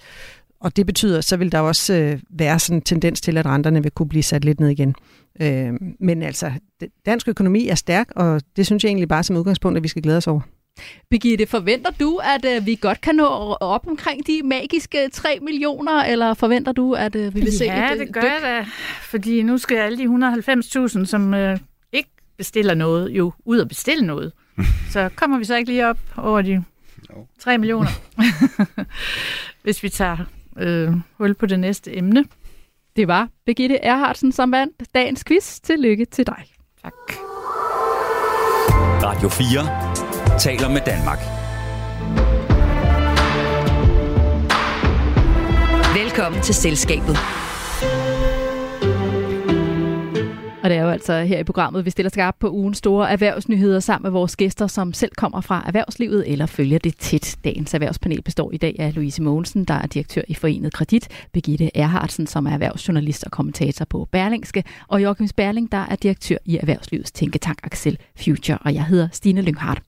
og 0.61 0.75
det 0.75 0.85
betyder, 0.85 1.21
så 1.21 1.37
vil 1.37 1.51
der 1.51 1.59
også 1.59 1.93
øh, 1.93 2.19
være 2.29 2.59
sådan 2.59 2.77
en 2.77 2.81
tendens 2.81 3.21
til, 3.21 3.37
at 3.37 3.45
renterne 3.45 3.83
vil 3.83 3.91
kunne 3.91 4.09
blive 4.09 4.23
sat 4.23 4.45
lidt 4.45 4.59
ned 4.59 4.69
igen. 4.69 4.95
Øh, 5.41 5.73
men 5.99 6.21
altså, 6.21 6.51
dansk 7.05 7.27
økonomi 7.27 7.67
er 7.67 7.75
stærk, 7.75 8.07
og 8.15 8.41
det 8.55 8.65
synes 8.65 8.83
jeg 8.83 8.89
egentlig 8.89 9.07
bare 9.07 9.23
som 9.23 9.35
udgangspunkt, 9.35 9.77
at 9.77 9.83
vi 9.83 9.87
skal 9.87 10.01
glæde 10.01 10.17
os 10.17 10.27
over. 10.27 10.41
Birgitte, 11.09 11.45
forventer 11.47 11.91
du, 11.99 12.19
at 12.23 12.55
øh, 12.55 12.65
vi 12.65 12.75
godt 12.81 13.01
kan 13.01 13.15
nå 13.15 13.27
op 13.59 13.87
omkring 13.87 14.27
de 14.27 14.41
magiske 14.43 15.09
3 15.13 15.39
millioner, 15.41 16.03
eller 16.03 16.33
forventer 16.33 16.71
du, 16.71 16.93
at 16.93 17.15
øh, 17.15 17.35
vi 17.35 17.39
vil 17.39 17.57
se 17.57 17.65
ja, 17.65 17.93
et 17.93 17.99
det 17.99 18.13
gør 18.13 18.21
jeg 18.21 18.41
da, 18.43 18.65
fordi 19.01 19.41
nu 19.41 19.57
skal 19.57 19.77
alle 19.77 19.97
de 19.97 20.33
190.000, 20.87 21.05
som 21.05 21.33
øh, 21.33 21.57
ikke 21.93 22.09
bestiller 22.37 22.73
noget, 22.73 23.09
jo 23.09 23.33
ud 23.45 23.59
og 23.59 23.67
bestille 23.67 24.05
noget. 24.05 24.31
så 24.93 25.09
kommer 25.15 25.37
vi 25.37 25.45
så 25.45 25.55
ikke 25.55 25.69
lige 25.69 25.87
op 25.87 25.99
over 26.17 26.41
de 26.41 26.63
3 27.39 27.57
millioner, 27.57 27.89
hvis 29.63 29.83
vi 29.83 29.89
tager 29.89 30.17
øh, 30.59 30.93
hul 31.17 31.33
på 31.33 31.45
det 31.45 31.59
næste 31.59 31.97
emne. 31.97 32.25
Det 32.95 33.07
var 33.07 33.29
Birgitte 33.45 33.75
Erhardsen, 33.75 34.31
som 34.31 34.51
vandt 34.51 34.83
dagens 34.95 35.23
quiz. 35.23 35.59
Tillykke 35.59 36.05
til 36.05 36.25
dig. 36.25 36.43
Tak. 36.83 36.93
Radio 39.03 39.29
4 39.29 39.88
taler 40.39 40.69
med 40.69 40.81
Danmark. 40.85 41.19
Velkommen 46.03 46.41
til 46.41 46.55
Selskabet. 46.55 47.17
Og 50.63 50.69
det 50.69 50.77
er 50.77 50.83
jo 50.83 50.89
altså 50.89 51.21
her 51.21 51.39
i 51.39 51.43
programmet, 51.43 51.85
vi 51.85 51.89
stiller 51.89 52.09
skarpt 52.09 52.39
på 52.39 52.49
ugens 52.49 52.77
store 52.77 53.11
erhvervsnyheder 53.11 53.79
sammen 53.79 54.03
med 54.03 54.11
vores 54.11 54.35
gæster, 54.35 54.67
som 54.67 54.93
selv 54.93 55.11
kommer 55.17 55.41
fra 55.41 55.63
erhvervslivet 55.67 56.31
eller 56.31 56.45
følger 56.45 56.79
det 56.79 56.97
tæt. 56.97 57.35
Dagens 57.43 57.73
erhvervspanel 57.73 58.21
består 58.21 58.51
i 58.51 58.57
dag 58.57 58.75
af 58.79 58.95
Louise 58.95 59.21
Mogensen, 59.21 59.65
der 59.65 59.73
er 59.73 59.87
direktør 59.87 60.21
i 60.27 60.33
Forenet 60.33 60.73
Kredit, 60.73 61.07
Birgitte 61.33 61.77
Erhardsen, 61.77 62.27
som 62.27 62.45
er 62.45 62.51
erhvervsjournalist 62.51 63.23
og 63.23 63.31
kommentator 63.31 63.85
på 63.85 64.07
Berlingske, 64.11 64.63
og 64.87 65.03
Joachim 65.03 65.27
Sperling, 65.27 65.71
der 65.71 65.85
er 65.89 65.95
direktør 65.95 66.37
i 66.45 66.57
Erhvervslivets 66.57 67.11
tænketank 67.11 67.59
Axel 67.63 67.97
Future, 68.23 68.57
og 68.57 68.73
jeg 68.73 68.85
hedder 68.85 69.07
Stine 69.11 69.41
Lynghardt. 69.41 69.81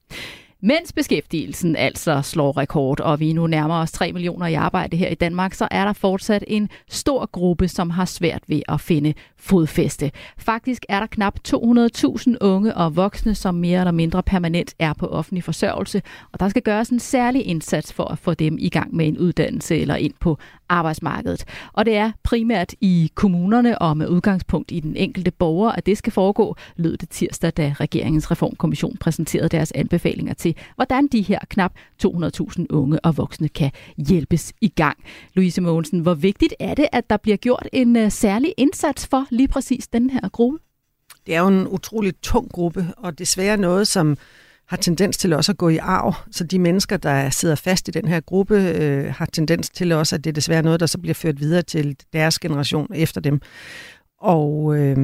Mens 0.63 0.93
beskæftigelsen 0.93 1.75
altså 1.75 2.21
slår 2.21 2.57
rekord, 2.57 2.99
og 2.99 3.19
vi 3.19 3.33
nu 3.33 3.47
nærmer 3.47 3.75
os 3.75 3.91
3 3.91 4.13
millioner 4.13 4.47
i 4.47 4.53
arbejde 4.53 4.97
her 4.97 5.07
i 5.07 5.15
Danmark, 5.15 5.53
så 5.53 5.67
er 5.71 5.85
der 5.85 5.93
fortsat 5.93 6.43
en 6.47 6.69
stor 6.89 7.25
gruppe, 7.25 7.67
som 7.67 7.89
har 7.89 8.05
svært 8.05 8.43
ved 8.47 8.61
at 8.69 8.81
finde 8.81 9.13
fodfæste. 9.41 10.11
Faktisk 10.37 10.85
er 10.89 10.99
der 10.99 11.07
knap 11.07 11.39
200.000 11.47 12.35
unge 12.41 12.75
og 12.75 12.95
voksne, 12.95 13.35
som 13.35 13.55
mere 13.55 13.79
eller 13.79 13.91
mindre 13.91 14.23
permanent 14.23 14.75
er 14.79 14.93
på 14.93 15.07
offentlig 15.07 15.43
forsørgelse, 15.43 16.01
og 16.31 16.39
der 16.39 16.49
skal 16.49 16.61
gøres 16.61 16.89
en 16.89 16.99
særlig 16.99 17.45
indsats 17.45 17.93
for 17.93 18.05
at 18.05 18.17
få 18.17 18.33
dem 18.33 18.57
i 18.59 18.69
gang 18.69 18.95
med 18.95 19.07
en 19.07 19.17
uddannelse 19.17 19.77
eller 19.77 19.95
ind 19.95 20.13
på 20.19 20.37
arbejdsmarkedet. 20.69 21.45
Og 21.73 21.85
det 21.85 21.95
er 21.95 22.11
primært 22.23 22.73
i 22.81 23.11
kommunerne 23.15 23.77
og 23.77 23.97
med 23.97 24.07
udgangspunkt 24.07 24.71
i 24.71 24.79
den 24.79 24.95
enkelte 24.95 25.31
borger, 25.31 25.71
at 25.71 25.85
det 25.85 25.97
skal 25.97 26.13
foregå, 26.13 26.55
lød 26.75 26.97
det 26.97 27.09
tirsdag, 27.09 27.51
da 27.57 27.75
regeringens 27.79 28.31
reformkommission 28.31 28.97
præsenterede 28.97 29.49
deres 29.49 29.71
anbefalinger 29.75 30.33
til, 30.33 30.55
hvordan 30.75 31.07
de 31.07 31.21
her 31.21 31.39
knap 31.49 31.73
200.000 32.05 32.65
unge 32.69 32.99
og 32.99 33.17
voksne 33.17 33.49
kan 33.49 33.71
hjælpes 33.97 34.53
i 34.61 34.67
gang. 34.67 34.97
Louise 35.33 35.61
Mogensen, 35.61 35.99
hvor 35.99 36.13
vigtigt 36.13 36.53
er 36.59 36.73
det, 36.73 36.87
at 36.91 37.09
der 37.09 37.17
bliver 37.17 37.37
gjort 37.37 37.67
en 37.73 37.95
øh, 37.95 38.11
særlig 38.11 38.53
indsats 38.57 39.07
for 39.07 39.25
lige 39.31 39.47
præcis 39.47 39.87
den 39.87 40.09
her 40.09 40.29
gruppe? 40.29 40.59
Det 41.25 41.35
er 41.35 41.39
jo 41.39 41.47
en 41.47 41.67
utrolig 41.67 42.13
tung 42.21 42.51
gruppe, 42.51 42.87
og 42.97 43.19
desværre 43.19 43.57
noget, 43.57 43.87
som 43.87 44.17
har 44.67 44.77
tendens 44.77 45.17
til 45.17 45.33
også 45.33 45.51
at 45.51 45.57
gå 45.57 45.69
i 45.69 45.77
arv. 45.77 46.13
Så 46.31 46.43
de 46.43 46.59
mennesker, 46.59 46.97
der 46.97 47.29
sidder 47.29 47.55
fast 47.55 47.87
i 47.87 47.91
den 47.91 48.07
her 48.07 48.19
gruppe, 48.19 48.55
øh, 48.55 49.13
har 49.13 49.25
tendens 49.25 49.69
til 49.69 49.91
også, 49.91 50.15
at 50.15 50.23
det 50.23 50.29
er 50.29 50.33
desværre 50.33 50.61
noget, 50.63 50.79
der 50.79 50.85
så 50.85 50.97
bliver 50.97 51.13
ført 51.13 51.39
videre 51.39 51.61
til 51.61 51.95
deres 52.13 52.39
generation 52.39 52.87
efter 52.93 53.21
dem. 53.21 53.41
Og 54.17 54.77
øh, 54.77 54.97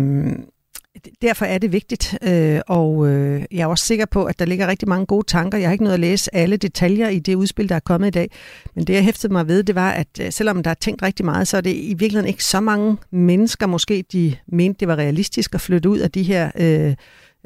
derfor 1.22 1.46
er 1.46 1.58
det 1.58 1.72
vigtigt, 1.72 2.18
øh, 2.22 2.60
og 2.68 3.08
øh, 3.08 3.44
jeg 3.52 3.62
er 3.62 3.66
også 3.66 3.86
sikker 3.86 4.06
på, 4.06 4.26
at 4.26 4.40
der 4.40 4.46
ligger 4.46 4.68
rigtig 4.68 4.90
mange 4.90 5.06
gode 5.06 5.26
tanker. 5.28 5.58
Jeg 5.58 5.68
har 5.68 5.72
ikke 5.72 5.84
nået 5.84 5.94
at 5.94 6.00
læse 6.00 6.36
alle 6.36 6.58
detaljer 6.58 7.10
i 7.10 7.20
det 7.20 7.36
udspil, 7.36 7.70
der 7.70 7.76
er 7.76 7.80
kommet 7.80 8.08
i 8.08 8.12
dag, 8.12 8.32
men 8.76 8.88
det 8.88 8.94
jeg 8.94 9.04
hæftede 9.04 9.34
mig 9.34 9.48
ved, 9.48 9.64
det 9.64 9.76
var, 9.76 9.92
at 9.92 10.08
øh, 10.22 10.32
selvom 10.32 10.64
der 10.64 10.70
er 10.70 10.76
tænkt 10.76 11.04
rigtig 11.04 11.26
meget, 11.26 11.48
så 11.48 11.58
er 11.58 11.62
det 11.62 11.76
i 11.76 11.94
virkeligheden 11.94 12.28
ikke 12.28 12.44
så 12.44 12.60
mange 12.60 12.98
mennesker, 13.12 13.68
måske 13.68 14.06
de 14.12 14.36
mente, 14.48 14.80
det 14.80 14.88
var 14.88 14.96
realistisk 14.96 15.56
at 15.56 15.62
flytte 15.62 15.90
ud 15.90 16.00
af 16.00 16.12
de 16.12 16.24
her... 16.24 16.52
Øh, 16.56 16.96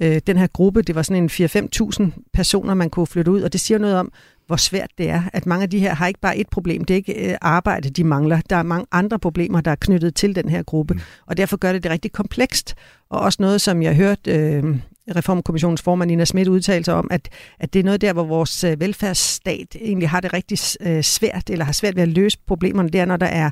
øh, 0.01 0.21
den 0.27 0.37
her 0.37 0.47
gruppe. 0.47 0.81
Det 0.81 0.95
var 0.95 1.01
sådan 1.01 1.23
en 1.23 1.29
4-5.000 1.29 2.29
personer, 2.33 2.73
man 2.73 2.89
kunne 2.89 3.07
flytte 3.07 3.31
ud, 3.31 3.41
og 3.41 3.53
det 3.53 3.61
siger 3.61 3.77
noget 3.77 3.95
om, 3.95 4.11
hvor 4.51 4.57
svært 4.57 4.89
det 4.97 5.09
er, 5.09 5.23
at 5.33 5.45
mange 5.45 5.63
af 5.63 5.69
de 5.69 5.79
her 5.79 5.93
har 5.93 6.07
ikke 6.07 6.19
bare 6.19 6.37
et 6.37 6.49
problem, 6.49 6.85
det 6.85 6.93
er 6.93 6.95
ikke 6.95 7.29
øh, 7.29 7.37
arbejde, 7.41 7.89
de 7.89 8.03
mangler. 8.03 8.41
Der 8.49 8.55
er 8.55 8.63
mange 8.63 8.85
andre 8.91 9.19
problemer, 9.19 9.61
der 9.61 9.71
er 9.71 9.75
knyttet 9.75 10.15
til 10.15 10.35
den 10.35 10.49
her 10.49 10.63
gruppe, 10.63 10.93
mm. 10.93 10.99
og 11.25 11.37
derfor 11.37 11.57
gør 11.57 11.73
det 11.73 11.83
det 11.83 11.91
rigtig 11.91 12.11
komplekst. 12.11 12.75
Og 13.09 13.19
også 13.19 13.37
noget, 13.41 13.61
som 13.61 13.81
jeg 13.81 13.95
hørte 13.95 14.31
øh, 14.31 14.63
Reformkommissionens 15.15 15.81
formand 15.81 16.07
Nina 16.07 16.25
Schmidt 16.25 16.47
udtale 16.47 16.85
sig 16.85 16.93
om, 16.93 17.07
at, 17.11 17.29
at 17.59 17.73
det 17.73 17.79
er 17.79 17.83
noget 17.83 18.01
der, 18.01 18.13
hvor 18.13 18.23
vores 18.23 18.63
øh, 18.63 18.79
velfærdsstat 18.79 19.75
egentlig 19.81 20.09
har 20.09 20.19
det 20.19 20.33
rigtig 20.33 20.57
øh, 20.81 21.03
svært, 21.03 21.49
eller 21.49 21.65
har 21.65 21.73
svært 21.73 21.95
ved 21.95 22.03
at 22.03 22.09
løse 22.09 22.37
problemerne, 22.47 22.89
det 22.89 23.01
er, 23.01 23.05
når 23.05 23.17
der 23.17 23.25
er 23.25 23.49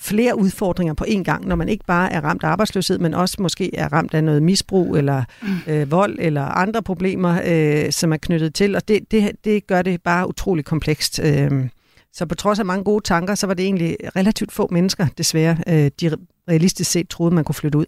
flere 0.00 0.38
udfordringer 0.38 0.94
på 0.94 1.04
én 1.08 1.22
gang, 1.22 1.46
når 1.46 1.56
man 1.56 1.68
ikke 1.68 1.84
bare 1.84 2.12
er 2.12 2.20
ramt 2.20 2.44
af 2.44 2.48
arbejdsløshed, 2.48 2.98
men 2.98 3.14
også 3.14 3.36
måske 3.38 3.76
er 3.76 3.92
ramt 3.92 4.14
af 4.14 4.24
noget 4.24 4.42
misbrug 4.42 4.96
eller 4.96 5.24
mm. 5.42 5.72
øh, 5.72 5.90
vold 5.90 6.16
eller 6.18 6.42
andre 6.42 6.82
problemer, 6.82 7.40
øh, 7.46 7.92
som 7.92 8.12
er 8.12 8.16
knyttet 8.16 8.54
til, 8.54 8.76
og 8.76 8.88
det, 8.88 9.10
det, 9.10 9.30
det 9.44 9.66
gør 9.66 9.82
det 9.82 10.02
bare 10.02 10.28
utrolig 10.28 10.64
komplekst. 10.64 11.20
Øh, 11.24 11.68
så 12.12 12.26
på 12.26 12.34
trods 12.34 12.58
af 12.58 12.64
mange 12.64 12.84
gode 12.84 13.04
tanker, 13.04 13.34
så 13.34 13.46
var 13.46 13.54
det 13.54 13.64
egentlig 13.64 13.96
relativt 14.16 14.52
få 14.52 14.68
mennesker, 14.70 15.06
desværre, 15.18 15.56
øh, 15.68 15.90
de 16.00 16.16
realistisk 16.48 16.90
set 16.90 17.08
troede, 17.08 17.34
man 17.34 17.44
kunne 17.44 17.54
flytte 17.54 17.78
ud. 17.78 17.86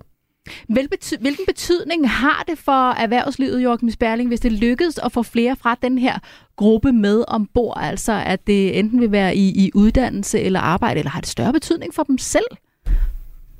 Hvilken 1.20 1.46
betydning 1.46 2.10
har 2.10 2.44
det 2.48 2.58
for 2.58 2.90
erhvervslivet, 2.90 3.64
Joachim 3.64 3.90
Sperling, 3.90 4.28
hvis 4.28 4.40
det 4.40 4.52
lykkedes 4.52 4.98
at 4.98 5.12
få 5.12 5.22
flere 5.22 5.56
fra 5.56 5.76
den 5.82 5.98
her 5.98 6.18
gruppe 6.56 6.92
med 6.92 7.24
ombord? 7.28 7.78
Altså 7.80 8.12
at 8.26 8.46
det 8.46 8.78
enten 8.78 9.00
vil 9.00 9.12
være 9.12 9.36
i, 9.36 9.64
i 9.64 9.70
uddannelse 9.74 10.40
eller 10.40 10.60
arbejde, 10.60 10.98
eller 10.98 11.10
har 11.10 11.20
det 11.20 11.28
større 11.28 11.52
betydning 11.52 11.94
for 11.94 12.02
dem 12.02 12.18
selv? 12.18 12.44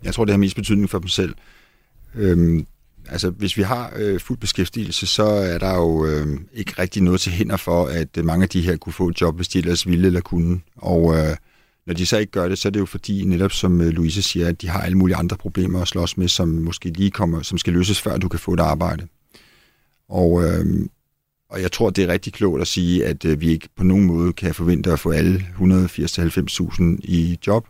Jeg 0.04 0.14
tror, 0.14 0.24
det 0.24 0.32
har 0.32 0.38
mest 0.38 0.56
betydning 0.56 0.90
for 0.90 0.98
dem 0.98 1.08
selv. 1.08 1.34
Øhm, 2.14 2.66
altså, 3.08 3.30
hvis 3.30 3.56
vi 3.56 3.62
har 3.62 3.92
øh, 3.96 4.20
fuld 4.20 4.38
beskæftigelse, 4.38 5.06
så 5.06 5.24
er 5.24 5.58
der 5.58 5.74
jo 5.74 6.06
øh, 6.06 6.26
ikke 6.54 6.72
rigtig 6.78 7.02
noget 7.02 7.20
til 7.20 7.32
hinder 7.32 7.56
for, 7.56 7.86
at 7.86 8.24
mange 8.24 8.42
af 8.42 8.48
de 8.48 8.62
her 8.62 8.76
kunne 8.76 8.92
få 8.92 9.08
et 9.08 9.20
job, 9.20 9.36
hvis 9.36 9.48
de 9.48 9.58
ellers 9.58 9.86
ville 9.86 10.06
eller 10.06 10.20
kunne. 10.20 10.60
Og 10.76 11.16
øh, 11.16 11.36
når 11.86 11.94
de 11.94 12.06
så 12.06 12.18
ikke 12.18 12.32
gør 12.32 12.48
det, 12.48 12.58
så 12.58 12.68
er 12.68 12.70
det 12.70 12.80
jo 12.80 12.86
fordi, 12.86 13.24
netop 13.24 13.52
som 13.52 13.80
øh, 13.80 13.88
Louise 13.88 14.22
siger, 14.22 14.48
at 14.48 14.62
de 14.62 14.68
har 14.68 14.80
alle 14.80 14.98
mulige 14.98 15.16
andre 15.16 15.36
problemer 15.36 15.82
at 15.82 15.88
slås 15.88 16.16
med, 16.16 16.28
som 16.28 16.48
måske 16.48 16.88
lige 16.88 17.10
kommer, 17.10 17.42
som 17.42 17.58
skal 17.58 17.72
løses, 17.72 18.00
før 18.00 18.16
du 18.16 18.28
kan 18.28 18.40
få 18.40 18.52
et 18.52 18.60
arbejde. 18.60 19.06
Og, 20.08 20.44
øh, 20.44 20.86
og 21.50 21.62
jeg 21.62 21.72
tror, 21.72 21.90
det 21.90 22.04
er 22.04 22.08
rigtig 22.08 22.32
klogt 22.32 22.60
at 22.60 22.66
sige, 22.66 23.06
at 23.06 23.24
øh, 23.24 23.40
vi 23.40 23.48
ikke 23.50 23.68
på 23.76 23.84
nogen 23.84 24.04
måde 24.04 24.32
kan 24.32 24.54
forvente 24.54 24.92
at 24.92 25.00
få 25.00 25.10
alle 25.10 25.46
180-90.000 25.58 26.82
i 26.98 27.38
job, 27.46 27.68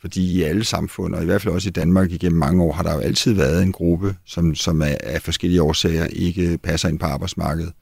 fordi 0.00 0.32
i 0.32 0.42
alle 0.42 0.64
samfund, 0.64 1.14
og 1.14 1.22
i 1.22 1.24
hvert 1.24 1.42
fald 1.42 1.54
også 1.54 1.68
i 1.68 1.72
Danmark 1.72 2.12
igennem 2.12 2.38
mange 2.38 2.62
år, 2.62 2.72
har 2.72 2.82
der 2.82 2.94
jo 2.94 3.00
altid 3.00 3.32
været 3.32 3.62
en 3.62 3.72
gruppe, 3.72 4.16
som, 4.24 4.54
som 4.54 4.82
af, 4.82 4.96
af 5.02 5.22
forskellige 5.22 5.62
årsager 5.62 6.06
ikke 6.06 6.58
passer 6.58 6.88
ind 6.88 6.98
på 6.98 7.06
arbejdsmarkedet. 7.06 7.72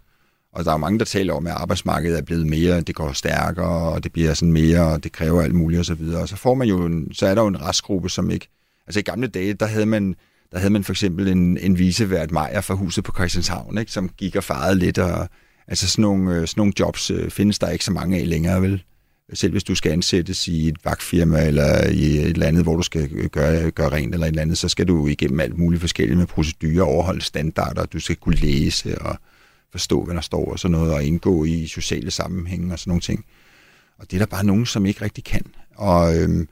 Og 0.57 0.65
der 0.65 0.73
er 0.73 0.77
mange, 0.77 0.99
der 0.99 1.05
taler 1.05 1.35
om, 1.35 1.47
at 1.47 1.53
arbejdsmarkedet 1.53 2.19
er 2.19 2.23
blevet 2.23 2.47
mere, 2.47 2.81
det 2.81 2.95
går 2.95 3.13
stærkere, 3.13 3.93
og 3.93 4.05
det 4.05 4.13
bliver 4.13 4.35
sådan 4.35 4.53
mere, 4.53 4.81
og 4.81 5.05
det 5.05 5.13
kræver 5.13 5.43
alt 5.43 5.55
muligt 5.55 5.81
osv. 5.81 6.03
Og, 6.15 6.21
og 6.21 6.29
så 6.29 6.37
får 6.37 6.55
man 6.55 6.69
jo 6.69 6.87
en, 6.87 7.15
så 7.15 7.27
er 7.27 7.35
der 7.35 7.43
jo 7.43 7.49
en 7.49 7.61
restgruppe, 7.63 8.11
som 8.11 8.31
ikke... 8.31 8.49
Altså 8.87 9.01
i 9.01 9.03
gamle 9.03 9.27
dage, 9.27 9.55
der 9.55 9.67
havde 9.67 9.87
man, 9.87 10.15
der 10.53 10.59
havde 10.59 10.73
man 10.73 10.85
for 10.85 10.93
eksempel 10.93 11.29
en, 11.29 11.59
en 11.59 11.79
visevært 11.79 12.31
Majer 12.31 12.61
fra 12.61 12.75
huset 12.75 13.05
på 13.05 13.13
Christianshavn, 13.13 13.79
ikke, 13.79 13.93
som 13.93 14.09
gik 14.09 14.37
og 14.37 14.45
farede 14.45 14.79
lidt, 14.79 14.99
og 14.99 15.29
altså 15.69 15.89
sådan 15.89 16.03
nogle, 16.03 16.35
øh, 16.35 16.49
sådan 16.49 16.61
nogle 16.61 16.73
jobs 16.81 17.11
øh, 17.11 17.31
findes 17.31 17.59
der 17.59 17.69
ikke 17.69 17.85
så 17.85 17.93
mange 17.93 18.19
af 18.19 18.29
længere, 18.29 18.63
vel? 18.63 18.83
Selv 19.33 19.53
hvis 19.53 19.65
du 19.65 19.75
skal 19.75 19.93
ansættes 19.93 20.49
i 20.49 20.69
et 20.69 20.77
vagtfirma 20.85 21.47
eller 21.47 21.87
i 21.89 22.17
et 22.17 22.27
eller 22.27 22.47
andet, 22.47 22.63
hvor 22.63 22.77
du 22.77 22.83
skal 22.83 23.29
gøre, 23.29 23.71
gøre 23.71 23.93
rent 23.93 24.15
eller 24.15 24.27
et 24.27 24.31
eller 24.31 24.43
andet, 24.43 24.59
så 24.59 24.69
skal 24.69 24.89
du 24.89 25.07
igennem 25.07 25.41
alt 25.41 25.59
muligt 25.59 25.81
forskelligt 25.81 26.19
med 26.19 26.27
procedurer, 26.27 26.85
overholde 26.85 27.23
standarder, 27.23 27.87
du 27.87 28.01
skal 28.01 28.17
kunne 28.17 28.37
læse 28.37 28.99
og 28.99 29.17
forstå, 29.79 30.05
hvad 30.05 30.15
der 30.15 30.21
står 30.21 30.53
og 30.53 30.59
sådan 30.59 30.73
noget, 30.73 30.95
og 30.95 31.05
indgå 31.05 31.45
i 31.45 31.67
sociale 31.67 32.11
sammenhænge 32.11 32.73
og 32.73 32.79
sådan 32.79 32.91
nogle 32.91 33.01
ting. 33.01 33.25
Og 33.99 34.11
det 34.11 34.17
er 34.17 34.19
der 34.19 34.27
bare 34.27 34.45
nogen, 34.45 34.67
som 34.67 34.87
ikke 34.87 35.03
rigtig 35.03 35.25
kan. 35.25 35.43
Og 35.77 36.17
øhm, 36.17 36.49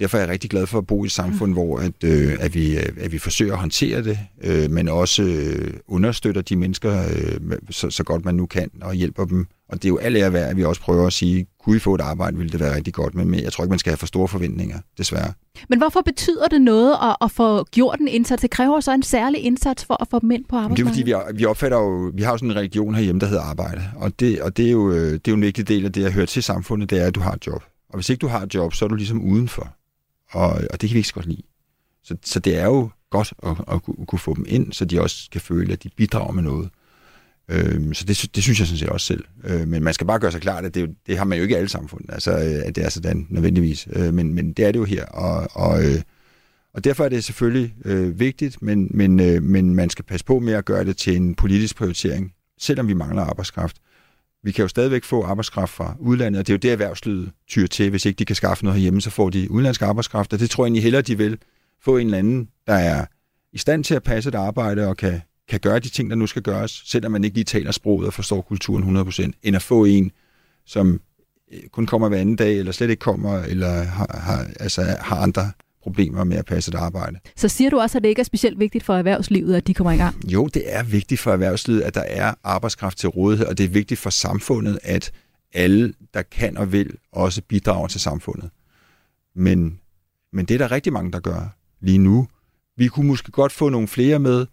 derfor 0.00 0.18
er 0.18 0.22
jeg 0.22 0.28
rigtig 0.28 0.50
glad 0.50 0.66
for 0.66 0.78
at 0.78 0.86
bo 0.86 1.04
i 1.04 1.06
et 1.06 1.12
samfund, 1.12 1.52
hvor 1.52 1.78
at, 1.78 2.04
øh, 2.04 2.36
at, 2.40 2.54
vi, 2.54 2.76
at 2.76 3.12
vi 3.12 3.18
forsøger 3.18 3.52
at 3.52 3.58
håndtere 3.58 4.04
det, 4.04 4.18
øh, 4.44 4.70
men 4.70 4.88
også 4.88 5.22
øh, 5.22 5.74
understøtter 5.86 6.42
de 6.42 6.56
mennesker 6.56 7.04
øh, 7.08 7.58
så, 7.70 7.90
så 7.90 8.04
godt 8.04 8.24
man 8.24 8.34
nu 8.34 8.46
kan, 8.46 8.70
og 8.80 8.94
hjælper 8.94 9.24
dem. 9.24 9.46
Og 9.68 9.82
det 9.82 9.84
er 9.84 9.88
jo 9.88 9.98
alt 9.98 10.16
ære 10.16 10.32
værd, 10.32 10.50
at 10.50 10.56
vi 10.56 10.64
også 10.64 10.80
prøver 10.80 11.06
at 11.06 11.12
sige, 11.12 11.46
kunne 11.64 11.76
I 11.76 11.78
få 11.78 11.94
et 11.94 12.00
arbejde, 12.00 12.36
ville 12.36 12.52
det 12.52 12.60
være 12.60 12.76
rigtig 12.76 12.94
godt, 12.94 13.14
men 13.14 13.34
jeg 13.34 13.52
tror 13.52 13.64
ikke, 13.64 13.70
man 13.70 13.78
skal 13.78 13.90
have 13.90 13.96
for 13.96 14.06
store 14.06 14.28
forventninger, 14.28 14.78
desværre. 14.98 15.32
Men 15.68 15.78
hvorfor 15.78 16.00
betyder 16.00 16.46
det 16.46 16.62
noget 16.62 16.96
at, 17.02 17.16
at 17.20 17.30
få 17.30 17.64
gjort 17.64 18.00
en 18.00 18.08
indsats? 18.08 18.40
Det 18.40 18.50
kræver 18.50 18.80
så 18.80 18.92
en 18.92 19.02
særlig 19.02 19.44
indsats 19.44 19.84
for 19.84 20.02
at 20.02 20.08
få 20.10 20.18
dem 20.18 20.30
ind 20.30 20.44
på 20.44 20.56
arbejdsmarkedet? 20.56 21.06
Det 21.06 21.12
er 21.12 21.18
fordi, 21.20 21.32
vi, 21.32 21.38
vi 21.38 21.44
opfatter 21.44 21.78
jo, 21.78 22.10
vi 22.14 22.22
har 22.22 22.30
jo 22.30 22.38
sådan 22.38 22.50
en 22.50 22.56
religion 22.56 22.94
herhjemme, 22.94 23.20
der 23.20 23.26
hedder 23.26 23.42
arbejde, 23.42 23.82
og 23.96 24.20
det, 24.20 24.42
og 24.42 24.56
det, 24.56 24.66
er 24.66 24.70
jo, 24.70 24.90
øh, 24.90 25.12
det 25.12 25.14
er 25.14 25.32
jo 25.32 25.34
en 25.34 25.42
vigtig 25.42 25.68
del 25.68 25.84
af 25.84 25.92
det 25.92 26.04
at 26.04 26.12
høre 26.12 26.26
til 26.26 26.42
samfundet, 26.42 26.90
det 26.90 27.02
er, 27.02 27.06
at 27.06 27.14
du 27.14 27.20
har 27.20 27.32
et 27.32 27.46
job. 27.46 27.62
Og 27.88 27.94
hvis 27.94 28.08
ikke 28.08 28.20
du 28.20 28.28
har 28.28 28.42
et 28.42 28.54
job, 28.54 28.74
så 28.74 28.84
er 28.84 28.88
du 28.88 28.94
ligesom 28.94 29.22
udenfor. 29.22 29.74
Og, 30.30 30.48
og 30.48 30.80
det 30.80 30.80
kan 30.80 30.94
vi 30.94 30.98
ikke 30.98 31.08
så 31.08 31.14
godt 31.14 31.26
lide. 31.26 31.42
Så, 32.04 32.16
så 32.24 32.40
det 32.40 32.58
er 32.58 32.64
jo 32.64 32.90
godt 33.10 33.32
at, 33.42 33.56
at 33.72 34.06
kunne 34.06 34.18
få 34.18 34.34
dem 34.34 34.44
ind, 34.48 34.72
så 34.72 34.84
de 34.84 35.00
også 35.00 35.28
kan 35.32 35.40
føle, 35.40 35.72
at 35.72 35.82
de 35.82 35.88
bidrager 35.96 36.32
med 36.32 36.42
noget. 36.42 36.68
Øh, 37.48 37.94
så 37.94 38.04
det, 38.04 38.30
det 38.34 38.42
synes 38.42 38.58
jeg 38.58 38.66
sådan 38.66 38.78
set 38.78 38.88
også 38.88 39.06
selv. 39.06 39.24
Øh, 39.44 39.68
men 39.68 39.82
man 39.82 39.94
skal 39.94 40.06
bare 40.06 40.18
gøre 40.18 40.32
sig 40.32 40.40
klart, 40.40 40.64
at 40.64 40.74
det, 40.74 40.90
det 41.06 41.18
har 41.18 41.24
man 41.24 41.38
jo 41.38 41.42
ikke 41.42 41.54
i 41.54 41.58
alle 41.58 41.68
samfund, 41.68 42.04
altså 42.08 42.30
øh, 42.30 42.62
at 42.64 42.76
det 42.76 42.84
er 42.84 42.88
sådan 42.88 43.26
nødvendigvis. 43.30 43.88
Øh, 43.92 44.14
men, 44.14 44.34
men 44.34 44.52
det 44.52 44.64
er 44.64 44.72
det 44.72 44.78
jo 44.78 44.84
her. 44.84 45.04
Og, 45.04 45.48
og, 45.52 45.84
øh, 45.84 46.00
og 46.74 46.84
derfor 46.84 47.04
er 47.04 47.08
det 47.08 47.24
selvfølgelig 47.24 47.74
øh, 47.84 48.20
vigtigt, 48.20 48.62
men, 48.62 48.88
men, 48.90 49.20
øh, 49.20 49.42
men 49.42 49.74
man 49.74 49.90
skal 49.90 50.04
passe 50.04 50.26
på 50.26 50.38
med 50.38 50.52
at 50.52 50.64
gøre 50.64 50.84
det 50.84 50.96
til 50.96 51.16
en 51.16 51.34
politisk 51.34 51.76
prioritering, 51.76 52.32
selvom 52.58 52.88
vi 52.88 52.94
mangler 52.94 53.22
arbejdskraft. 53.22 53.76
Vi 54.42 54.52
kan 54.52 54.62
jo 54.62 54.68
stadigvæk 54.68 55.04
få 55.04 55.24
arbejdskraft 55.24 55.72
fra 55.72 55.96
udlandet, 55.98 56.40
og 56.40 56.46
det 56.46 56.52
er 56.52 56.54
jo 56.54 56.58
det, 56.58 56.72
erhvervslivet 56.72 57.30
tyr 57.48 57.66
til. 57.66 57.90
Hvis 57.90 58.04
ikke 58.04 58.18
de 58.18 58.24
kan 58.24 58.36
skaffe 58.36 58.64
noget 58.64 58.74
herhjemme, 58.74 59.00
så 59.00 59.10
får 59.10 59.30
de 59.30 59.50
udenlandsk 59.50 59.82
arbejdskraft, 59.82 60.32
og 60.32 60.40
det 60.40 60.50
tror 60.50 60.64
jeg 60.64 60.66
egentlig 60.66 60.82
hellere, 60.82 61.02
de 61.02 61.18
vil 61.18 61.38
få 61.82 61.96
en 61.96 62.06
eller 62.06 62.18
anden, 62.18 62.48
der 62.66 62.74
er 62.74 63.04
i 63.52 63.58
stand 63.58 63.84
til 63.84 63.94
at 63.94 64.02
passe 64.02 64.28
et 64.28 64.34
arbejde 64.34 64.86
og 64.86 64.96
kan, 64.96 65.20
kan 65.48 65.60
gøre 65.60 65.78
de 65.78 65.88
ting, 65.88 66.10
der 66.10 66.16
nu 66.16 66.26
skal 66.26 66.42
gøres, 66.42 66.82
selvom 66.86 67.12
man 67.12 67.24
ikke 67.24 67.36
lige 67.36 67.44
taler 67.44 67.72
sproget 67.72 68.06
og 68.06 68.14
forstår 68.14 68.40
kulturen 68.40 68.96
100%, 68.96 69.30
end 69.42 69.56
at 69.56 69.62
få 69.62 69.84
en, 69.84 70.10
som 70.66 71.00
øh, 71.52 71.60
kun 71.72 71.86
kommer 71.86 72.08
hver 72.08 72.18
anden 72.18 72.36
dag, 72.36 72.58
eller 72.58 72.72
slet 72.72 72.90
ikke 72.90 73.00
kommer, 73.00 73.38
eller 73.38 73.82
har, 73.82 74.20
har, 74.20 74.46
altså, 74.60 74.82
har 75.00 75.16
andre 75.16 75.52
problemer 75.82 76.24
med 76.24 76.36
at 76.36 76.44
passe 76.44 76.70
et 76.70 76.74
arbejde. 76.74 77.18
Så 77.36 77.48
siger 77.48 77.70
du 77.70 77.80
også, 77.80 77.98
at 77.98 78.02
det 78.02 78.08
ikke 78.08 78.20
er 78.20 78.24
specielt 78.24 78.58
vigtigt 78.58 78.84
for 78.84 78.94
erhvervslivet, 78.94 79.54
at 79.54 79.66
de 79.66 79.74
kommer 79.74 79.92
i 79.92 79.96
gang? 79.96 80.30
Jo, 80.30 80.46
det 80.46 80.62
er 80.66 80.82
vigtigt 80.82 81.20
for 81.20 81.32
erhvervslivet, 81.32 81.80
at 81.80 81.94
der 81.94 82.00
er 82.00 82.34
arbejdskraft 82.44 82.98
til 82.98 83.08
rådighed, 83.08 83.46
og 83.46 83.58
det 83.58 83.64
er 83.64 83.68
vigtigt 83.68 84.00
for 84.00 84.10
samfundet, 84.10 84.78
at 84.82 85.12
alle, 85.54 85.94
der 86.14 86.22
kan 86.22 86.56
og 86.56 86.72
vil, 86.72 86.90
også 87.12 87.42
bidrager 87.48 87.88
til 87.88 88.00
samfundet. 88.00 88.50
Men, 89.34 89.80
men 90.32 90.46
det 90.46 90.54
er 90.54 90.58
der 90.58 90.70
rigtig 90.70 90.92
mange, 90.92 91.12
der 91.12 91.20
gør 91.20 91.56
lige 91.80 91.98
nu. 91.98 92.28
Vi 92.76 92.88
kunne 92.88 93.06
måske 93.06 93.30
godt 93.30 93.52
få 93.52 93.68
nogle 93.68 93.88
flere 93.88 94.18
med, 94.18 94.46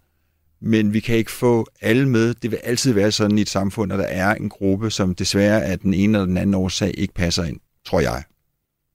men 0.66 0.92
vi 0.92 1.00
kan 1.00 1.16
ikke 1.16 1.30
få 1.30 1.66
alle 1.80 2.08
med. 2.08 2.34
Det 2.34 2.50
vil 2.50 2.58
altid 2.64 2.92
være 2.92 3.12
sådan 3.12 3.38
i 3.38 3.40
et 3.40 3.48
samfund, 3.48 3.92
at 3.92 3.98
der 3.98 4.04
er 4.04 4.34
en 4.34 4.48
gruppe, 4.48 4.90
som 4.90 5.14
desværre 5.14 5.64
af 5.64 5.78
den 5.78 5.94
ene 5.94 6.18
eller 6.18 6.26
den 6.26 6.36
anden 6.36 6.54
årsag 6.54 6.94
ikke 6.98 7.14
passer 7.14 7.44
ind, 7.44 7.60
tror 7.84 8.00
jeg. 8.00 8.22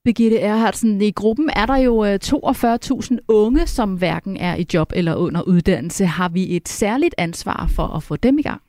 Birgitte 0.04 0.40
Erhardsen, 0.40 1.02
i 1.02 1.12
gruppen 1.12 1.50
er 1.56 1.66
der 1.66 1.78
jo 1.78 2.18
42.000 2.18 3.14
øh, 3.14 3.18
unge, 3.28 3.68
som 3.68 3.94
hverken 3.94 4.38
er 4.38 4.56
i 4.56 4.66
job 4.74 4.92
eller 4.96 5.16
under 5.16 5.42
uddannelse. 5.42 6.06
Har 6.06 6.30
vi 6.30 6.56
et 6.56 6.70
særligt 6.70 7.16
ansvar 7.18 7.70
for 7.76 7.88
at 7.88 8.04
få 8.04 8.16
dem 8.16 8.40
i 8.40 8.42
gang? 8.42 8.62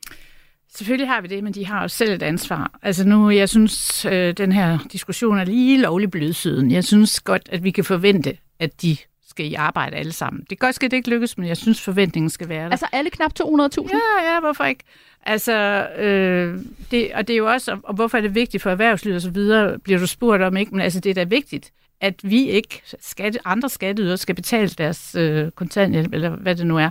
Selvfølgelig 0.74 1.08
har 1.08 1.20
vi 1.20 1.28
det, 1.28 1.44
men 1.44 1.54
de 1.54 1.66
har 1.66 1.82
også 1.82 1.96
selv 1.96 2.12
et 2.12 2.22
ansvar. 2.22 2.78
Altså 2.82 3.08
nu, 3.08 3.30
jeg 3.30 3.48
synes, 3.48 4.04
øh, 4.04 4.36
den 4.36 4.52
her 4.52 4.78
diskussion 4.92 5.38
er 5.38 5.44
lige 5.44 5.80
lovlig 5.80 6.10
blødsiden. 6.10 6.70
Jeg 6.70 6.84
synes 6.84 7.20
godt, 7.20 7.48
at 7.52 7.64
vi 7.64 7.70
kan 7.70 7.84
forvente, 7.84 8.36
at 8.60 8.82
de 8.82 8.96
skal 9.32 9.46
i 9.46 9.54
arbejde 9.54 9.96
alle 9.96 10.12
sammen. 10.12 10.40
Det 10.40 10.48
kan 10.48 10.66
godt 10.66 10.74
ske, 10.74 10.84
det 10.84 10.92
ikke 10.92 11.10
lykkes, 11.10 11.38
men 11.38 11.48
jeg 11.48 11.56
synes, 11.56 11.80
forventningen 11.80 12.30
skal 12.30 12.48
være 12.48 12.64
der. 12.64 12.70
Altså 12.70 12.86
alle 12.92 13.10
knap 13.10 13.32
200.000? 13.40 13.88
Ja, 13.92 14.32
ja, 14.32 14.40
hvorfor 14.40 14.64
ikke? 14.64 14.84
Altså, 15.26 15.88
øh, 15.98 16.58
det, 16.90 17.14
og 17.14 17.28
det 17.28 17.34
er 17.34 17.38
jo 17.38 17.50
også, 17.50 17.78
og 17.82 17.94
hvorfor 17.94 18.18
er 18.18 18.22
det 18.22 18.34
vigtigt 18.34 18.62
for 18.62 18.70
erhvervslivet 18.70 19.16
og 19.16 19.22
så 19.22 19.30
videre, 19.30 19.78
bliver 19.78 19.98
du 19.98 20.06
spurgt 20.06 20.42
om, 20.42 20.56
ikke? 20.56 20.72
Men 20.72 20.80
altså, 20.80 21.00
det 21.00 21.10
er 21.10 21.14
da 21.14 21.24
vigtigt, 21.24 21.72
at 22.00 22.14
vi 22.22 22.48
ikke, 22.48 22.82
skatte, 23.00 23.38
andre 23.44 23.68
skatteydere, 23.68 24.16
skal 24.16 24.34
betale 24.34 24.68
deres 24.68 25.14
øh, 25.14 25.50
kontanthjælp, 25.50 26.14
eller 26.14 26.30
hvad 26.30 26.56
det 26.56 26.66
nu 26.66 26.78
er. 26.78 26.90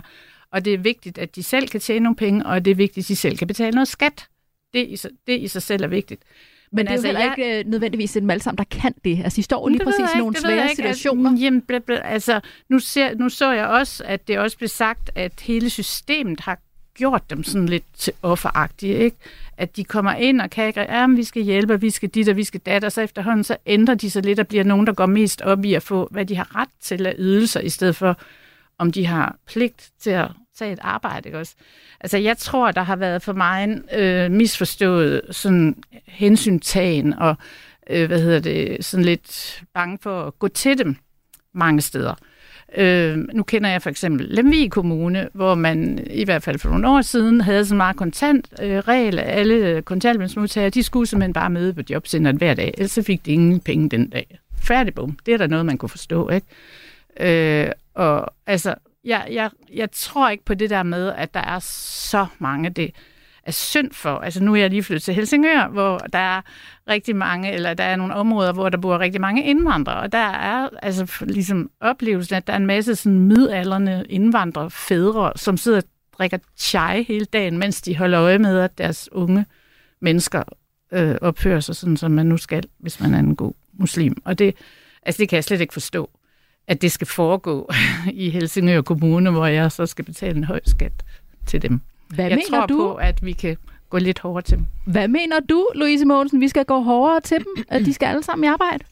Og 0.52 0.64
det 0.64 0.74
er 0.74 0.78
vigtigt, 0.78 1.18
at 1.18 1.36
de 1.36 1.42
selv 1.42 1.68
kan 1.68 1.80
tjene 1.80 2.02
nogle 2.02 2.16
penge, 2.16 2.46
og 2.46 2.64
det 2.64 2.70
er 2.70 2.74
vigtigt, 2.74 3.04
at 3.04 3.08
de 3.08 3.16
selv 3.16 3.36
kan 3.36 3.46
betale 3.46 3.74
noget 3.74 3.88
skat. 3.88 4.26
Det 4.74 4.88
i, 4.88 4.96
det 5.26 5.40
i 5.40 5.48
sig 5.48 5.62
selv 5.62 5.82
er 5.84 5.88
vigtigt. 5.88 6.22
Men, 6.72 6.86
det 6.86 6.88
er 6.88 6.92
altså, 6.92 7.08
jo 7.08 7.14
jeg... 7.14 7.34
ikke 7.38 7.58
øh, 7.58 7.66
nødvendigvis 7.66 8.16
en 8.16 8.40
sammen, 8.40 8.58
der 8.58 8.78
kan 8.80 8.94
det. 9.04 9.20
Altså, 9.24 9.36
de 9.36 9.42
står 9.42 9.68
lige 9.68 9.84
præcis 9.84 10.14
i 10.14 10.18
nogle 10.18 10.36
svære 10.36 10.62
altså, 10.62 10.76
situationer. 10.76 11.30
Altså, 11.30 11.44
jamen, 11.44 11.62
bl- 11.72 11.92
bl- 11.92 12.06
altså, 12.06 12.40
nu, 12.68 12.78
ser, 12.78 13.14
nu 13.14 13.28
så 13.28 13.52
jeg 13.52 13.66
også, 13.66 14.02
at 14.06 14.28
det 14.28 14.38
også 14.38 14.58
blev 14.58 14.68
sagt, 14.68 15.10
at 15.14 15.32
hele 15.40 15.70
systemet 15.70 16.40
har 16.40 16.58
gjort 16.94 17.30
dem 17.30 17.44
sådan 17.44 17.68
lidt 17.68 17.84
til 17.98 18.12
offeragtige, 18.22 18.96
ikke? 18.96 19.16
At 19.56 19.76
de 19.76 19.84
kommer 19.84 20.14
ind 20.14 20.40
og 20.40 20.50
kan 20.50 20.66
ikke, 20.66 20.80
ja, 20.80 21.06
vi 21.06 21.24
skal 21.24 21.42
hjælpe, 21.42 21.80
vi 21.80 21.90
skal 21.90 22.08
dit 22.08 22.28
og 22.28 22.36
vi 22.36 22.44
skal 22.44 22.60
dat, 22.66 22.84
og 22.84 22.92
så 22.92 23.00
efterhånden 23.00 23.44
så 23.44 23.56
ændrer 23.66 23.94
de 23.94 24.10
sig 24.10 24.22
lidt 24.22 24.40
og 24.40 24.46
bliver 24.46 24.64
nogen, 24.64 24.86
der 24.86 24.92
går 24.92 25.06
mest 25.06 25.42
op 25.42 25.64
i 25.64 25.74
at 25.74 25.82
få, 25.82 26.08
hvad 26.10 26.26
de 26.26 26.36
har 26.36 26.56
ret 26.56 26.68
til 26.80 27.06
af 27.06 27.14
ydelser, 27.18 27.60
i 27.60 27.68
stedet 27.68 27.96
for, 27.96 28.18
om 28.82 28.92
de 28.92 29.06
har 29.06 29.36
pligt 29.46 29.90
til 30.00 30.10
at 30.10 30.28
tage 30.58 30.72
et 30.72 30.78
arbejde. 30.82 31.28
Ikke 31.28 31.38
også? 31.38 31.54
Altså, 32.00 32.18
jeg 32.18 32.38
tror, 32.38 32.70
der 32.70 32.82
har 32.82 32.96
været 32.96 33.22
for 33.22 33.32
mig 33.32 33.64
en 33.64 33.84
øh, 33.94 34.30
misforstået 34.30 35.20
sådan 35.30 35.76
hensyntagen 36.06 37.14
og 37.14 37.36
øh, 37.90 38.06
hvad 38.06 38.22
hedder 38.22 38.40
det, 38.40 38.84
sådan 38.84 39.04
lidt 39.04 39.62
bange 39.74 39.98
for 40.02 40.22
at 40.22 40.38
gå 40.38 40.48
til 40.48 40.78
dem 40.78 40.96
mange 41.52 41.80
steder. 41.80 42.14
Øh, 42.76 43.16
nu 43.16 43.42
kender 43.42 43.70
jeg 43.70 43.82
for 43.82 43.90
eksempel 43.90 44.26
Lemvig 44.30 44.70
Kommune, 44.70 45.28
hvor 45.32 45.54
man 45.54 46.06
i 46.10 46.24
hvert 46.24 46.42
fald 46.42 46.58
for 46.58 46.68
nogle 46.68 46.88
år 46.88 47.02
siden 47.02 47.40
havde 47.40 47.66
så 47.66 47.74
meget 47.74 47.96
kontantregel, 47.96 48.72
øh, 48.72 48.78
regel. 48.78 49.18
Alle 49.18 49.82
kontanthjælpsmodtagere, 49.82 50.70
de 50.70 50.82
skulle 50.82 51.06
simpelthen 51.06 51.32
bare 51.32 51.50
møde 51.50 51.74
på 51.74 51.82
jobcenteret 51.90 52.36
hver 52.36 52.54
dag, 52.54 52.74
ellers 52.78 52.98
fik 53.06 53.26
de 53.26 53.32
ingen 53.32 53.60
penge 53.60 53.88
den 53.88 54.08
dag. 54.08 54.38
Færdig 54.62 54.94
bum. 54.94 55.18
Det 55.26 55.34
er 55.34 55.38
der 55.38 55.46
noget, 55.46 55.66
man 55.66 55.78
kunne 55.78 55.88
forstå, 55.88 56.28
ikke? 56.28 56.46
Øh, 57.20 57.68
og 57.94 58.34
altså, 58.46 58.74
jeg, 59.04 59.28
jeg, 59.30 59.50
jeg 59.74 59.90
tror 59.90 60.30
ikke 60.30 60.44
på 60.44 60.54
det 60.54 60.70
der 60.70 60.82
med, 60.82 61.12
at 61.16 61.34
der 61.34 61.40
er 61.40 61.58
så 61.58 62.26
mange, 62.38 62.70
det 62.70 62.90
er 63.44 63.50
synd 63.50 63.92
for. 63.92 64.18
Altså 64.18 64.44
nu 64.44 64.54
er 64.54 64.56
jeg 64.56 64.70
lige 64.70 64.82
flyttet 64.82 65.02
til 65.02 65.14
Helsingør, 65.14 65.68
hvor 65.68 65.98
der 65.98 66.18
er 66.18 66.40
rigtig 66.88 67.16
mange, 67.16 67.52
eller 67.52 67.74
der 67.74 67.84
er 67.84 67.96
nogle 67.96 68.14
områder, 68.14 68.52
hvor 68.52 68.68
der 68.68 68.78
bor 68.78 68.98
rigtig 68.98 69.20
mange 69.20 69.44
indvandrere, 69.44 70.00
og 70.00 70.12
der 70.12 70.18
er 70.18 70.68
altså 70.82 71.24
ligesom 71.26 71.70
oplevelsen, 71.80 72.36
at 72.36 72.46
der 72.46 72.52
er 72.52 72.56
en 72.56 72.66
masse 72.66 72.96
sådan 72.96 73.18
midalderne 73.18 74.04
indvandrere, 74.08 74.70
fædre, 74.70 75.32
som 75.36 75.56
sidder 75.56 75.78
og 75.78 75.84
drikker 76.18 76.38
chai 76.56 77.02
hele 77.02 77.24
dagen, 77.24 77.58
mens 77.58 77.82
de 77.82 77.96
holder 77.96 78.20
øje 78.22 78.38
med, 78.38 78.58
at 78.58 78.78
deres 78.78 79.08
unge 79.12 79.46
mennesker 80.00 80.42
øh, 80.92 81.16
opfører 81.20 81.60
sig 81.60 81.76
sådan, 81.76 81.96
som 81.96 82.10
man 82.10 82.26
nu 82.26 82.36
skal, 82.36 82.64
hvis 82.78 83.00
man 83.00 83.14
er 83.14 83.18
en 83.18 83.36
god 83.36 83.52
muslim. 83.72 84.22
Og 84.24 84.38
det, 84.38 84.54
altså 85.02 85.18
det 85.18 85.28
kan 85.28 85.36
jeg 85.36 85.44
slet 85.44 85.60
ikke 85.60 85.72
forstå 85.72 86.10
at 86.68 86.82
det 86.82 86.92
skal 86.92 87.06
foregå 87.06 87.70
i 88.12 88.30
Helsingør 88.30 88.82
Kommune, 88.82 89.30
hvor 89.30 89.46
jeg 89.46 89.72
så 89.72 89.86
skal 89.86 90.04
betale 90.04 90.36
en 90.36 90.44
høj 90.44 90.60
skat 90.66 90.92
til 91.46 91.62
dem. 91.62 91.80
Hvad 92.08 92.24
jeg 92.24 92.36
mener 92.36 92.58
tror 92.58 92.66
du? 92.66 92.76
på, 92.76 92.94
at 92.94 93.24
vi 93.24 93.32
kan 93.32 93.56
gå 93.90 93.98
lidt 93.98 94.18
hårdere 94.18 94.42
til 94.42 94.56
dem. 94.56 94.66
Hvad 94.86 95.08
mener 95.08 95.40
du, 95.40 95.68
Louise 95.74 96.04
Mogensen, 96.04 96.40
vi 96.40 96.48
skal 96.48 96.64
gå 96.64 96.80
hårdere 96.80 97.20
til 97.20 97.38
dem? 97.38 97.64
At 97.68 97.84
de 97.84 97.94
skal 97.94 98.06
alle 98.06 98.22
sammen 98.22 98.44
i 98.44 98.48
arbejde? 98.48 98.84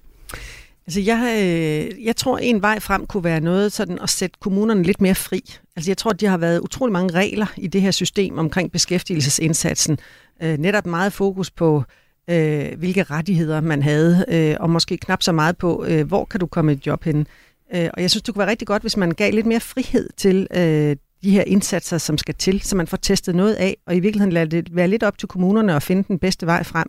Altså 0.86 1.00
jeg, 1.00 1.36
øh, 1.42 2.04
jeg 2.04 2.16
tror, 2.16 2.38
en 2.38 2.62
vej 2.62 2.80
frem 2.80 3.06
kunne 3.06 3.24
være 3.24 3.40
noget 3.40 3.72
sådan 3.72 3.98
at 3.98 4.10
sætte 4.10 4.36
kommunerne 4.40 4.82
lidt 4.82 5.00
mere 5.00 5.14
fri. 5.14 5.42
Altså 5.76 5.90
jeg 5.90 5.96
tror, 5.96 6.12
de 6.12 6.26
har 6.26 6.38
været 6.38 6.60
utrolig 6.60 6.92
mange 6.92 7.14
regler 7.14 7.46
i 7.56 7.66
det 7.66 7.82
her 7.82 7.90
system 7.90 8.38
omkring 8.38 8.72
beskæftigelsesindsatsen. 8.72 9.98
Øh, 10.42 10.58
netop 10.58 10.86
meget 10.86 11.12
fokus 11.12 11.50
på, 11.50 11.84
øh, 12.30 12.78
hvilke 12.78 13.02
rettigheder 13.02 13.60
man 13.60 13.82
havde, 13.82 14.24
øh, 14.28 14.56
og 14.60 14.70
måske 14.70 14.96
knap 14.96 15.22
så 15.22 15.32
meget 15.32 15.56
på, 15.56 15.84
øh, 15.88 16.06
hvor 16.06 16.24
kan 16.24 16.40
du 16.40 16.46
komme 16.46 16.72
et 16.72 16.86
job 16.86 17.04
hen. 17.04 17.26
Øh, 17.74 17.88
og 17.94 18.02
jeg 18.02 18.10
synes, 18.10 18.22
det 18.22 18.34
kunne 18.34 18.40
være 18.40 18.50
rigtig 18.50 18.68
godt, 18.68 18.82
hvis 18.82 18.96
man 18.96 19.10
gav 19.10 19.32
lidt 19.32 19.46
mere 19.46 19.60
frihed 19.60 20.08
til 20.16 20.46
øh, 20.56 20.96
de 21.22 21.30
her 21.30 21.42
indsatser, 21.46 21.98
som 21.98 22.18
skal 22.18 22.34
til, 22.34 22.60
så 22.60 22.76
man 22.76 22.86
får 22.86 22.96
testet 22.96 23.34
noget 23.34 23.54
af, 23.54 23.76
og 23.86 23.96
i 23.96 24.00
virkeligheden 24.00 24.32
lade 24.32 24.46
det 24.46 24.76
være 24.76 24.88
lidt 24.88 25.02
op 25.02 25.18
til 25.18 25.28
kommunerne 25.28 25.74
at 25.74 25.82
finde 25.82 26.04
den 26.08 26.18
bedste 26.18 26.46
vej 26.46 26.62
frem. 26.62 26.86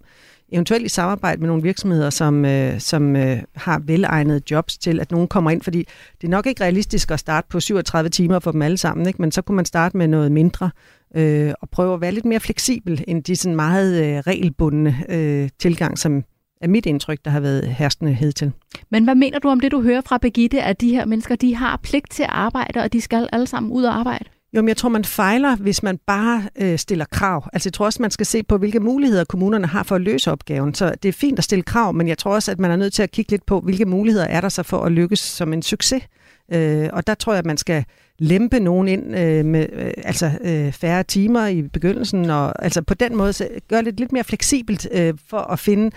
Eventuelt 0.52 0.86
i 0.86 0.90
samarbejde 0.90 1.40
med 1.42 1.48
nogle 1.48 1.64
virksomheder, 1.64 2.10
som, 2.10 2.46
øh, 2.46 2.80
som 2.80 3.16
øh, 3.16 3.38
har 3.56 3.82
velegnede 3.86 4.42
jobs 4.52 4.78
til, 4.78 5.00
at 5.00 5.12
nogen 5.12 5.28
kommer 5.28 5.52
ind, 5.52 5.62
fordi 5.62 5.88
det 6.22 6.28
er 6.28 6.32
nok 6.32 6.46
ikke 6.46 6.64
realistisk 6.64 7.12
at 7.12 7.20
starte 7.20 7.48
på 7.50 7.60
37 7.60 8.10
timer 8.10 8.40
for 8.40 8.52
dem 8.52 8.62
alle 8.62 8.78
sammen, 8.78 9.08
ikke? 9.08 9.22
men 9.22 9.32
så 9.32 9.42
kunne 9.42 9.56
man 9.56 9.66
starte 9.66 9.98
med 9.98 10.08
noget 10.08 10.32
mindre, 10.32 10.72
øh, 11.16 11.54
og 11.62 11.70
prøve 11.70 11.94
at 11.94 12.02
være 12.02 12.12
lidt 12.12 12.26
mere 12.26 12.40
fleksibel 12.40 13.04
end 13.08 13.24
de 13.24 13.36
sådan 13.36 13.56
meget 13.56 14.04
øh, 14.04 14.18
regelbundne 14.18 15.04
øh, 15.10 15.50
tilgang, 15.60 16.00
som 16.00 16.24
er 16.62 16.68
mit 16.68 16.86
indtryk, 16.86 17.20
der 17.26 17.32
har 17.32 17.40
været 17.40 17.68
herskende 17.68 18.14
hed 18.14 18.32
til. 18.32 18.52
Men 18.90 19.04
hvad 19.04 19.16
mener 19.16 19.40
du 19.40 19.48
om 19.48 19.60
det, 19.60 19.72
du 19.72 19.82
hører 19.82 20.02
fra 20.06 20.18
Begitte, 20.18 20.62
at 20.62 20.82
de 20.82 20.90
her 20.90 21.06
mennesker, 21.06 21.36
de 21.36 21.56
har 21.56 21.80
pligt 21.84 22.12
til 22.12 22.24
at 22.24 22.30
arbejde, 22.32 22.80
og 22.80 22.94
de 22.94 23.02
skal 23.02 23.30
alle 23.32 23.48
sammen 23.48 23.72
ud 23.72 23.84
og 23.84 23.96
arbejde? 23.96 24.26
Jo, 24.54 24.62
men 24.62 24.68
jeg 24.68 24.78
tror, 24.78 24.90
man 24.90 25.06
fejler, 25.06 25.56
hvis 25.56 25.84
man 25.84 26.00
bare 26.08 26.44
øh, 26.56 26.78
stiller 26.78 27.06
krav. 27.12 27.50
Altså, 27.54 27.68
jeg 27.68 27.74
tror 27.74 27.86
også, 27.86 28.02
man 28.02 28.12
skal 28.12 28.26
se 28.26 28.44
på, 28.44 28.58
hvilke 28.58 28.80
muligheder 28.80 29.24
kommunerne 29.24 29.68
har 29.68 29.84
for 29.84 29.96
at 29.96 30.02
løse 30.02 30.32
opgaven. 30.32 30.74
Så 30.74 30.94
det 31.04 31.10
er 31.10 31.14
fint 31.14 31.38
at 31.38 31.44
stille 31.44 31.64
krav, 31.64 31.94
men 31.94 32.08
jeg 32.08 32.18
tror 32.18 32.34
også, 32.34 32.52
at 32.52 32.60
man 32.60 32.72
er 32.72 32.76
nødt 32.76 32.94
til 32.94 33.04
at 33.04 33.12
kigge 33.12 33.32
lidt 33.32 33.46
på, 33.46 33.60
hvilke 33.60 33.86
muligheder 33.86 34.26
er 34.26 34.42
der 34.42 34.50
så 34.50 34.64
for 34.64 34.78
at 34.84 34.92
lykkes 34.92 35.20
som 35.20 35.54
en 35.54 35.62
succes. 35.62 36.04
Øh, 36.52 36.90
og 36.94 37.08
der 37.08 37.14
tror 37.14 37.34
jeg, 37.34 37.40
at 37.40 37.46
man 37.46 37.58
skal 37.58 37.86
lempe 38.20 38.60
nogen 38.60 38.88
ind 38.88 39.18
øh, 39.18 39.46
med 39.46 39.68
øh, 39.74 39.92
altså 39.98 40.32
øh, 40.42 40.72
færre 40.72 41.04
timer 41.04 41.48
i 41.48 41.62
begyndelsen, 41.62 42.30
og 42.30 42.64
altså 42.64 42.82
på 42.82 42.94
den 42.94 43.16
måde 43.16 43.34
gøre 43.68 43.84
det 43.84 44.00
lidt 44.00 44.12
mere 44.12 44.24
fleksibelt 44.24 44.88
øh, 44.92 45.14
for 45.30 45.38
at 45.38 45.60
finde 45.60 45.92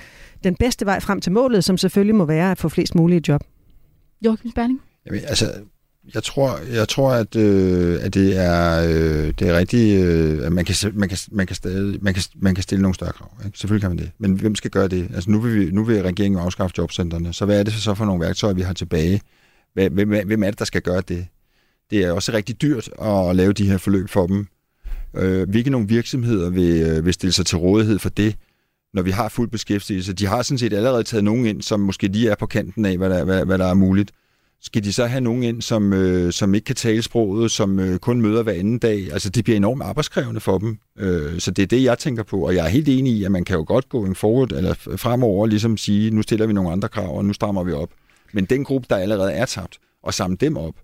den 0.44 0.54
bedste 0.54 0.86
vej 0.86 1.00
frem 1.00 1.20
til 1.20 1.32
målet, 1.32 1.64
som 1.64 1.78
selvfølgelig 1.78 2.14
må 2.14 2.24
være 2.24 2.50
at 2.50 2.58
få 2.58 2.68
flest 2.68 2.94
mulige 2.94 3.22
job. 3.28 3.40
Joachim 4.24 4.50
Sperling? 4.50 4.80
Jamen, 5.06 5.20
altså, 5.26 5.52
jeg 6.14 6.22
tror, 6.22 6.58
jeg 6.74 6.88
tror 6.88 7.10
at, 7.10 7.36
øh, 7.36 8.04
at 8.04 8.14
det 8.14 8.36
er, 8.36 8.84
øh, 8.88 9.32
det 9.38 9.48
er 9.48 9.58
rigtigt, 9.58 10.04
øh, 10.04 10.46
at 10.46 10.52
man 10.52 10.64
kan, 10.64 10.74
man, 10.92 11.08
kan, 11.08 11.18
man, 11.30 11.46
kan 11.46 11.56
stadig, 11.56 11.98
man, 12.02 12.14
kan, 12.14 12.22
man 12.36 12.54
kan 12.54 12.62
stille 12.62 12.82
nogle 12.82 12.94
større 12.94 13.12
krav. 13.12 13.30
Ikke? 13.46 13.58
Selvfølgelig 13.58 13.82
kan 13.82 13.90
man 13.90 13.98
det. 13.98 14.10
Men 14.18 14.32
hvem 14.32 14.54
skal 14.54 14.70
gøre 14.70 14.88
det? 14.88 15.08
Altså 15.14 15.30
nu 15.30 15.40
vil, 15.40 15.60
vi, 15.60 15.70
nu 15.70 15.84
vil 15.84 16.02
regeringen 16.02 16.40
afskaffe 16.40 16.74
jobcentrene. 16.78 17.32
Så 17.32 17.44
hvad 17.44 17.58
er 17.58 17.62
det 17.62 17.72
så 17.72 17.94
for 17.94 18.04
nogle 18.04 18.20
værktøjer, 18.20 18.54
vi 18.54 18.62
har 18.62 18.72
tilbage? 18.72 19.20
Hvem, 19.74 20.08
hvem 20.08 20.42
er 20.42 20.50
det, 20.50 20.58
der 20.58 20.64
skal 20.64 20.82
gøre 20.82 21.02
det? 21.08 21.26
Det 21.90 22.04
er 22.04 22.12
også 22.12 22.32
rigtig 22.32 22.62
dyrt 22.62 22.90
at 23.02 23.36
lave 23.36 23.52
de 23.52 23.70
her 23.70 23.78
forløb 23.78 24.08
for 24.08 24.26
dem. 24.26 24.46
Øh, 25.16 25.48
hvilke 25.48 25.70
nogle 25.70 25.88
virksomheder 25.88 26.50
vil, 26.50 26.82
øh, 26.82 27.04
vil 27.04 27.14
stille 27.14 27.32
sig 27.32 27.46
til 27.46 27.58
rådighed 27.58 27.98
for 27.98 28.08
det, 28.08 28.36
når 28.94 29.02
vi 29.02 29.10
har 29.10 29.28
fuld 29.28 29.50
beskæftigelse? 29.50 30.12
De 30.12 30.26
har 30.26 30.42
sådan 30.42 30.58
set 30.58 30.72
allerede 30.72 31.02
taget 31.02 31.24
nogen 31.24 31.46
ind, 31.46 31.62
som 31.62 31.80
måske 31.80 32.08
lige 32.08 32.30
er 32.30 32.34
på 32.34 32.46
kanten 32.46 32.84
af, 32.84 32.98
hvad 32.98 33.10
der, 33.10 33.24
hvad, 33.24 33.44
hvad 33.44 33.58
der 33.58 33.66
er 33.66 33.74
muligt. 33.74 34.10
Skal 34.60 34.84
de 34.84 34.92
så 34.92 35.06
have 35.06 35.20
nogen 35.20 35.42
ind, 35.42 35.62
som, 35.62 35.92
øh, 35.92 36.32
som 36.32 36.54
ikke 36.54 36.64
kan 36.64 36.76
tale 36.76 37.02
sproget, 37.02 37.50
som 37.50 37.78
øh, 37.78 37.98
kun 37.98 38.20
møder 38.20 38.42
hver 38.42 38.52
anden 38.52 38.78
dag? 38.78 39.12
Altså, 39.12 39.30
det 39.30 39.44
bliver 39.44 39.56
enormt 39.56 39.82
arbejdskrævende 39.82 40.40
for 40.40 40.58
dem. 40.58 40.78
Øh, 40.98 41.40
så 41.40 41.50
det 41.50 41.62
er 41.62 41.66
det, 41.66 41.82
jeg 41.82 41.98
tænker 41.98 42.22
på. 42.22 42.46
Og 42.46 42.54
jeg 42.54 42.64
er 42.64 42.68
helt 42.68 42.88
enig 42.88 43.12
i, 43.12 43.24
at 43.24 43.32
man 43.32 43.44
kan 43.44 43.56
jo 43.56 43.64
godt 43.66 43.88
gå 43.88 44.04
en 44.04 44.14
forward, 44.14 44.52
eller 44.52 44.74
fremover 44.96 45.46
ligesom 45.46 45.76
sige, 45.76 46.10
nu 46.10 46.22
stiller 46.22 46.46
vi 46.46 46.52
nogle 46.52 46.72
andre 46.72 46.88
krav, 46.88 47.16
og 47.16 47.24
nu 47.24 47.32
strammer 47.32 47.64
vi 47.64 47.72
op. 47.72 47.90
Men 48.34 48.44
den 48.44 48.64
gruppe, 48.64 48.86
der 48.90 48.96
allerede 48.96 49.32
er 49.32 49.44
tabt, 49.44 49.78
og 50.02 50.14
samle 50.14 50.36
dem 50.36 50.56
op, 50.56 50.74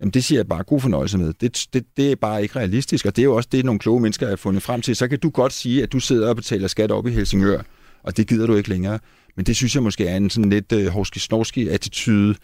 jamen 0.00 0.12
det 0.12 0.24
siger 0.24 0.38
jeg 0.38 0.48
bare 0.48 0.62
god 0.62 0.80
fornøjelse 0.80 1.18
med. 1.18 1.32
Det, 1.40 1.66
det, 1.72 1.84
det 1.96 2.12
er 2.12 2.16
bare 2.16 2.42
ikke 2.42 2.58
realistisk, 2.58 3.06
og 3.06 3.16
det 3.16 3.22
er 3.22 3.24
jo 3.24 3.36
også 3.36 3.48
det, 3.52 3.64
nogle 3.64 3.78
kloge 3.78 4.00
mennesker 4.00 4.28
har 4.28 4.36
fundet 4.36 4.62
frem 4.62 4.82
til. 4.82 4.96
Så 4.96 5.08
kan 5.08 5.18
du 5.18 5.30
godt 5.30 5.52
sige, 5.52 5.82
at 5.82 5.92
du 5.92 6.00
sidder 6.00 6.28
og 6.28 6.36
betaler 6.36 6.68
skat 6.68 6.90
op 6.90 7.06
i 7.06 7.10
Helsingør, 7.10 7.62
og 8.02 8.16
det 8.16 8.26
gider 8.26 8.46
du 8.46 8.54
ikke 8.54 8.68
længere. 8.68 8.98
Men 9.36 9.46
det 9.46 9.56
synes 9.56 9.74
jeg 9.74 9.82
måske 9.82 10.06
er 10.06 10.16
en 10.16 10.30
sådan 10.30 10.50
lidt 10.50 10.72
uh, 10.72 10.86
horski 10.86 11.68
attitude 11.68 12.34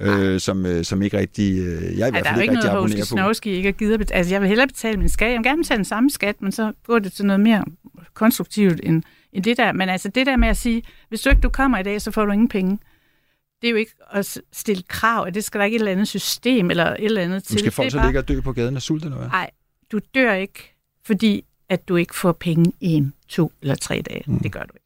øh, 0.00 0.40
som, 0.40 0.66
øh, 0.66 0.84
som 0.84 1.02
ikke 1.02 1.18
rigtig... 1.18 1.58
Øh, 1.58 1.82
jeg 1.82 1.98
i 1.98 2.00
Ej, 2.00 2.10
hvert 2.10 2.26
fald 2.26 2.42
ikke 2.42 2.54
rigtig 2.54 2.70
abonnerer 2.70 3.06
på. 3.10 3.16
Der 3.16 3.22
er 3.22 3.28
ikke 3.30 3.56
ikke 3.56 3.68
at 3.68 3.76
give 3.76 3.98
betale. 3.98 4.16
Altså, 4.16 4.34
jeg 4.34 4.40
vil 4.40 4.48
hellere 4.48 4.66
betale 4.66 4.96
min 4.96 5.08
skat. 5.08 5.30
Jeg 5.30 5.38
vil 5.38 5.44
gerne 5.44 5.62
betale 5.62 5.76
den 5.76 5.84
samme 5.84 6.10
skat, 6.10 6.42
men 6.42 6.52
så 6.52 6.72
går 6.86 6.98
det 6.98 7.12
til 7.12 7.26
noget 7.26 7.40
mere 7.40 7.64
konstruktivt 8.14 8.80
end, 8.82 9.02
end 9.32 9.44
det 9.44 9.56
der. 9.56 9.72
Men 9.72 9.88
altså, 9.88 10.08
det 10.08 10.26
der 10.26 10.36
med 10.36 10.48
at 10.48 10.56
sige, 10.56 10.82
hvis 11.08 11.20
du 11.20 11.30
ikke 11.30 11.40
du 11.40 11.48
kommer 11.48 11.78
i 11.78 11.82
dag, 11.82 12.00
så 12.00 12.10
får 12.10 12.24
du 12.24 12.32
ingen 12.32 12.48
penge. 12.48 12.78
Det 13.62 13.68
er 13.68 13.70
jo 13.70 13.76
ikke 13.76 13.92
at 14.12 14.38
stille 14.52 14.82
krav, 14.82 15.26
at 15.26 15.34
det 15.34 15.44
skal 15.44 15.58
der 15.58 15.64
ikke 15.64 15.74
et 15.74 15.80
eller 15.80 15.92
andet 15.92 16.08
system 16.08 16.70
eller 16.70 16.86
et 16.86 17.04
eller 17.04 17.22
andet 17.22 17.44
til. 17.44 17.58
Skal 17.58 17.72
folk 17.72 17.90
så 17.90 17.96
bare... 17.96 18.06
ligge 18.06 18.18
og 18.18 18.28
dø 18.28 18.40
på 18.40 18.52
gaden 18.52 18.76
af 18.76 18.82
sult 18.82 19.04
eller 19.04 19.16
hvad? 19.16 19.28
Nej, 19.28 19.50
du 19.92 20.00
dør 20.14 20.32
ikke, 20.32 20.74
fordi 21.04 21.44
at 21.68 21.88
du 21.88 21.96
ikke 21.96 22.14
får 22.14 22.32
penge 22.32 22.72
i 22.80 22.92
en, 22.92 23.14
to 23.28 23.52
eller 23.62 23.74
tre 23.74 24.02
dage. 24.10 24.24
Mm. 24.26 24.38
Det 24.38 24.52
gør 24.52 24.62
du 24.62 24.72
ikke. 24.74 24.81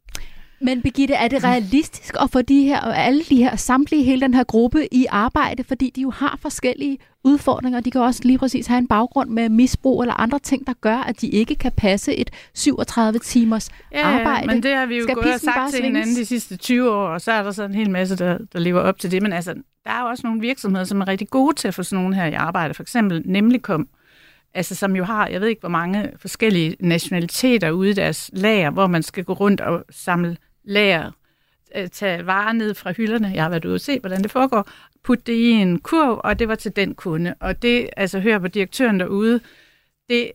Men 0.61 0.83
Birgitte, 0.83 1.15
er 1.15 1.29
det 1.29 1.45
realistisk 1.45 2.15
at 2.21 2.31
få 2.31 2.43
de 2.43 2.63
her, 2.65 2.81
alle 2.81 3.23
de 3.23 3.37
her, 3.37 3.57
samtlige 3.57 4.05
hele 4.05 4.21
den 4.21 4.35
her 4.35 4.45
gruppe 4.45 4.95
i 4.95 5.07
arbejde, 5.11 5.65
fordi 5.65 5.93
de 5.97 6.01
jo 6.01 6.11
har 6.11 6.39
forskellige 6.43 6.99
udfordringer. 7.25 7.81
De 7.81 7.91
kan 7.91 8.01
også 8.01 8.21
lige 8.25 8.39
præcis 8.39 8.67
have 8.67 8.79
en 8.79 8.89
baggrund 8.89 9.31
med 9.31 9.49
misbrug 9.49 10.03
eller 10.03 10.21
andre 10.21 10.39
ting, 10.39 10.67
der 10.67 10.73
gør, 10.81 10.97
at 10.97 11.21
de 11.21 11.29
ikke 11.29 11.55
kan 11.55 11.73
passe 11.73 12.15
et 12.15 12.31
37 12.55 13.19
timers 13.19 13.71
ja, 13.93 14.07
arbejde. 14.07 14.47
men 14.47 14.63
det 14.63 14.75
har 14.75 14.87
vi 14.87 14.97
jo 14.97 15.03
Skal 15.03 15.15
gået 15.15 15.35
og 15.35 15.41
sagt 15.41 15.75
til 15.75 15.85
hinanden 15.85 16.17
de 16.17 16.25
sidste 16.25 16.57
20 16.57 16.91
år, 16.91 17.09
og 17.09 17.21
så 17.21 17.33
er 17.33 17.43
der 17.43 17.51
så 17.51 17.65
en 17.65 17.75
hel 17.75 17.91
masse, 17.91 18.17
der, 18.17 18.39
der 18.53 18.59
lever 18.59 18.81
op 18.81 18.99
til 18.99 19.11
det. 19.11 19.23
Men 19.23 19.33
altså, 19.33 19.55
der 19.85 19.91
er 19.91 20.01
jo 20.01 20.07
også 20.07 20.27
nogle 20.27 20.41
virksomheder, 20.41 20.85
som 20.85 21.01
er 21.01 21.09
rigtig 21.09 21.29
gode 21.29 21.57
til 21.57 21.69
at 21.69 21.75
få 21.75 21.83
sådan 21.83 22.03
nogle 22.03 22.17
her 22.17 22.27
i 22.27 22.33
arbejde. 22.33 22.75
For 22.75 22.83
eksempel 22.83 23.23
Nemlig.com, 23.25 23.89
altså 24.55 24.75
som 24.75 24.97
jo 24.97 25.05
har, 25.05 25.27
jeg 25.27 25.41
ved 25.41 25.49
ikke 25.49 25.61
hvor 25.61 25.69
mange 25.69 26.11
forskellige 26.17 26.77
nationaliteter 26.81 27.71
ude 27.71 27.91
i 27.91 27.93
deres 27.93 28.31
lager, 28.33 28.71
hvor 28.71 28.87
man 28.87 29.03
skal 29.03 29.25
gå 29.25 29.33
rundt 29.33 29.61
og 29.61 29.85
samle 29.91 30.37
lager, 30.67 31.11
øh, 31.77 31.89
tage 31.89 32.27
varer 32.27 32.53
ned 32.53 32.75
fra 32.75 32.93
hylderne. 32.93 33.33
Jeg 33.35 33.43
har 33.43 33.51
været 33.51 33.65
ude 33.65 33.75
og 33.75 33.81
se, 33.81 34.01
hvordan 34.01 34.23
det 34.23 34.31
foregår. 34.31 34.69
Putte 35.05 35.25
det 35.27 35.33
i 35.33 35.51
en 35.51 35.79
kurv, 35.79 36.21
og 36.25 36.39
det 36.39 36.49
var 36.49 36.55
til 36.55 36.77
den 36.77 36.95
kunde. 36.95 37.35
Og 37.41 37.63
det, 37.63 37.91
altså 37.97 38.21
hør 38.21 38.39
på 38.39 38.49
direktøren 38.49 39.01
derude, 39.01 39.41
det 40.09 40.33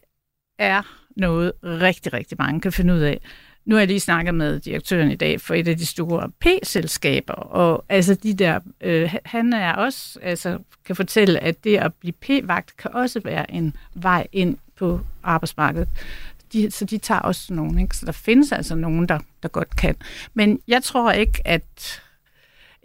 er 0.60 0.82
noget 1.16 1.52
rigtig, 1.64 2.14
rigtig 2.14 2.38
mange 2.40 2.62
kan 2.62 2.72
finde 2.72 2.94
ud 2.94 3.00
af. 3.00 3.22
Nu 3.66 3.76
har 3.76 3.80
jeg 3.80 3.88
lige 3.88 4.00
snakket 4.00 4.36
med 4.36 4.60
direktøren 4.60 5.12
i 5.12 5.16
dag 5.16 5.42
for 5.42 5.54
et 5.54 5.68
af 5.68 5.78
de 5.78 5.86
store 5.86 6.32
P-selskaber, 6.40 7.34
og 7.34 7.86
altså 7.90 8.16
de 8.16 8.34
der, 8.34 8.60
øh, 8.82 9.16
han 9.26 9.54
er 9.54 9.74
også, 9.74 10.20
altså 10.22 10.60
kan 10.86 10.96
fortælle, 10.96 11.40
at 11.40 11.64
det 11.64 11.78
at 11.78 11.94
blive 11.94 12.14
P-vagt 12.14 12.78
kan 12.78 12.92
også 12.94 13.22
være 13.24 13.52
en 13.52 13.76
vej 13.94 14.28
ind 14.32 14.58
på 14.76 15.00
arbejdsmarkedet 15.24 15.88
de, 16.54 16.72
så 16.72 16.86
de 16.86 16.98
tager 16.98 17.22
også 17.22 17.54
nogen. 17.54 17.80
Ikke? 17.80 17.98
Så 17.98 18.06
der 18.06 18.12
findes 18.12 18.52
altså 18.52 18.76
nogen, 18.76 19.10
der, 19.10 19.20
der 19.44 19.50
godt 19.50 19.76
kan. 19.76 19.96
Men 20.34 20.60
jeg 20.68 20.84
tror 20.84 21.12
ikke, 21.12 21.42
at... 21.46 22.02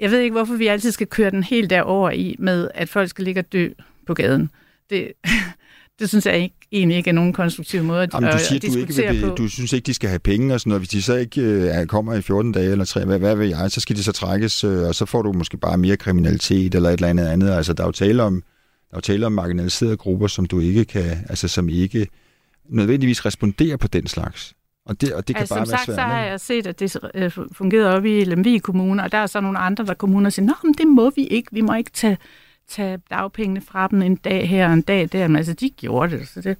Jeg 0.01 0.11
ved 0.11 0.21
ikke, 0.21 0.33
hvorfor 0.33 0.55
vi 0.55 0.67
altid 0.67 0.93
skal 0.93 1.07
køre 1.07 1.31
den 1.31 1.43
helt 1.43 1.71
derover 1.71 2.11
i 2.11 2.37
med, 2.39 2.69
at 2.75 2.89
folk 2.89 3.11
skal 3.11 3.25
ligge 3.25 3.41
og 3.41 3.53
dø 3.53 3.69
på 4.07 4.15
gaden. 4.15 4.51
Det, 4.91 5.13
det 5.99 6.09
synes 6.09 6.27
jeg 6.27 6.39
ikke, 6.39 6.55
egentlig 6.73 6.97
ikke 6.97 7.11
er 7.11 7.15
nogen 7.15 7.33
konstruktiv 7.33 7.83
måde 7.83 8.03
at, 8.03 8.15
Jamen, 8.15 8.33
du 8.33 8.39
siger, 8.39 8.57
at 8.57 8.75
du 8.75 8.79
ikke 8.79 8.95
vil, 8.95 9.29
på. 9.29 9.35
Du 9.35 9.49
synes 9.49 9.73
ikke, 9.73 9.87
de 9.87 9.95
skal 9.95 10.09
have 10.09 10.19
penge 10.19 10.55
og 10.55 10.61
sådan 10.61 10.71
noget. 10.71 10.81
Hvis 10.81 10.89
de 10.89 11.03
så 11.03 11.15
ikke 11.15 11.43
øh, 11.43 11.87
kommer 11.87 12.15
i 12.15 12.23
14 12.23 12.53
dage 12.53 12.71
eller 12.71 12.85
3, 12.85 13.05
hvad, 13.05 13.19
hvad 13.19 13.37
ved 13.37 13.47
jeg, 13.47 13.71
så 13.71 13.81
skal 13.81 13.97
de 13.97 14.03
så 14.03 14.13
trækkes, 14.13 14.65
øh, 14.65 14.89
og 14.89 14.95
så 14.95 15.07
får 15.07 15.23
du 15.23 15.33
måske 15.33 15.57
bare 15.57 15.79
mere 15.79 15.97
kriminalitet 15.97 16.75
eller 16.75 16.89
et 16.89 16.95
eller 16.95 17.09
andet 17.09 17.27
andet. 17.27 17.51
Altså, 17.51 17.73
der 17.73 17.83
er 17.83 17.89
jo 17.89 17.93
tale 17.93 18.23
om, 18.23 18.35
der 18.91 18.97
er 18.97 18.99
jo 18.99 19.01
tale 19.01 19.27
om 19.27 19.33
marginaliserede 19.33 19.97
grupper, 19.97 20.27
som 20.27 20.47
du 20.47 20.61
ikke 20.61 20.85
kan, 20.85 21.25
altså 21.29 21.49
som 21.49 21.69
ikke 21.69 22.07
nødvendigvis 22.69 23.27
responderer 23.27 23.77
på 23.77 23.89
den 23.89 24.07
slags. 24.07 24.55
Og 24.87 25.01
det, 25.01 25.15
og 25.15 25.29
det 25.29 25.37
kan 25.37 25.41
altså, 25.41 25.55
bare 25.55 25.67
som 25.67 25.73
være 25.73 25.79
sagt, 25.79 25.87
svært. 25.87 25.97
så 25.97 26.03
har 26.03 26.21
jeg 26.21 26.41
set, 26.41 26.67
at 26.67 26.81
det 26.81 26.97
øh, 27.15 27.31
fungerede 27.53 27.97
op 27.97 28.05
i 28.05 28.25
Lemvig 28.25 28.63
Kommune, 28.63 29.03
og 29.03 29.13
der 29.13 29.19
er 29.19 29.27
så 29.27 29.41
nogle 29.41 29.59
andre, 29.59 29.85
der 29.85 29.95
kommuner 29.95 30.31
siger, 30.31 30.53
at 30.53 30.79
det 30.79 30.87
må 30.87 31.11
vi 31.11 31.27
ikke, 31.27 31.49
vi 31.53 31.61
må 31.61 31.75
ikke 31.75 31.91
tage, 31.91 32.19
tage 32.69 32.99
dagpengene 33.11 33.61
fra 33.61 33.89
dem 33.89 34.03
en 34.03 34.17
dag 34.17 34.49
her 34.49 34.67
og 34.67 34.73
en 34.73 34.83
dag 34.83 35.09
der. 35.13 35.29
Men 35.29 35.37
altså, 35.37 35.53
de 35.53 35.71
gjorde 35.71 36.19
det, 36.19 36.29
så 36.29 36.41
det... 36.41 36.57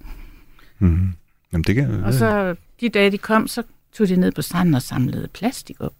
Mm-hmm. 0.79 1.13
Jamen, 1.53 1.63
det 1.63 1.75
kan, 1.75 2.03
og 2.03 2.13
så 2.13 2.55
de 2.81 2.89
dage, 2.89 3.11
de 3.11 3.17
kom, 3.17 3.47
så 3.47 3.63
tog 3.93 4.07
de 4.07 4.15
ned 4.15 4.31
på 4.31 4.41
stranden 4.41 4.75
og 4.75 4.81
samlede 4.81 5.27
plastik 5.27 5.75
op. 5.79 5.93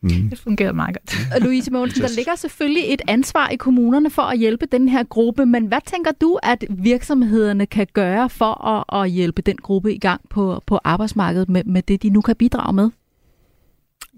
Mm. 0.00 0.30
Det 0.30 0.38
fungerer 0.38 0.72
meget 0.72 0.96
godt. 0.96 1.18
Og 1.34 1.40
Louise 1.40 1.70
Mogensen, 1.70 2.02
der 2.02 2.08
ligger 2.16 2.34
selvfølgelig 2.34 2.84
et 2.94 3.02
ansvar 3.08 3.48
i 3.48 3.56
kommunerne 3.56 4.10
for 4.10 4.22
at 4.22 4.38
hjælpe 4.38 4.66
den 4.66 4.88
her 4.88 5.04
gruppe, 5.04 5.46
men 5.46 5.66
hvad 5.66 5.80
tænker 5.86 6.12
du, 6.12 6.38
at 6.42 6.64
virksomhederne 6.70 7.66
kan 7.66 7.86
gøre 7.92 8.30
for 8.30 8.66
at, 8.66 9.02
at 9.02 9.10
hjælpe 9.10 9.42
den 9.42 9.56
gruppe 9.56 9.94
i 9.94 9.98
gang 9.98 10.20
på, 10.30 10.62
på 10.66 10.78
arbejdsmarkedet 10.84 11.48
med, 11.48 11.64
med 11.64 11.82
det, 11.82 12.02
de 12.02 12.10
nu 12.10 12.20
kan 12.20 12.36
bidrage 12.36 12.72
med? 12.72 12.90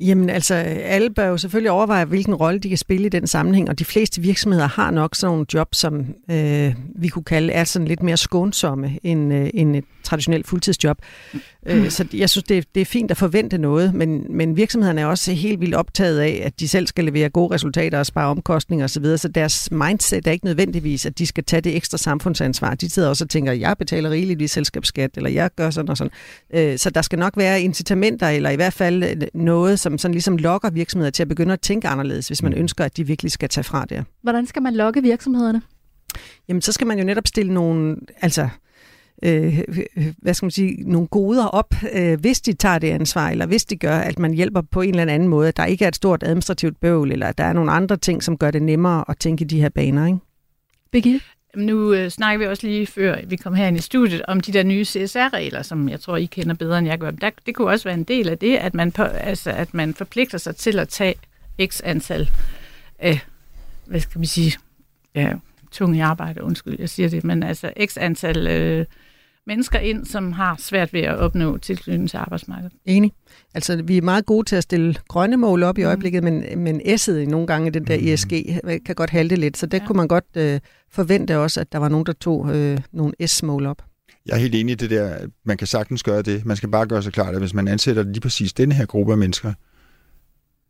Jamen 0.00 0.30
altså, 0.30 0.54
alle 0.54 1.10
bør 1.10 1.26
jo 1.26 1.36
selvfølgelig 1.36 1.70
overveje, 1.70 2.04
hvilken 2.04 2.34
rolle 2.34 2.60
de 2.60 2.68
kan 2.68 2.78
spille 2.78 3.06
i 3.06 3.08
den 3.08 3.26
sammenhæng, 3.26 3.68
og 3.68 3.78
de 3.78 3.84
fleste 3.84 4.22
virksomheder 4.22 4.66
har 4.66 4.90
nok 4.90 5.14
sådan 5.14 5.32
nogle 5.32 5.46
job, 5.54 5.74
som 5.74 6.06
øh, 6.30 6.74
vi 6.96 7.08
kunne 7.08 7.24
kalde 7.24 7.52
er 7.52 7.64
sådan 7.64 7.88
lidt 7.88 8.02
mere 8.02 8.16
skånsomme 8.16 8.98
end, 9.02 9.34
øh, 9.34 9.50
end 9.54 9.76
et 9.76 9.84
traditionelt 10.02 10.46
fuldtidsjob. 10.46 10.98
Mm. 11.32 11.40
Øh, 11.66 11.90
så 11.90 12.06
jeg 12.14 12.30
synes, 12.30 12.44
det 12.44 12.58
er, 12.58 12.62
det 12.74 12.80
er 12.80 12.84
fint 12.84 13.10
at 13.10 13.16
forvente 13.16 13.58
noget, 13.58 13.94
men, 13.94 14.26
men 14.30 14.56
virksomhederne 14.56 15.00
er 15.00 15.06
også 15.06 15.32
helt 15.32 15.60
vildt 15.60 15.74
optaget 15.74 16.18
af, 16.18 16.42
at 16.44 16.60
de 16.60 16.68
selv 16.68 16.86
skal 16.86 17.04
levere 17.04 17.28
gode 17.28 17.54
resultater 17.54 17.98
og 17.98 18.06
spare 18.06 18.26
omkostninger 18.26 18.84
osv., 18.84 19.04
så, 19.04 19.16
så 19.16 19.28
deres 19.28 19.70
mindset 19.70 20.26
er 20.26 20.30
ikke 20.30 20.44
nødvendigvis, 20.44 21.06
at 21.06 21.18
de 21.18 21.26
skal 21.26 21.44
tage 21.44 21.60
det 21.60 21.76
ekstra 21.76 21.98
samfundsansvar. 21.98 22.74
De 22.74 22.90
sidder 22.90 23.08
også 23.08 23.24
og 23.24 23.30
tænker, 23.30 23.52
jeg 23.52 23.76
betaler 23.78 24.10
rigeligt 24.10 24.42
i 24.42 24.46
selskabsskat, 24.46 25.10
eller 25.16 25.30
jeg 25.30 25.50
gør 25.56 25.70
sådan 25.70 25.88
og 25.88 25.96
sådan. 25.96 26.12
Øh, 26.54 26.78
så 26.78 26.90
der 26.90 27.02
skal 27.02 27.18
nok 27.18 27.36
være 27.36 27.62
incitamenter, 27.62 28.28
eller 28.28 28.50
i 28.50 28.56
hvert 28.56 28.72
fald 28.72 29.22
noget, 29.34 29.80
som 29.80 29.89
sådan 29.98 30.12
ligesom 30.12 30.36
lokker 30.36 30.70
virksomheder 30.70 31.10
til 31.10 31.22
at 31.22 31.28
begynde 31.28 31.52
at 31.52 31.60
tænke 31.60 31.88
anderledes, 31.88 32.26
hvis 32.26 32.42
man 32.42 32.52
mm. 32.52 32.58
ønsker, 32.58 32.84
at 32.84 32.96
de 32.96 33.06
virkelig 33.06 33.32
skal 33.32 33.48
tage 33.48 33.64
fra 33.64 33.84
det. 33.84 34.04
Hvordan 34.22 34.46
skal 34.46 34.62
man 34.62 34.74
lokke 34.74 35.02
virksomhederne? 35.02 35.62
Jamen, 36.48 36.62
så 36.62 36.72
skal 36.72 36.86
man 36.86 36.98
jo 36.98 37.04
netop 37.04 37.26
stille 37.26 37.54
nogle, 37.54 37.96
altså, 38.20 38.48
øh, 39.22 39.60
hvad 40.18 40.34
skal 40.34 40.46
man 40.46 40.50
sige, 40.50 40.90
nogle 40.90 41.08
goder 41.08 41.46
op, 41.46 41.74
øh, 41.92 42.20
hvis 42.20 42.40
de 42.40 42.52
tager 42.52 42.78
det 42.78 42.90
ansvar, 42.90 43.30
eller 43.30 43.46
hvis 43.46 43.64
de 43.64 43.76
gør, 43.76 43.98
at 43.98 44.18
man 44.18 44.34
hjælper 44.34 44.60
på 44.60 44.80
en 44.80 44.98
eller 44.98 45.14
anden 45.14 45.28
måde, 45.28 45.48
at 45.48 45.56
der 45.56 45.64
ikke 45.64 45.84
er 45.84 45.88
et 45.88 45.96
stort 45.96 46.22
administrativt 46.22 46.80
bøvl, 46.80 47.12
eller 47.12 47.26
at 47.26 47.38
der 47.38 47.44
er 47.44 47.52
nogle 47.52 47.72
andre 47.72 47.96
ting, 47.96 48.22
som 48.22 48.36
gør 48.36 48.50
det 48.50 48.62
nemmere 48.62 49.04
at 49.08 49.18
tænke 49.18 49.44
i 49.44 49.46
de 49.46 49.60
her 49.60 49.68
baner, 49.68 50.06
ikke? 50.06 50.18
Birgitte? 50.92 51.20
Nu 51.56 51.92
øh, 51.92 52.10
snakker 52.10 52.38
vi 52.38 52.50
også 52.50 52.66
lige 52.66 52.86
før 52.86 53.16
vi 53.26 53.36
kom 53.36 53.54
her 53.54 53.66
ind 53.66 53.76
i 53.76 53.80
studiet 53.80 54.22
om 54.28 54.40
de 54.40 54.52
der 54.52 54.62
nye 54.62 54.84
CSR-regler, 54.84 55.62
som 55.62 55.88
jeg 55.88 56.00
tror, 56.00 56.16
I 56.16 56.24
kender 56.24 56.54
bedre 56.54 56.78
end 56.78 56.86
jeg 56.88 56.98
gør. 56.98 57.10
Der, 57.10 57.30
det 57.46 57.54
kunne 57.54 57.68
også 57.70 57.84
være 57.84 57.94
en 57.94 58.04
del 58.04 58.28
af 58.28 58.38
det, 58.38 58.56
at 58.56 58.74
man, 58.74 58.92
på, 58.92 59.02
altså, 59.02 59.50
at 59.50 59.74
man 59.74 59.94
forpligter 59.94 60.38
sig 60.38 60.56
til 60.56 60.78
at 60.78 60.88
tage 60.88 61.14
x 61.66 61.80
antal 61.84 62.30
af, 62.98 63.20
hvad 63.86 64.00
skal 64.00 64.20
vi 64.20 64.26
sige, 64.26 64.52
ja, 65.14 65.32
tunge 65.70 66.04
arbejde, 66.04 66.42
undskyld, 66.42 66.76
jeg 66.78 66.88
siger 66.88 67.08
det, 67.08 67.24
men 67.24 67.42
altså 67.42 67.72
x 67.86 67.96
antal 67.96 68.46
øh, 68.46 68.86
mennesker 69.50 69.78
ind, 69.78 70.04
som 70.06 70.32
har 70.32 70.56
svært 70.58 70.92
ved 70.92 71.00
at 71.00 71.16
opnå 71.16 71.58
tilknytning 71.58 72.10
til 72.10 72.16
arbejdsmarkedet. 72.16 72.72
Enig. 72.84 73.12
Altså, 73.54 73.82
vi 73.82 73.96
er 73.96 74.02
meget 74.02 74.26
gode 74.26 74.48
til 74.48 74.56
at 74.56 74.62
stille 74.62 74.94
grønne 75.08 75.36
mål 75.36 75.62
op 75.62 75.78
i 75.78 75.80
mm. 75.80 75.86
øjeblikket, 75.86 76.24
mm. 76.24 76.32
men, 76.32 76.58
men 76.58 76.80
S'et 76.80 77.12
nogle 77.12 77.46
gange, 77.46 77.70
den 77.70 77.86
der 77.86 77.98
mm. 77.98 78.06
ESG, 78.06 78.30
kan 78.86 78.94
godt 78.94 79.10
halte 79.10 79.36
lidt, 79.36 79.56
så 79.56 79.66
det 79.66 79.80
ja. 79.80 79.86
kunne 79.86 79.96
man 79.96 80.08
godt 80.08 80.24
øh, 80.36 80.60
forvente 80.90 81.38
også, 81.38 81.60
at 81.60 81.72
der 81.72 81.78
var 81.78 81.88
nogen, 81.88 82.06
der 82.06 82.12
tog 82.12 82.56
øh, 82.56 82.78
nogle 82.92 83.26
S-mål 83.26 83.66
op. 83.66 83.82
Jeg 84.26 84.34
er 84.34 84.38
helt 84.38 84.54
enig 84.54 84.72
i 84.72 84.74
det 84.74 84.90
der, 84.90 85.18
man 85.44 85.56
kan 85.56 85.66
sagtens 85.66 86.02
gøre 86.02 86.22
det. 86.22 86.46
Man 86.46 86.56
skal 86.56 86.68
bare 86.68 86.86
gøre 86.86 87.02
sig 87.02 87.12
klart, 87.12 87.34
at 87.34 87.40
hvis 87.40 87.54
man 87.54 87.68
ansætter 87.68 88.02
lige 88.02 88.20
præcis 88.20 88.52
den 88.52 88.72
her 88.72 88.86
gruppe 88.86 89.12
af 89.12 89.18
mennesker, 89.18 89.52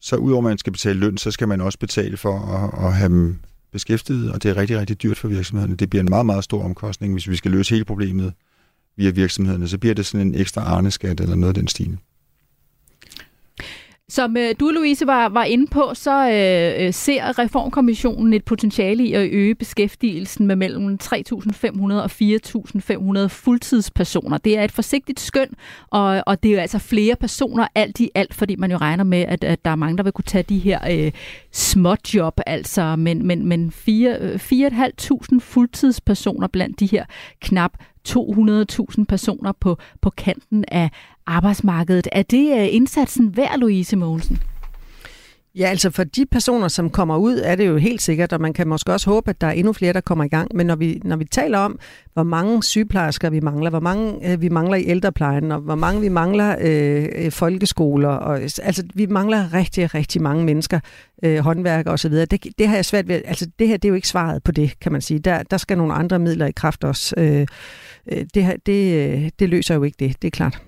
så 0.00 0.16
udover 0.16 0.42
at 0.42 0.44
man 0.44 0.58
skal 0.58 0.72
betale 0.72 0.98
løn, 0.98 1.18
så 1.18 1.30
skal 1.30 1.48
man 1.48 1.60
også 1.60 1.78
betale 1.78 2.16
for 2.16 2.38
at, 2.38 2.86
at 2.86 2.92
have 2.94 3.08
dem 3.08 3.38
beskæftigede, 3.72 4.32
og 4.32 4.42
det 4.42 4.50
er 4.50 4.56
rigtig, 4.56 4.78
rigtig 4.78 5.02
dyrt 5.02 5.18
for 5.18 5.28
virksomhederne. 5.28 5.76
Det 5.76 5.90
bliver 5.90 6.02
en 6.02 6.10
meget, 6.10 6.26
meget 6.26 6.44
stor 6.44 6.64
omkostning, 6.64 7.12
hvis 7.12 7.28
vi 7.28 7.36
skal 7.36 7.50
løse 7.50 7.74
hele 7.74 7.84
problemet 7.84 8.32
via 9.00 9.10
virksomhederne. 9.10 9.68
Så 9.68 9.78
bliver 9.78 9.94
det 9.94 10.06
sådan 10.06 10.26
en 10.26 10.34
ekstra 10.34 10.60
arneskat 10.60 11.20
eller 11.20 11.36
noget 11.36 11.50
af 11.50 11.54
den 11.54 11.68
stil. 11.68 11.98
Som 14.10 14.36
øh, 14.36 14.54
du, 14.60 14.70
Louise, 14.70 15.06
var, 15.06 15.28
var 15.28 15.44
inde 15.44 15.66
på, 15.66 15.90
så 15.94 16.30
øh, 16.30 16.86
øh, 16.86 16.92
ser 16.94 17.38
Reformkommissionen 17.38 18.32
et 18.32 18.44
potentiale 18.44 19.04
i 19.04 19.12
at 19.12 19.30
øge 19.32 19.54
beskæftigelsen 19.54 20.46
med 20.46 20.56
mellem 20.56 20.98
3.500 21.02 21.92
og 21.94 22.10
4.500 23.24 23.26
fuldtidspersoner. 23.26 24.38
Det 24.38 24.58
er 24.58 24.64
et 24.64 24.72
forsigtigt 24.72 25.20
skøn, 25.20 25.48
og, 25.90 26.22
og 26.26 26.42
det 26.42 26.48
er 26.48 26.52
jo 26.52 26.60
altså 26.60 26.78
flere 26.78 27.16
personer 27.16 27.66
alt 27.74 28.00
i 28.00 28.10
alt, 28.14 28.34
fordi 28.34 28.56
man 28.56 28.70
jo 28.70 28.76
regner 28.76 29.04
med, 29.04 29.24
at, 29.28 29.44
at 29.44 29.64
der 29.64 29.70
er 29.70 29.76
mange, 29.76 29.96
der 29.96 30.02
vil 30.02 30.12
kunne 30.12 30.24
tage 30.24 30.44
de 30.48 30.58
her 30.58 30.78
øh, 30.90 31.12
småjob, 31.52 32.40
altså, 32.46 32.96
men, 32.96 33.26
men, 33.26 33.46
men 33.46 33.72
4.500 33.88 35.34
øh, 35.34 35.40
fuldtidspersoner 35.40 36.46
blandt 36.46 36.80
de 36.80 36.86
her 36.86 37.04
knap 37.40 37.72
200.000 38.08 39.04
personer 39.04 39.52
på, 39.60 39.78
på 40.00 40.10
kanten 40.10 40.64
af 40.68 40.90
arbejdsmarkedet. 41.26 42.08
Er 42.12 42.22
det 42.22 42.60
øh, 42.60 42.74
indsatsen 42.74 43.36
værd, 43.36 43.58
Louise 43.58 43.96
Mogensen? 43.96 44.40
Ja, 45.54 45.66
altså 45.66 45.90
for 45.90 46.04
de 46.04 46.26
personer, 46.26 46.68
som 46.68 46.90
kommer 46.90 47.16
ud, 47.16 47.40
er 47.44 47.54
det 47.54 47.66
jo 47.66 47.76
helt 47.76 48.02
sikkert, 48.02 48.32
og 48.32 48.40
man 48.40 48.52
kan 48.52 48.68
måske 48.68 48.92
også 48.92 49.10
håbe, 49.10 49.30
at 49.30 49.40
der 49.40 49.46
er 49.46 49.52
endnu 49.52 49.72
flere, 49.72 49.92
der 49.92 50.00
kommer 50.00 50.24
i 50.24 50.28
gang. 50.28 50.50
Men 50.54 50.66
når 50.66 50.76
vi, 50.76 51.00
når 51.04 51.16
vi 51.16 51.24
taler 51.24 51.58
om, 51.58 51.78
hvor 52.12 52.22
mange 52.22 52.62
sygeplejersker 52.62 53.30
vi 53.30 53.40
mangler, 53.40 53.70
hvor 53.70 53.80
mange 53.80 54.32
øh, 54.32 54.40
vi 54.40 54.48
mangler 54.48 54.76
i 54.76 54.84
ældreplejen, 54.86 55.52
og 55.52 55.60
hvor 55.60 55.74
mange 55.74 56.00
vi 56.00 56.08
mangler 56.08 56.56
øh, 56.60 57.08
øh 57.14 57.32
folkeskoler, 57.32 58.08
og, 58.08 58.40
altså 58.40 58.82
vi 58.94 59.06
mangler 59.06 59.54
rigtig, 59.54 59.94
rigtig 59.94 60.22
mange 60.22 60.44
mennesker, 60.44 60.80
øh, 61.22 61.38
håndværkere 61.38 61.94
osv., 61.94 62.12
det, 62.12 62.46
det 62.58 62.68
har 62.68 62.74
jeg 62.74 62.84
svært 62.84 63.08
ved, 63.08 63.22
altså 63.24 63.46
det 63.58 63.68
her, 63.68 63.76
det 63.76 63.84
er 63.84 63.90
jo 63.90 63.94
ikke 63.94 64.08
svaret 64.08 64.42
på 64.42 64.52
det, 64.52 64.80
kan 64.80 64.92
man 64.92 65.00
sige. 65.00 65.18
Der, 65.18 65.42
der 65.42 65.56
skal 65.56 65.78
nogle 65.78 65.94
andre 65.94 66.18
midler 66.18 66.46
i 66.46 66.52
kraft 66.52 66.84
også. 66.84 67.14
Øh, 67.18 67.46
øh 68.12 68.24
det, 68.34 68.44
her, 68.44 68.56
det, 68.66 69.40
det 69.40 69.48
løser 69.48 69.74
jo 69.74 69.82
ikke 69.82 69.96
det, 69.98 70.22
det 70.22 70.28
er 70.28 70.32
klart. 70.36 70.62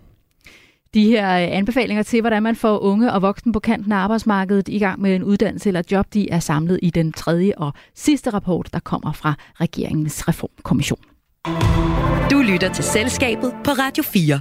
De 0.95 1.07
her 1.07 1.37
øh, 1.37 1.57
anbefalinger 1.57 2.03
til, 2.03 2.21
hvordan 2.21 2.43
man 2.43 2.57
får 2.57 2.79
unge 2.79 3.13
og 3.13 3.23
voksne 3.23 3.53
på 3.53 3.61
kanten 3.61 3.93
af 3.93 3.97
arbejdsmarkedet 3.97 4.69
i 4.69 4.79
gang 4.79 5.01
med 5.01 5.17
en 5.17 5.25
uddannelse 5.25 5.69
eller 5.69 5.83
job, 5.91 6.07
de 6.15 6.31
er 6.31 6.39
samlet 6.39 6.79
i 6.83 6.91
den 6.91 7.13
tredje 7.13 7.53
og 7.57 7.73
sidste 7.95 8.31
rapport, 8.31 8.69
der 8.73 8.81
kommer 8.81 9.13
fra 9.13 9.35
regeringens 9.61 10.29
reformkommission. 10.29 11.01
Du 12.31 12.39
lytter 12.39 12.73
til 12.75 12.85
Selskabet 12.85 13.53
på 13.65 13.71
Radio 13.71 14.03
4. 14.03 14.41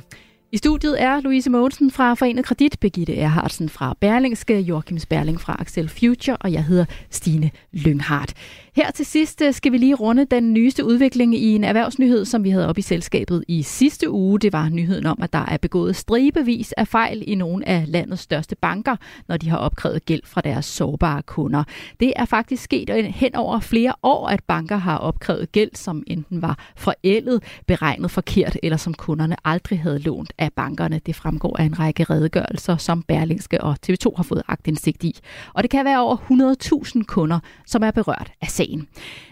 I 0.53 0.57
studiet 0.57 1.01
er 1.01 1.21
Louise 1.21 1.49
Mogensen 1.49 1.91
fra 1.91 2.13
Forenet 2.13 2.45
Kredit, 2.45 2.79
Begitte 2.79 3.15
Erhardsen 3.15 3.69
fra 3.69 3.95
Berlingske, 3.99 4.59
Joachim 4.59 4.97
Sperling 4.97 5.41
fra 5.41 5.55
Axel 5.59 5.89
Future, 5.89 6.37
og 6.37 6.51
jeg 6.51 6.65
hedder 6.65 6.85
Stine 7.09 7.51
Lynghardt. 7.73 8.33
Her 8.75 8.91
til 8.91 9.05
sidst 9.05 9.41
øh, 9.41 9.53
skal 9.53 9.71
vi 9.71 9.77
lige 9.77 9.95
runde 9.95 10.25
den 10.25 10.53
nyeste 10.53 10.85
udvikling 10.85 11.35
i 11.35 11.55
en 11.55 11.63
erhvervsnyhed, 11.63 12.25
som 12.25 12.43
vi 12.43 12.49
havde 12.49 12.67
op 12.67 12.77
i 12.77 12.81
selskabet 12.81 13.43
i 13.47 13.63
sidste 13.63 14.09
uge. 14.09 14.39
Det 14.39 14.53
var 14.53 14.69
nyheden 14.69 15.05
om, 15.05 15.19
at 15.21 15.33
der 15.33 15.45
er 15.45 15.57
begået 15.57 15.95
stribevis 15.95 16.71
af 16.71 16.87
fejl 16.87 17.23
i 17.27 17.35
nogle 17.35 17.67
af 17.67 17.83
landets 17.87 18.21
største 18.21 18.55
banker, 18.55 18.95
når 19.27 19.37
de 19.37 19.49
har 19.49 19.57
opkrævet 19.57 20.05
gæld 20.05 20.21
fra 20.25 20.41
deres 20.41 20.65
sårbare 20.65 21.21
kunder. 21.21 21.63
Det 21.99 22.13
er 22.15 22.25
faktisk 22.25 22.63
sket 22.63 22.89
hen 23.05 23.35
over 23.35 23.59
flere 23.59 23.93
år, 24.03 24.27
at 24.27 24.43
banker 24.43 24.77
har 24.77 24.97
opkrævet 24.97 25.51
gæld, 25.51 25.71
som 25.75 26.03
enten 26.07 26.41
var 26.41 26.71
forældet, 26.75 27.43
beregnet 27.67 28.11
forkert, 28.11 28.57
eller 28.63 28.77
som 28.77 28.93
kunderne 28.93 29.35
aldrig 29.45 29.79
havde 29.79 29.99
lånt 29.99 30.33
af 30.37 30.53
bankerne. 30.53 31.01
Det 31.05 31.15
fremgår 31.15 31.59
af 31.59 31.63
en 31.63 31.79
række 31.79 32.03
redegørelser, 32.03 32.77
som 32.77 33.03
Berlingske 33.03 33.61
og 33.61 33.75
TV2 33.87 34.15
har 34.15 34.23
fået 34.23 34.43
agtindsigt 34.47 35.03
i. 35.03 35.19
Og 35.53 35.63
det 35.63 35.71
kan 35.71 35.85
være 35.85 36.01
over 36.01 36.17
100.000 36.95 37.03
kunder, 37.03 37.39
som 37.65 37.83
er 37.83 37.91
berørt 37.91 38.31
af 38.41 38.47
sagen. 38.61 38.87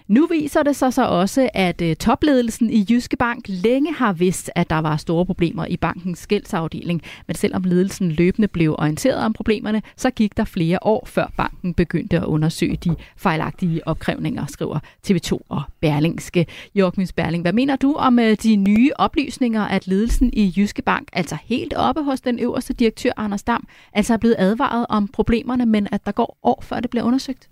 Nu 0.07 0.27
viser 0.27 0.63
det 0.63 0.75
sig 0.75 0.93
så 0.93 1.05
også, 1.05 1.49
at 1.53 1.81
øh, 1.81 1.95
topledelsen 1.95 2.69
i 2.69 2.85
Jyske 2.89 3.17
Bank 3.17 3.45
længe 3.47 3.93
har 3.93 4.13
vidst, 4.13 4.51
at 4.55 4.69
der 4.69 4.79
var 4.79 4.97
store 4.97 5.25
problemer 5.25 5.65
i 5.65 5.77
bankens 5.77 6.27
gældsafdeling. 6.27 7.01
Men 7.27 7.35
selvom 7.35 7.63
ledelsen 7.63 8.11
løbende 8.11 8.47
blev 8.47 8.75
orienteret 8.79 9.17
om 9.17 9.33
problemerne, 9.33 9.81
så 9.97 10.09
gik 10.09 10.37
der 10.37 10.43
flere 10.43 10.79
år, 10.81 11.05
før 11.05 11.31
banken 11.37 11.73
begyndte 11.73 12.17
at 12.17 12.23
undersøge 12.23 12.75
de 12.75 12.95
fejlagtige 13.17 13.87
opkrævninger, 13.87 14.45
skriver 14.45 14.79
TV2 15.07 15.37
og 15.49 15.61
Berlingske. 15.79 16.45
Jorgens 16.75 17.13
Berling, 17.13 17.41
hvad 17.41 17.53
mener 17.53 17.75
du 17.75 17.93
om 17.93 18.19
øh, 18.19 18.37
de 18.43 18.55
nye 18.55 18.91
oplysninger, 18.95 19.61
at 19.61 19.87
ledelsen 19.87 20.29
i 20.33 20.53
Jyske 20.57 20.81
Bank, 20.81 21.09
altså 21.13 21.37
helt 21.43 21.73
oppe 21.73 22.03
hos 22.03 22.21
den 22.21 22.39
øverste 22.39 22.73
direktør 22.73 23.11
Anders 23.17 23.43
Dam, 23.43 23.67
altså 23.93 24.13
er 24.13 24.17
blevet 24.17 24.35
advaret 24.39 24.85
om 24.89 25.07
problemerne, 25.07 25.65
men 25.65 25.87
at 25.91 26.05
der 26.05 26.11
går 26.11 26.37
år, 26.43 26.63
før 26.63 26.79
det 26.79 26.89
bliver 26.89 27.03
undersøgt? 27.03 27.49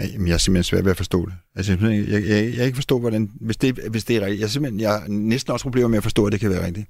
Jamen, 0.00 0.28
jeg 0.28 0.34
er 0.34 0.38
simpelthen 0.38 0.64
svært 0.64 0.84
ved 0.84 0.90
at 0.90 0.96
forstå 0.96 1.26
det. 1.26 1.34
Altså, 1.56 1.72
jeg, 1.80 2.08
jeg, 2.08 2.22
jeg, 2.28 2.56
jeg 2.56 2.66
ikke 2.66 2.76
forstå, 2.76 2.98
hvordan, 2.98 3.30
hvis 3.40 3.56
det, 3.56 3.78
hvis 3.90 4.04
det 4.04 4.16
er 4.16 4.20
rigtigt. 4.20 4.40
Jeg, 4.40 4.50
simpelthen, 4.50 4.80
jeg 4.80 4.90
har 4.90 5.04
næsten 5.08 5.52
også 5.52 5.62
problemer 5.62 5.88
med 5.88 5.96
at 5.96 6.02
forstå, 6.02 6.26
at 6.26 6.32
det 6.32 6.40
kan 6.40 6.50
være 6.50 6.66
rigtigt. 6.66 6.86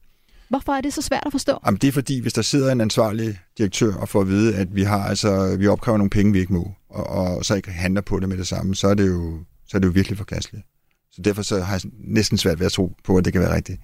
Hvorfor 0.48 0.72
er 0.72 0.80
det 0.80 0.92
så 0.92 1.02
svært 1.02 1.22
at 1.26 1.32
forstå? 1.32 1.58
Jamen, 1.66 1.78
det 1.78 1.88
er 1.88 1.92
fordi, 1.92 2.20
hvis 2.20 2.32
der 2.32 2.42
sidder 2.42 2.72
en 2.72 2.80
ansvarlig 2.80 3.38
direktør 3.58 3.94
og 3.94 4.08
får 4.08 4.20
at 4.20 4.28
vide, 4.28 4.56
at 4.56 4.74
vi 4.74 4.82
har 4.82 5.04
altså, 5.04 5.56
vi 5.56 5.66
opkræver 5.66 5.98
nogle 5.98 6.10
penge, 6.10 6.32
vi 6.32 6.38
ikke 6.38 6.52
må, 6.52 6.72
og, 6.88 7.06
og 7.06 7.44
så 7.44 7.54
ikke 7.54 7.70
handler 7.70 8.00
på 8.00 8.20
det 8.20 8.28
med 8.28 8.36
det 8.38 8.46
samme, 8.46 8.74
så 8.74 8.88
er 8.88 8.94
det 8.94 9.08
jo, 9.08 9.38
så 9.68 9.76
er 9.76 9.78
det 9.78 9.86
jo 9.86 9.92
virkelig 9.92 10.18
forkasteligt. 10.18 10.66
Så 11.12 11.22
derfor 11.22 11.42
så 11.42 11.60
har 11.60 11.74
jeg 11.74 11.80
næsten 12.04 12.38
svært 12.38 12.58
ved 12.58 12.66
at 12.66 12.72
tro 12.72 12.96
på, 13.04 13.16
at 13.16 13.24
det 13.24 13.32
kan 13.32 13.42
være 13.42 13.54
rigtigt. 13.54 13.80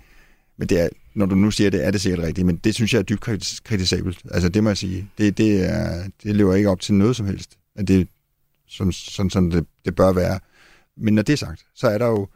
Men 0.59 0.69
det 0.69 0.81
er, 0.81 0.89
når 1.15 1.27
du 1.27 1.35
nu 1.35 1.51
siger 1.51 1.71
det, 1.71 1.87
er 1.87 1.91
det 1.91 2.01
sikkert 2.01 2.25
rigtigt, 2.25 2.47
men 2.47 2.57
det 2.57 2.75
synes 2.75 2.93
jeg 2.93 2.99
er 2.99 3.03
dybt 3.03 3.21
kritisabelt. 3.65 4.19
Altså 4.31 4.49
det 4.49 4.63
må 4.63 4.71
jeg 4.71 4.77
sige. 4.77 5.11
Det, 5.19 5.39
det, 5.39 5.71
er, 5.71 6.05
det 6.23 6.37
lever 6.37 6.55
ikke 6.55 6.71
op 6.71 6.81
til 6.81 6.95
noget 6.95 7.17
som 7.17 7.27
helst. 7.27 7.59
At 7.77 7.89
det, 7.89 8.09
som, 8.69 8.93
sådan, 8.93 9.31
sådan 9.31 9.51
det, 9.51 9.67
det 9.85 9.95
bør 9.95 10.13
være. 10.13 10.41
Men 10.97 11.15
når 11.15 11.23
det 11.23 11.33
er 11.33 11.37
sagt, 11.37 11.67
så 11.75 11.89
er 11.89 11.99
der 11.99 12.07
jo 12.07 12.29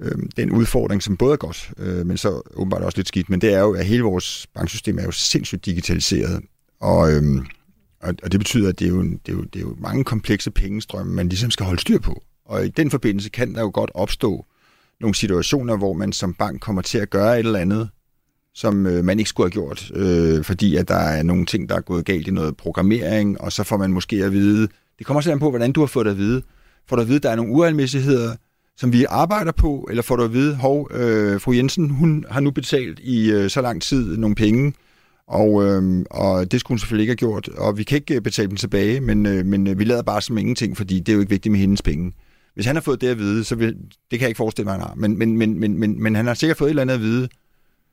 øh, 0.00 0.18
den 0.36 0.50
udfordring, 0.50 1.02
som 1.02 1.16
både 1.16 1.32
er 1.32 1.36
godt, 1.36 1.70
øh, 1.78 2.06
men 2.06 2.16
så 2.16 2.42
åbenbart 2.54 2.82
også 2.82 2.98
lidt 2.98 3.08
skidt, 3.08 3.30
men 3.30 3.40
det 3.40 3.54
er 3.54 3.60
jo, 3.60 3.74
at 3.74 3.86
hele 3.86 4.02
vores 4.02 4.46
banksystem 4.54 4.98
er 4.98 5.04
jo 5.04 5.10
sindssygt 5.10 5.66
digitaliseret, 5.66 6.42
og, 6.80 7.12
øh, 7.12 7.22
og, 8.00 8.14
og 8.22 8.32
det 8.32 8.40
betyder, 8.40 8.68
at 8.68 8.78
det 8.78 8.84
er, 8.84 8.90
jo, 8.90 9.02
det, 9.02 9.28
er 9.28 9.32
jo, 9.32 9.42
det 9.42 9.56
er 9.56 9.60
jo 9.60 9.76
mange 9.78 10.04
komplekse 10.04 10.50
pengestrømme, 10.50 11.14
man 11.14 11.28
ligesom 11.28 11.50
skal 11.50 11.66
holde 11.66 11.80
styr 11.80 11.98
på. 11.98 12.22
Og 12.44 12.66
i 12.66 12.68
den 12.68 12.90
forbindelse 12.90 13.30
kan 13.30 13.54
der 13.54 13.60
jo 13.60 13.70
godt 13.74 13.90
opstå 13.94 14.46
nogle 15.00 15.14
situationer, 15.14 15.76
hvor 15.76 15.92
man 15.92 16.12
som 16.12 16.34
bank 16.34 16.60
kommer 16.60 16.82
til 16.82 16.98
at 16.98 17.10
gøre 17.10 17.40
et 17.40 17.46
eller 17.46 17.58
andet, 17.58 17.88
som 18.54 18.86
øh, 18.86 19.04
man 19.04 19.18
ikke 19.18 19.28
skulle 19.28 19.44
have 19.44 19.50
gjort, 19.52 19.90
øh, 19.94 20.44
fordi 20.44 20.76
at 20.76 20.88
der 20.88 20.94
er 20.94 21.22
nogle 21.22 21.46
ting, 21.46 21.68
der 21.68 21.76
er 21.76 21.80
gået 21.80 22.04
galt 22.04 22.28
i 22.28 22.30
noget 22.30 22.56
programmering, 22.56 23.40
og 23.40 23.52
så 23.52 23.62
får 23.64 23.76
man 23.76 23.92
måske 23.92 24.24
at 24.24 24.32
vide, 24.32 24.68
det 24.98 25.06
kommer 25.06 25.18
også 25.18 25.36
på, 25.38 25.50
hvordan 25.50 25.72
du 25.72 25.80
har 25.80 25.86
fået 25.86 26.06
det 26.06 26.10
at 26.12 26.18
vide. 26.18 26.42
Får 26.88 26.96
du 26.96 27.02
at 27.02 27.08
vide, 27.08 27.16
at 27.16 27.22
der 27.22 27.30
er 27.30 27.36
nogle 27.36 27.52
uregelmæssigheder, 27.52 28.36
som 28.76 28.92
vi 28.92 29.04
arbejder 29.08 29.52
på, 29.52 29.86
eller 29.90 30.02
får 30.02 30.16
du 30.16 30.22
at 30.22 30.32
vide, 30.32 30.56
hov, 30.56 30.90
øh, 30.94 31.40
fru 31.40 31.52
Jensen, 31.52 31.90
hun 31.90 32.24
har 32.30 32.40
nu 32.40 32.50
betalt 32.50 32.98
i 32.98 33.30
øh, 33.30 33.50
så 33.50 33.60
lang 33.60 33.82
tid 33.82 34.16
nogle 34.16 34.36
penge, 34.36 34.72
og, 35.28 35.64
øh, 35.64 36.04
og 36.10 36.52
det 36.52 36.60
skulle 36.60 36.74
hun 36.74 36.78
selvfølgelig 36.78 37.02
ikke 37.02 37.10
have 37.10 37.32
gjort, 37.32 37.48
og 37.48 37.78
vi 37.78 37.82
kan 37.82 37.96
ikke 37.96 38.14
øh, 38.14 38.20
betale 38.20 38.48
dem 38.48 38.56
tilbage, 38.56 39.00
men, 39.00 39.26
øh, 39.26 39.46
men 39.46 39.66
øh, 39.66 39.78
vi 39.78 39.84
lader 39.84 40.02
bare 40.02 40.22
som 40.22 40.38
ingenting, 40.38 40.76
fordi 40.76 41.00
det 41.00 41.08
er 41.08 41.12
jo 41.14 41.20
ikke 41.20 41.30
vigtigt 41.30 41.52
med 41.52 41.60
hendes 41.60 41.82
penge. 41.82 42.12
Hvis 42.54 42.66
han 42.66 42.76
har 42.76 42.80
fået 42.80 43.00
det 43.00 43.08
at 43.08 43.18
vide, 43.18 43.44
så 43.44 43.54
vil, 43.54 43.68
det 43.74 43.78
kan 44.10 44.20
jeg 44.20 44.28
ikke 44.28 44.38
forestille 44.38 44.64
mig, 44.64 44.74
han 44.74 44.80
har, 44.80 44.94
men, 44.96 45.18
men, 45.18 45.36
men, 45.36 45.60
men, 45.60 45.78
men, 45.78 46.02
men 46.02 46.14
han 46.14 46.26
har 46.26 46.34
sikkert 46.34 46.56
fået 46.56 46.68
et 46.68 46.70
eller 46.70 46.82
andet 46.82 46.94
at 46.94 47.00
vide, 47.00 47.28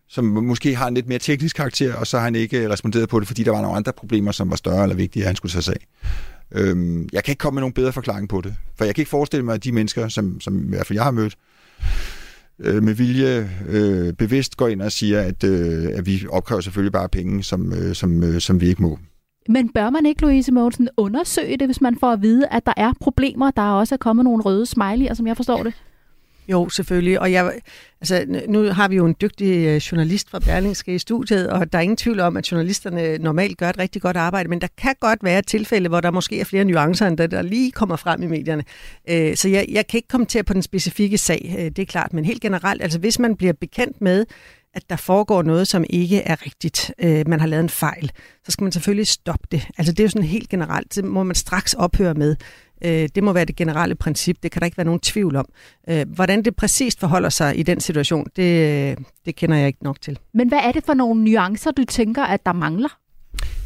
som 0.09 0.25
måske 0.25 0.75
har 0.75 0.87
en 0.87 0.93
lidt 0.93 1.07
mere 1.07 1.19
teknisk 1.19 1.55
karakter, 1.55 1.95
og 1.95 2.07
så 2.07 2.17
har 2.17 2.23
han 2.23 2.35
ikke 2.35 2.63
øh, 2.63 2.69
responderet 2.69 3.09
på 3.09 3.19
det, 3.19 3.27
fordi 3.27 3.43
der 3.43 3.51
var 3.51 3.61
nogle 3.61 3.77
andre 3.77 3.93
problemer, 3.93 4.31
som 4.31 4.49
var 4.49 4.55
større 4.55 4.83
eller 4.83 4.95
vigtigere, 4.95 5.27
han 5.27 5.35
skulle 5.35 5.51
tage 5.51 5.61
sig 5.61 5.73
af. 5.73 6.09
Øhm, 6.51 7.09
jeg 7.13 7.23
kan 7.23 7.31
ikke 7.31 7.39
komme 7.39 7.55
med 7.55 7.61
nogen 7.61 7.73
bedre 7.73 7.93
forklaring 7.93 8.29
på 8.29 8.41
det, 8.41 8.55
for 8.77 8.85
jeg 8.85 8.95
kan 8.95 9.01
ikke 9.01 9.09
forestille 9.09 9.45
mig, 9.45 9.55
at 9.55 9.63
de 9.63 9.71
mennesker, 9.71 10.07
som, 10.07 10.41
som 10.41 10.65
i 10.65 10.69
hvert 10.69 10.87
fald 10.87 10.97
jeg 10.97 11.03
har 11.03 11.11
mødt, 11.11 11.37
øh, 12.59 12.83
med 12.83 12.93
vilje 12.93 13.49
øh, 13.69 14.13
bevidst 14.13 14.57
går 14.57 14.67
ind 14.67 14.81
og 14.81 14.91
siger, 14.91 15.21
at, 15.21 15.43
øh, 15.43 15.89
at 15.93 16.05
vi 16.05 16.25
opkræver 16.29 16.61
selvfølgelig 16.61 16.93
bare 16.93 17.09
penge, 17.09 17.43
som, 17.43 17.73
øh, 17.73 17.95
som, 17.95 18.23
øh, 18.23 18.41
som 18.41 18.61
vi 18.61 18.67
ikke 18.67 18.81
må. 18.81 18.99
Men 19.49 19.69
bør 19.69 19.89
man 19.89 20.05
ikke, 20.05 20.21
Louise 20.21 20.51
Mogensen, 20.51 20.89
undersøge 20.97 21.57
det, 21.57 21.67
hvis 21.67 21.81
man 21.81 21.97
får 21.99 22.11
at 22.11 22.21
vide, 22.21 22.47
at 22.47 22.65
der 22.65 22.73
er 22.77 22.93
problemer, 23.01 23.51
der 23.51 23.61
er 23.61 23.71
også 23.71 23.95
er 23.95 23.97
kommet 23.97 24.23
nogle 24.23 24.43
røde 24.43 24.65
smiley'er, 24.77 25.13
som 25.13 25.27
jeg 25.27 25.37
forstår 25.37 25.63
det? 25.63 25.73
Jo, 26.47 26.69
selvfølgelig. 26.69 27.19
Og 27.19 27.31
jeg, 27.31 27.53
altså, 28.01 28.41
nu 28.47 28.63
har 28.63 28.87
vi 28.87 28.95
jo 28.95 29.05
en 29.05 29.15
dygtig 29.21 29.67
øh, 29.67 29.75
journalist 29.75 30.29
fra 30.29 30.39
Berlingske 30.39 30.95
i 30.95 30.99
studiet, 30.99 31.49
og 31.49 31.73
der 31.73 31.77
er 31.77 31.83
ingen 31.83 31.97
tvivl 31.97 32.19
om, 32.19 32.37
at 32.37 32.51
journalisterne 32.51 33.17
normalt 33.17 33.57
gør 33.57 33.69
et 33.69 33.79
rigtig 33.79 34.01
godt 34.01 34.17
arbejde, 34.17 34.49
men 34.49 34.61
der 34.61 34.67
kan 34.77 34.95
godt 34.99 35.23
være 35.23 35.41
tilfælde, 35.41 35.89
hvor 35.89 36.01
der 36.01 36.11
måske 36.11 36.39
er 36.39 36.43
flere 36.43 36.65
nuancer, 36.65 37.07
end 37.07 37.17
det, 37.17 37.31
der 37.31 37.41
lige 37.41 37.71
kommer 37.71 37.95
frem 37.95 38.23
i 38.23 38.27
medierne. 38.27 38.63
Øh, 39.09 39.35
så 39.35 39.49
jeg, 39.49 39.65
jeg 39.69 39.87
kan 39.87 39.97
ikke 39.97 40.07
kommentere 40.07 40.43
på 40.43 40.53
den 40.53 40.61
specifikke 40.61 41.17
sag, 41.17 41.55
øh, 41.59 41.65
det 41.65 41.79
er 41.79 41.85
klart, 41.85 42.13
men 42.13 42.25
helt 42.25 42.41
generelt, 42.41 42.81
altså 42.81 42.99
hvis 42.99 43.19
man 43.19 43.35
bliver 43.35 43.53
bekendt 43.53 44.01
med, 44.01 44.25
at 44.75 44.83
der 44.89 44.95
foregår 44.95 45.41
noget, 45.41 45.67
som 45.67 45.85
ikke 45.89 46.21
er 46.21 46.45
rigtigt, 46.45 46.91
man 47.27 47.39
har 47.39 47.47
lavet 47.47 47.63
en 47.63 47.69
fejl, 47.69 48.11
så 48.45 48.51
skal 48.51 48.63
man 48.63 48.71
selvfølgelig 48.71 49.07
stoppe 49.07 49.47
det. 49.51 49.67
Altså 49.77 49.93
det 49.93 49.99
er 49.99 50.03
jo 50.03 50.09
sådan 50.09 50.27
helt 50.27 50.49
generelt, 50.49 50.95
det 50.95 51.03
må 51.05 51.23
man 51.23 51.35
straks 51.35 51.73
ophøre 51.73 52.13
med. 52.13 52.35
Øh, 52.85 53.09
det 53.15 53.23
må 53.23 53.33
være 53.33 53.45
det 53.45 53.55
generelle 53.55 53.95
princip. 53.95 54.37
Det 54.43 54.51
kan 54.51 54.59
der 54.59 54.65
ikke 54.65 54.77
være 54.77 54.85
nogen 54.85 54.99
tvivl 54.99 55.35
om. 55.35 55.45
Øh, 55.89 56.05
hvordan 56.09 56.45
det 56.45 56.55
præcist 56.55 56.99
forholder 56.99 57.29
sig 57.29 57.59
i 57.59 57.63
den 57.63 57.79
situation, 57.79 58.27
det, 58.35 58.97
det 59.25 59.35
kender 59.35 59.57
jeg 59.57 59.67
ikke 59.67 59.83
nok 59.83 60.01
til. 60.01 60.19
Men 60.33 60.47
hvad 60.47 60.59
er 60.63 60.71
det 60.71 60.85
for 60.85 60.93
nogle 60.93 61.23
nuancer, 61.23 61.71
du 61.71 61.83
tænker, 61.83 62.23
at 62.23 62.45
der 62.45 62.53
mangler? 62.53 62.97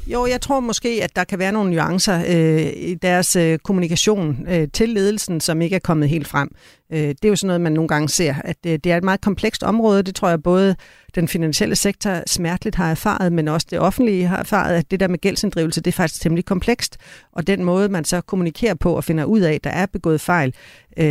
Jo, 0.10 0.26
jeg 0.26 0.42
tror 0.42 0.60
måske, 0.60 1.00
at 1.04 1.16
der 1.16 1.24
kan 1.24 1.40
være 1.40 1.52
nogle 1.52 1.72
nuancer 1.72 2.24
øh, 2.28 2.74
i 2.76 2.96
deres 2.96 3.36
øh, 3.36 3.58
kommunikation 3.60 4.46
øh, 4.50 4.68
til 4.74 4.90
ledelsen, 4.90 5.42
som 5.42 5.62
ikke 5.62 5.76
er 5.76 5.80
kommet 5.80 6.10
helt 6.10 6.28
frem. 6.28 6.50
Øh, 6.94 7.00
det 7.00 7.26
er 7.26 7.30
jo 7.30 7.36
sådan 7.36 7.48
noget, 7.48 7.62
man 7.62 7.72
nogle 7.72 7.88
gange 7.88 8.10
ser, 8.10 8.36
at 8.44 8.56
det, 8.64 8.84
det 8.84 8.92
er 8.92 8.98
et 8.98 9.04
meget 9.04 9.22
komplekst 9.22 9.64
område. 9.64 10.04
Det 10.04 10.16
tror 10.16 10.30
jeg 10.30 10.44
både 10.44 10.76
den 11.16 11.28
finansielle 11.28 11.76
sektor 11.76 12.24
smerteligt 12.28 12.76
har 12.76 12.92
erfaret, 12.92 13.34
men 13.34 13.48
også 13.48 13.68
det 13.70 13.80
offentlige 13.80 14.28
har 14.28 14.38
erfaret, 14.38 14.76
at 14.76 14.92
det 14.92 15.00
der 15.00 15.08
med 15.08 15.20
gældsinddrivelse, 15.20 15.82
det 15.82 15.92
er 15.92 15.96
faktisk 15.96 16.22
temmelig 16.22 16.46
komplekst. 16.46 16.98
Og 17.32 17.48
den 17.48 17.64
måde, 17.64 17.90
man 17.90 18.06
så 18.06 18.22
kommunikerer 18.22 18.76
på 18.76 18.94
og 18.94 19.04
finder 19.04 19.24
ud 19.26 19.40
af, 19.40 19.54
at 19.54 19.64
der 19.64 19.70
er 19.70 19.86
begået 19.86 20.22
fejl, 20.22 20.54
øh, 20.98 21.06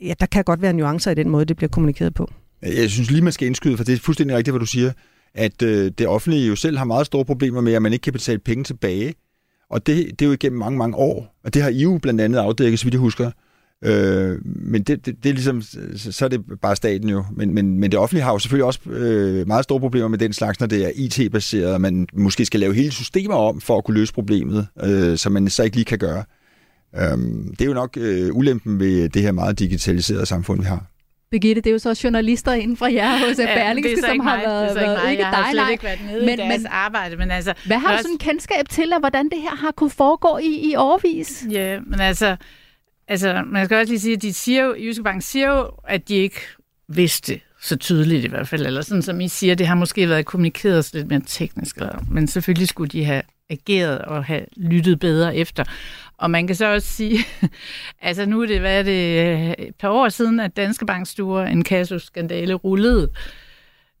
ja, 0.00 0.14
der 0.20 0.26
kan 0.26 0.44
godt 0.44 0.62
være 0.62 0.72
nuancer 0.72 1.10
i 1.10 1.14
den 1.14 1.28
måde, 1.28 1.44
det 1.44 1.56
bliver 1.56 1.70
kommunikeret 1.70 2.14
på. 2.14 2.30
Jeg 2.62 2.90
synes 2.90 3.10
lige, 3.10 3.22
man 3.22 3.32
skal 3.32 3.46
indskyde, 3.46 3.76
for 3.76 3.84
det 3.84 3.94
er 3.94 3.98
fuldstændig 3.98 4.36
rigtigt, 4.36 4.52
hvad 4.52 4.60
du 4.60 4.66
siger, 4.66 4.92
at 5.34 5.62
øh, 5.62 5.92
det 5.98 6.08
offentlige 6.08 6.48
jo 6.48 6.56
selv 6.56 6.78
har 6.78 6.84
meget 6.84 7.06
store 7.06 7.24
problemer 7.24 7.60
med, 7.60 7.72
at 7.72 7.82
man 7.82 7.92
ikke 7.92 8.02
kan 8.02 8.12
betale 8.12 8.38
penge 8.38 8.64
tilbage. 8.64 9.14
Og 9.70 9.86
det, 9.86 10.10
det 10.10 10.22
er 10.22 10.26
jo 10.26 10.32
igennem 10.32 10.58
mange, 10.58 10.78
mange 10.78 10.96
år. 10.96 11.40
Og 11.44 11.54
det 11.54 11.62
har 11.62 11.70
I 11.70 11.82
jo 11.82 11.98
blandt 12.02 12.20
andet 12.20 12.38
afdækket, 12.38 12.78
så 12.78 12.84
vidt 12.84 12.94
jeg 12.94 13.00
husker. 13.00 13.30
Øh, 13.84 14.38
men 14.44 14.82
det, 14.82 15.06
det, 15.06 15.16
det 15.22 15.28
er 15.28 15.32
ligesom, 15.32 15.62
så 15.96 16.24
er 16.24 16.28
det 16.28 16.40
bare 16.62 16.76
staten 16.76 17.08
jo. 17.08 17.24
Men, 17.32 17.54
men, 17.54 17.78
men 17.80 17.90
det 17.90 18.00
offentlige 18.00 18.24
har 18.24 18.32
jo 18.32 18.38
selvfølgelig 18.38 18.64
også 18.64 18.90
øh, 18.90 19.46
meget 19.46 19.64
store 19.64 19.80
problemer 19.80 20.08
med 20.08 20.18
den 20.18 20.32
slags, 20.32 20.60
når 20.60 20.66
det 20.66 20.84
er 20.84 20.90
IT-baseret, 20.94 21.74
og 21.74 21.80
man 21.80 22.08
måske 22.12 22.44
skal 22.44 22.60
lave 22.60 22.74
hele 22.74 22.90
systemer 22.90 23.34
om 23.34 23.60
for 23.60 23.78
at 23.78 23.84
kunne 23.84 23.94
løse 23.94 24.14
problemet, 24.14 24.66
øh, 24.82 25.18
som 25.18 25.32
man 25.32 25.48
så 25.48 25.62
ikke 25.62 25.76
lige 25.76 25.84
kan 25.84 25.98
gøre. 25.98 26.24
Øh, 26.96 27.18
det 27.50 27.60
er 27.60 27.66
jo 27.66 27.74
nok 27.74 27.96
øh, 27.96 28.36
ulempen 28.36 28.80
ved 28.80 29.08
det 29.08 29.22
her 29.22 29.32
meget 29.32 29.58
digitaliserede 29.58 30.26
samfund, 30.26 30.60
vi 30.60 30.66
har. 30.66 30.89
Birgitte, 31.30 31.60
det 31.62 31.70
er 31.70 31.72
jo 31.72 31.78
så 31.78 32.00
journalister 32.04 32.52
inden 32.52 32.76
fra 32.76 32.92
jer 32.92 33.18
hos 33.28 33.38
ja, 33.38 33.54
Berlingske, 33.54 33.96
som 34.00 34.20
har 34.20 34.36
mig. 34.36 34.44
været, 34.46 34.74
det 34.74 34.82
er 34.82 34.86
så 34.86 34.90
ikke, 34.92 35.02
mig. 35.02 35.10
ikke 35.10 35.22
jeg 35.22 35.30
har 35.30 35.50
slet 35.52 35.70
ikke 35.70 35.84
været 35.84 36.00
nede 36.06 36.26
Men- 36.26 36.34
i 36.34 36.36
deres 36.36 36.62
men- 36.62 36.66
arbejde, 36.70 37.16
men 37.16 37.30
altså... 37.30 37.54
Hvad 37.66 37.78
har 37.78 37.88
du 37.88 37.92
også- 37.92 38.02
sådan 38.02 38.18
kendskab 38.18 38.68
til, 38.68 38.92
af 38.92 38.98
hvordan 39.00 39.24
det 39.28 39.40
her 39.42 39.56
har 39.56 39.70
kunne 39.70 39.90
foregå 39.90 40.38
i, 40.38 40.70
i 40.70 40.74
årvis? 40.76 41.46
Ja, 41.50 41.80
men 41.86 42.00
altså, 42.00 42.36
altså, 43.08 43.42
man 43.46 43.64
skal 43.64 43.76
også 43.76 43.92
lige 43.92 44.00
sige, 44.00 44.16
at 44.16 44.22
de 44.22 44.32
siger 44.34 44.64
jo, 44.64 44.74
Jyske 44.78 45.02
Bank 45.02 45.22
siger 45.22 45.48
jo, 45.50 45.70
at 45.88 46.08
de 46.08 46.14
ikke 46.14 46.40
vidste 46.88 47.40
så 47.62 47.76
tydeligt 47.76 48.24
i 48.24 48.28
hvert 48.28 48.48
fald, 48.48 48.66
eller 48.66 48.82
sådan 48.82 49.02
som 49.02 49.20
I 49.20 49.28
siger, 49.28 49.54
det 49.54 49.66
har 49.66 49.74
måske 49.74 50.08
været 50.08 50.26
kommunikeret 50.26 50.90
lidt 50.94 51.08
mere 51.08 51.22
teknisk, 51.26 51.76
eller, 51.76 52.04
men 52.10 52.28
selvfølgelig 52.28 52.68
skulle 52.68 52.88
de 52.88 53.04
have 53.04 53.22
ageret 53.50 53.98
og 53.98 54.24
have 54.24 54.44
lyttet 54.56 55.00
bedre 55.00 55.36
efter. 55.36 55.64
Og 56.18 56.30
man 56.30 56.46
kan 56.46 56.56
så 56.56 56.66
også 56.66 56.88
sige, 56.88 57.18
altså 58.02 58.26
nu 58.26 58.42
er 58.42 58.46
det, 58.46 58.60
hvad 58.60 58.78
er 58.78 58.82
det, 58.82 59.68
et 59.68 59.74
par 59.74 59.88
år 59.88 60.08
siden, 60.08 60.40
at 60.40 60.56
Danske 60.56 60.86
Bank 60.86 61.06
store 61.06 61.50
en 61.50 61.64
skandale 61.98 62.54
rullede. 62.54 63.10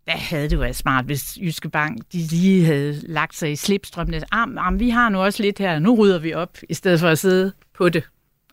Hvad 0.04 0.14
havde 0.14 0.50
det 0.50 0.60
været 0.60 0.76
smart, 0.76 1.04
hvis 1.04 1.38
Jyske 1.40 1.68
Bank 1.70 1.98
de 2.12 2.18
lige 2.18 2.64
havde 2.64 3.00
lagt 3.02 3.36
sig 3.36 3.52
i 3.52 3.56
slipstrømmen. 3.56 4.22
Arm, 4.30 4.58
arm, 4.58 4.80
vi 4.80 4.90
har 4.90 5.08
nu 5.08 5.18
også 5.18 5.42
lidt 5.42 5.58
her, 5.58 5.78
nu 5.78 5.94
rydder 5.94 6.18
vi 6.18 6.34
op, 6.34 6.58
i 6.68 6.74
stedet 6.74 7.00
for 7.00 7.08
at 7.08 7.18
sidde 7.18 7.52
på 7.74 7.88
det 7.88 8.04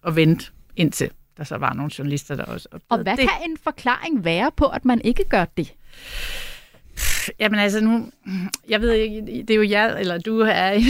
og 0.01 0.15
vente 0.15 0.45
indtil 0.75 1.11
der 1.37 1.43
så 1.43 1.57
var 1.57 1.73
nogle 1.73 1.91
journalister, 1.97 2.35
der 2.35 2.43
også 2.43 2.67
Og 2.71 2.81
opdagede 2.89 3.03
hvad 3.03 3.17
det. 3.17 3.29
kan 3.29 3.49
en 3.49 3.57
forklaring 3.63 4.25
være 4.25 4.51
på, 4.57 4.65
at 4.65 4.85
man 4.85 5.01
ikke 5.01 5.23
gør 5.29 5.45
det? 5.45 5.73
Jamen 7.39 7.59
altså 7.59 7.81
nu, 7.81 8.09
jeg 8.69 8.81
ved 8.81 8.93
ikke, 8.93 9.21
det 9.21 9.49
er 9.49 9.55
jo 9.55 9.63
jeg, 9.63 9.99
eller 9.99 10.17
du 10.17 10.39
er 10.39 10.71
i 10.71 10.83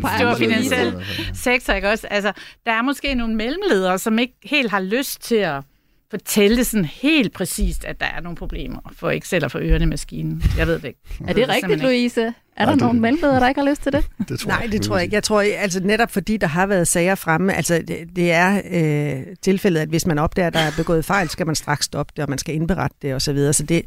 peger 0.00 0.18
stor 0.18 0.34
finansiel 0.34 1.04
sektor, 1.34 1.72
ikke 1.72 1.90
også? 1.90 2.06
Altså, 2.10 2.32
der 2.66 2.72
er 2.72 2.82
måske 2.82 3.14
nogle 3.14 3.34
mellemledere, 3.34 3.98
som 3.98 4.18
ikke 4.18 4.34
helt 4.44 4.70
har 4.70 4.80
lyst 4.80 5.20
til 5.22 5.36
at 5.36 5.62
fortælle 6.10 6.56
det 6.56 6.66
sådan 6.66 6.84
helt 6.84 7.32
præcist, 7.32 7.84
at 7.84 8.00
der 8.00 8.06
er 8.06 8.20
nogle 8.20 8.36
problemer, 8.36 8.80
for 8.92 9.10
ikke 9.10 9.28
selv 9.28 9.44
at 9.44 9.52
få 9.52 9.58
ørerne 9.58 9.84
i 9.84 9.86
maskinen. 9.86 10.42
Jeg 10.58 10.66
ved 10.66 10.74
det 10.74 10.84
ikke. 10.84 11.00
Er 11.20 11.32
det 11.32 11.36
ved 11.36 11.48
rigtigt. 11.48 11.82
Louise? 11.82 12.34
Er 12.58 12.64
der 12.64 12.72
det- 12.72 12.80
nogen 12.80 13.00
mellemledere, 13.00 13.40
der 13.40 13.48
ikke 13.48 13.60
har 13.60 13.68
lyst 13.70 13.82
til 13.82 13.92
det? 13.92 14.04
Det 14.28 14.40
tror 14.40 14.48
Nej, 14.48 14.68
det 14.72 14.82
tror 14.82 14.96
jeg 14.96 15.04
ikke. 15.04 15.14
Jeg 15.14 15.22
tror 15.22 15.40
altså 15.58 15.80
netop 15.80 16.10
fordi 16.10 16.36
der 16.36 16.46
har 16.46 16.66
været 16.66 16.88
sager 16.88 17.14
fremme, 17.14 17.54
altså 17.54 17.82
det, 17.88 18.08
det 18.16 18.32
er 18.32 18.60
øh, 18.70 19.22
tilfældet, 19.42 19.80
at 19.80 19.88
hvis 19.88 20.06
man 20.06 20.18
opdager, 20.18 20.46
at 20.46 20.54
der 20.54 20.60
er 20.60 20.70
begået 20.76 21.04
fejl, 21.04 21.28
skal 21.28 21.46
man 21.46 21.54
straks 21.54 21.84
stoppe 21.84 22.12
det, 22.16 22.22
og 22.24 22.30
man 22.30 22.38
skal 22.38 22.54
indberette 22.54 22.96
det 23.02 23.14
osv. 23.14 23.20
Så, 23.20 23.32
videre. 23.32 23.52
så 23.52 23.62
det, 23.62 23.82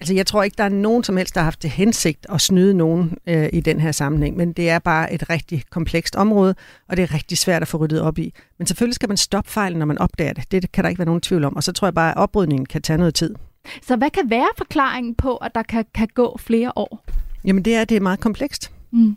altså 0.00 0.14
jeg 0.14 0.26
tror 0.26 0.42
ikke, 0.42 0.54
der 0.58 0.64
er 0.64 0.68
nogen 0.68 1.04
som 1.04 1.16
helst, 1.16 1.34
der 1.34 1.40
har 1.40 1.44
haft 1.44 1.60
til 1.60 1.70
hensigt 1.70 2.26
at 2.32 2.40
snyde 2.40 2.74
nogen 2.74 3.18
øh, 3.26 3.48
i 3.52 3.60
den 3.60 3.80
her 3.80 3.92
sammenhæng, 3.92 4.36
men 4.36 4.52
det 4.52 4.70
er 4.70 4.78
bare 4.78 5.12
et 5.12 5.30
rigtig 5.30 5.62
komplekst 5.70 6.16
område, 6.16 6.54
og 6.88 6.96
det 6.96 7.02
er 7.02 7.14
rigtig 7.14 7.38
svært 7.38 7.62
at 7.62 7.68
få 7.68 7.76
ryddet 7.78 8.00
op 8.00 8.18
i. 8.18 8.32
Men 8.58 8.66
selvfølgelig 8.66 8.94
skal 8.94 9.08
man 9.08 9.16
stoppe 9.16 9.50
fejlen, 9.50 9.78
når 9.78 9.86
man 9.86 9.98
opdager 9.98 10.32
det. 10.32 10.52
Det 10.52 10.72
kan 10.72 10.84
der 10.84 10.88
ikke 10.90 10.98
være 10.98 11.06
nogen 11.06 11.20
tvivl 11.20 11.44
om, 11.44 11.56
og 11.56 11.62
så 11.62 11.72
tror 11.72 11.86
jeg 11.88 11.94
bare, 11.94 12.10
at 12.10 12.16
oprydningen 12.16 12.66
kan 12.66 12.82
tage 12.82 12.98
noget 12.98 13.14
tid. 13.14 13.34
Så 13.82 13.96
hvad 13.96 14.10
kan 14.10 14.30
være 14.30 14.48
forklaringen 14.58 15.14
på, 15.14 15.36
at 15.36 15.54
der 15.54 15.62
kan, 15.62 15.84
kan 15.94 16.08
gå 16.14 16.38
flere 16.40 16.72
år? 16.76 17.04
Jamen 17.46 17.64
det 17.64 17.74
er, 17.74 17.84
det 17.84 17.96
er 17.96 18.00
meget 18.00 18.20
komplekst. 18.20 18.70
Mm. 18.92 19.16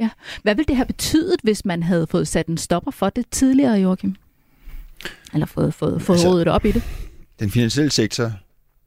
Ja. 0.00 0.10
Hvad 0.42 0.54
ville 0.54 0.66
det 0.68 0.76
have 0.76 0.86
betydet, 0.86 1.40
hvis 1.42 1.64
man 1.64 1.82
havde 1.82 2.06
fået 2.06 2.28
sat 2.28 2.46
en 2.46 2.58
stopper 2.58 2.90
for 2.90 3.10
det 3.10 3.24
tidligere, 3.30 3.74
Joachim? 3.74 4.14
Eller 5.32 5.46
fået, 5.46 5.74
fået, 5.74 6.02
fået 6.02 6.16
Altså- 6.16 6.28
rådet 6.28 6.48
op 6.48 6.64
i 6.64 6.72
det? 6.72 6.82
Den 7.40 7.50
finansielle 7.50 7.90
sektor 7.90 8.32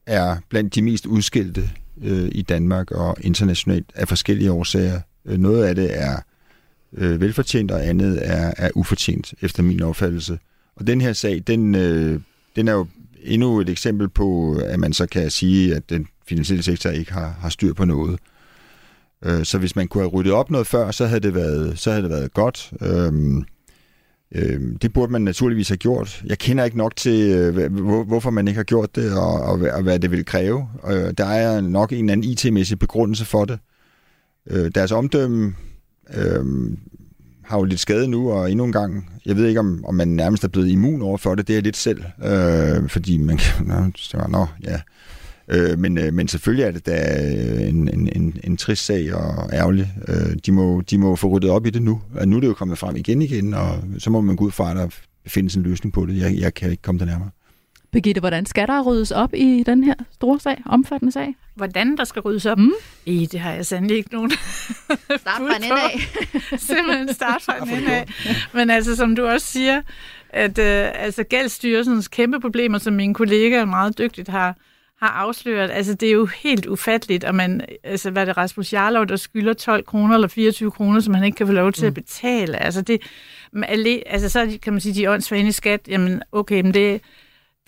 er 0.05 0.37
blandt 0.49 0.75
de 0.75 0.81
mest 0.81 1.05
udskilte 1.05 1.69
øh, 2.03 2.29
i 2.31 2.41
Danmark 2.41 2.91
og 2.91 3.17
internationalt 3.21 3.91
af 3.95 4.07
forskellige 4.07 4.51
årsager. 4.51 5.01
Øh, 5.25 5.37
noget 5.37 5.63
af 5.63 5.75
det 5.75 6.01
er 6.01 6.19
øh, 6.93 7.21
velfortjent, 7.21 7.71
og 7.71 7.85
andet 7.87 8.19
er, 8.29 8.53
er 8.57 8.69
ufortjent, 8.75 9.33
efter 9.41 9.63
min 9.63 9.81
opfattelse. 9.81 10.39
Og 10.75 10.87
den 10.87 11.01
her 11.01 11.13
sag, 11.13 11.43
den, 11.47 11.75
øh, 11.75 12.19
den 12.55 12.67
er 12.67 12.73
jo 12.73 12.87
endnu 13.23 13.59
et 13.59 13.69
eksempel 13.69 14.09
på, 14.09 14.55
at 14.65 14.79
man 14.79 14.93
så 14.93 15.05
kan 15.05 15.29
sige, 15.29 15.75
at 15.75 15.89
den 15.89 16.07
finansielle 16.27 16.63
sektor 16.63 16.89
ikke 16.89 17.13
har, 17.13 17.37
har 17.39 17.49
styr 17.49 17.73
på 17.73 17.85
noget. 17.85 18.19
Øh, 19.25 19.45
så 19.45 19.57
hvis 19.57 19.75
man 19.75 19.87
kunne 19.87 20.03
have 20.03 20.11
ryddet 20.11 20.33
op 20.33 20.51
noget 20.51 20.67
før, 20.67 20.91
så 20.91 21.05
havde 21.05 21.19
det 21.19 21.35
været, 21.35 21.79
så 21.79 21.91
havde 21.91 22.03
det 22.03 22.11
været 22.11 22.33
godt. 22.33 22.73
Øhm, 22.81 23.45
Øh, 24.35 24.61
det 24.81 24.93
burde 24.93 25.11
man 25.11 25.21
naturligvis 25.21 25.69
have 25.69 25.77
gjort. 25.77 26.23
Jeg 26.25 26.37
kender 26.37 26.63
ikke 26.63 26.77
nok 26.77 26.95
til, 26.95 27.31
øh, 27.31 27.73
hvor, 27.73 28.03
hvorfor 28.03 28.29
man 28.29 28.47
ikke 28.47 28.57
har 28.57 28.63
gjort 28.63 28.95
det, 28.95 29.13
og, 29.17 29.33
og, 29.33 29.59
og 29.73 29.83
hvad 29.83 29.99
det 29.99 30.11
vil 30.11 30.25
kræve. 30.25 30.67
Øh, 30.87 31.13
der 31.17 31.25
er 31.25 31.61
nok 31.61 31.91
en 31.91 31.97
eller 31.97 32.11
anden 32.11 32.29
IT-mæssig 32.29 32.79
begrundelse 32.79 33.25
for 33.25 33.45
det. 33.45 33.59
Øh, 34.49 34.71
deres 34.75 34.91
omdømme 34.91 35.53
øh, 36.13 36.45
har 37.47 37.57
jo 37.57 37.63
lidt 37.63 37.79
skade 37.79 38.07
nu, 38.07 38.31
og 38.31 38.51
endnu 38.51 38.65
en 38.65 38.71
gang, 38.71 39.09
jeg 39.25 39.35
ved 39.35 39.47
ikke, 39.47 39.59
om, 39.59 39.85
om 39.85 39.95
man 39.95 40.07
nærmest 40.07 40.43
er 40.43 40.47
blevet 40.47 40.69
immun 40.69 41.01
over 41.01 41.17
for 41.17 41.35
det. 41.35 41.47
Det 41.47 41.57
er 41.57 41.61
lidt 41.61 41.77
selv, 41.77 42.03
øh, 42.23 42.89
fordi 42.89 43.17
man 43.17 43.37
kan... 43.37 43.65
Nå, 43.67 43.91
så, 43.95 44.25
nå 44.29 44.45
ja. 44.63 44.79
Øh, 45.47 45.79
men, 45.79 45.97
øh, 45.97 46.13
men 46.13 46.27
selvfølgelig 46.27 46.63
er 46.63 46.71
det 46.71 46.85
da 46.85 47.23
øh, 47.23 47.69
en, 47.69 47.89
en, 47.93 48.09
en, 48.15 48.37
en 48.43 48.57
trist 48.57 48.85
sag 48.85 49.13
og 49.13 49.49
ærgerlig. 49.53 49.93
Øh, 50.07 50.35
de, 50.45 50.51
må, 50.51 50.81
de 50.81 50.97
må 50.97 51.15
få 51.15 51.27
ryddet 51.27 51.49
op 51.49 51.65
i 51.65 51.69
det 51.69 51.81
nu. 51.81 52.01
Og 52.15 52.27
nu 52.27 52.35
er 52.35 52.39
det 52.39 52.47
jo 52.47 52.53
kommet 52.53 52.77
frem 52.77 52.95
igen 52.95 53.21
igen, 53.21 53.53
og 53.53 53.83
så 53.97 54.09
må 54.09 54.21
man 54.21 54.35
gå 54.35 54.45
ud 54.45 54.51
fra, 54.51 54.71
at 54.71 54.77
der 54.77 54.87
findes 55.27 55.55
en 55.55 55.63
løsning 55.63 55.93
på 55.93 56.05
det. 56.05 56.17
Jeg, 56.17 56.37
jeg 56.37 56.53
kan 56.53 56.71
ikke 56.71 56.83
komme 56.83 56.99
det 56.99 57.07
nærmere. 57.07 57.29
Birgitte, 57.91 58.19
hvordan 58.19 58.45
skal 58.45 58.67
der 58.67 58.81
ryddes 58.81 59.11
op 59.11 59.33
i 59.33 59.63
den 59.65 59.83
her 59.83 59.95
store 60.11 60.39
sag, 60.39 60.57
omfattende 60.65 61.11
sag? 61.11 61.35
Hvordan 61.57 61.97
der 61.97 62.03
skal 62.03 62.21
ryddes 62.21 62.45
op? 62.45 62.57
Mm. 62.57 62.71
I, 63.05 63.25
det 63.25 63.39
har 63.39 63.51
jeg 63.51 63.65
sandelig 63.65 63.97
ikke 63.97 64.13
nogen 64.13 64.31
Start 65.17 65.37
fra 65.37 65.55
en 65.55 65.63
ende 65.63 65.81
af. 65.81 65.99
Simpelthen 66.59 67.13
start 67.13 67.41
fra 67.41 67.63
en 67.63 67.69
ende 67.69 67.91
af. 67.95 68.07
Men 68.53 68.69
altså, 68.69 68.95
som 68.95 69.15
du 69.15 69.25
også 69.25 69.47
siger, 69.47 69.81
at 70.29 70.57
øh, 70.57 70.89
altså, 70.93 71.23
gældsstyrelsens 71.23 72.07
kæmpe 72.07 72.39
problemer, 72.39 72.77
som 72.77 72.93
mine 72.93 73.13
kollegaer 73.13 73.65
meget 73.65 73.97
dygtigt 73.97 74.27
har, 74.27 74.55
har 74.99 75.07
afsløret, 75.07 75.71
altså 75.71 75.93
det 75.93 76.07
er 76.07 76.13
jo 76.13 76.25
helt 76.25 76.65
ufatteligt, 76.65 77.23
at 77.23 77.35
man, 77.35 77.61
altså 77.83 78.11
hvad 78.11 78.21
er 78.21 78.25
det 78.25 78.37
Rasmus 78.37 78.73
Jarlov, 78.73 79.05
der 79.05 79.15
skylder 79.15 79.53
12 79.53 79.85
kroner 79.85 80.15
eller 80.15 80.27
24 80.27 80.71
kroner, 80.71 80.99
som 80.99 81.13
han 81.13 81.23
ikke 81.23 81.35
kan 81.35 81.47
få 81.47 81.53
lov 81.53 81.71
til 81.71 81.85
at 81.85 81.93
betale. 81.93 82.57
Altså 82.57 82.81
det, 82.81 83.01
altså 84.05 84.29
så 84.29 84.57
kan 84.61 84.73
man 84.73 84.79
sige, 84.79 84.93
de 84.93 85.05
er 85.05 85.33
i 85.33 85.51
skat, 85.51 85.81
jamen 85.87 86.21
okay, 86.31 86.61
men 86.61 86.73
det, 86.73 87.01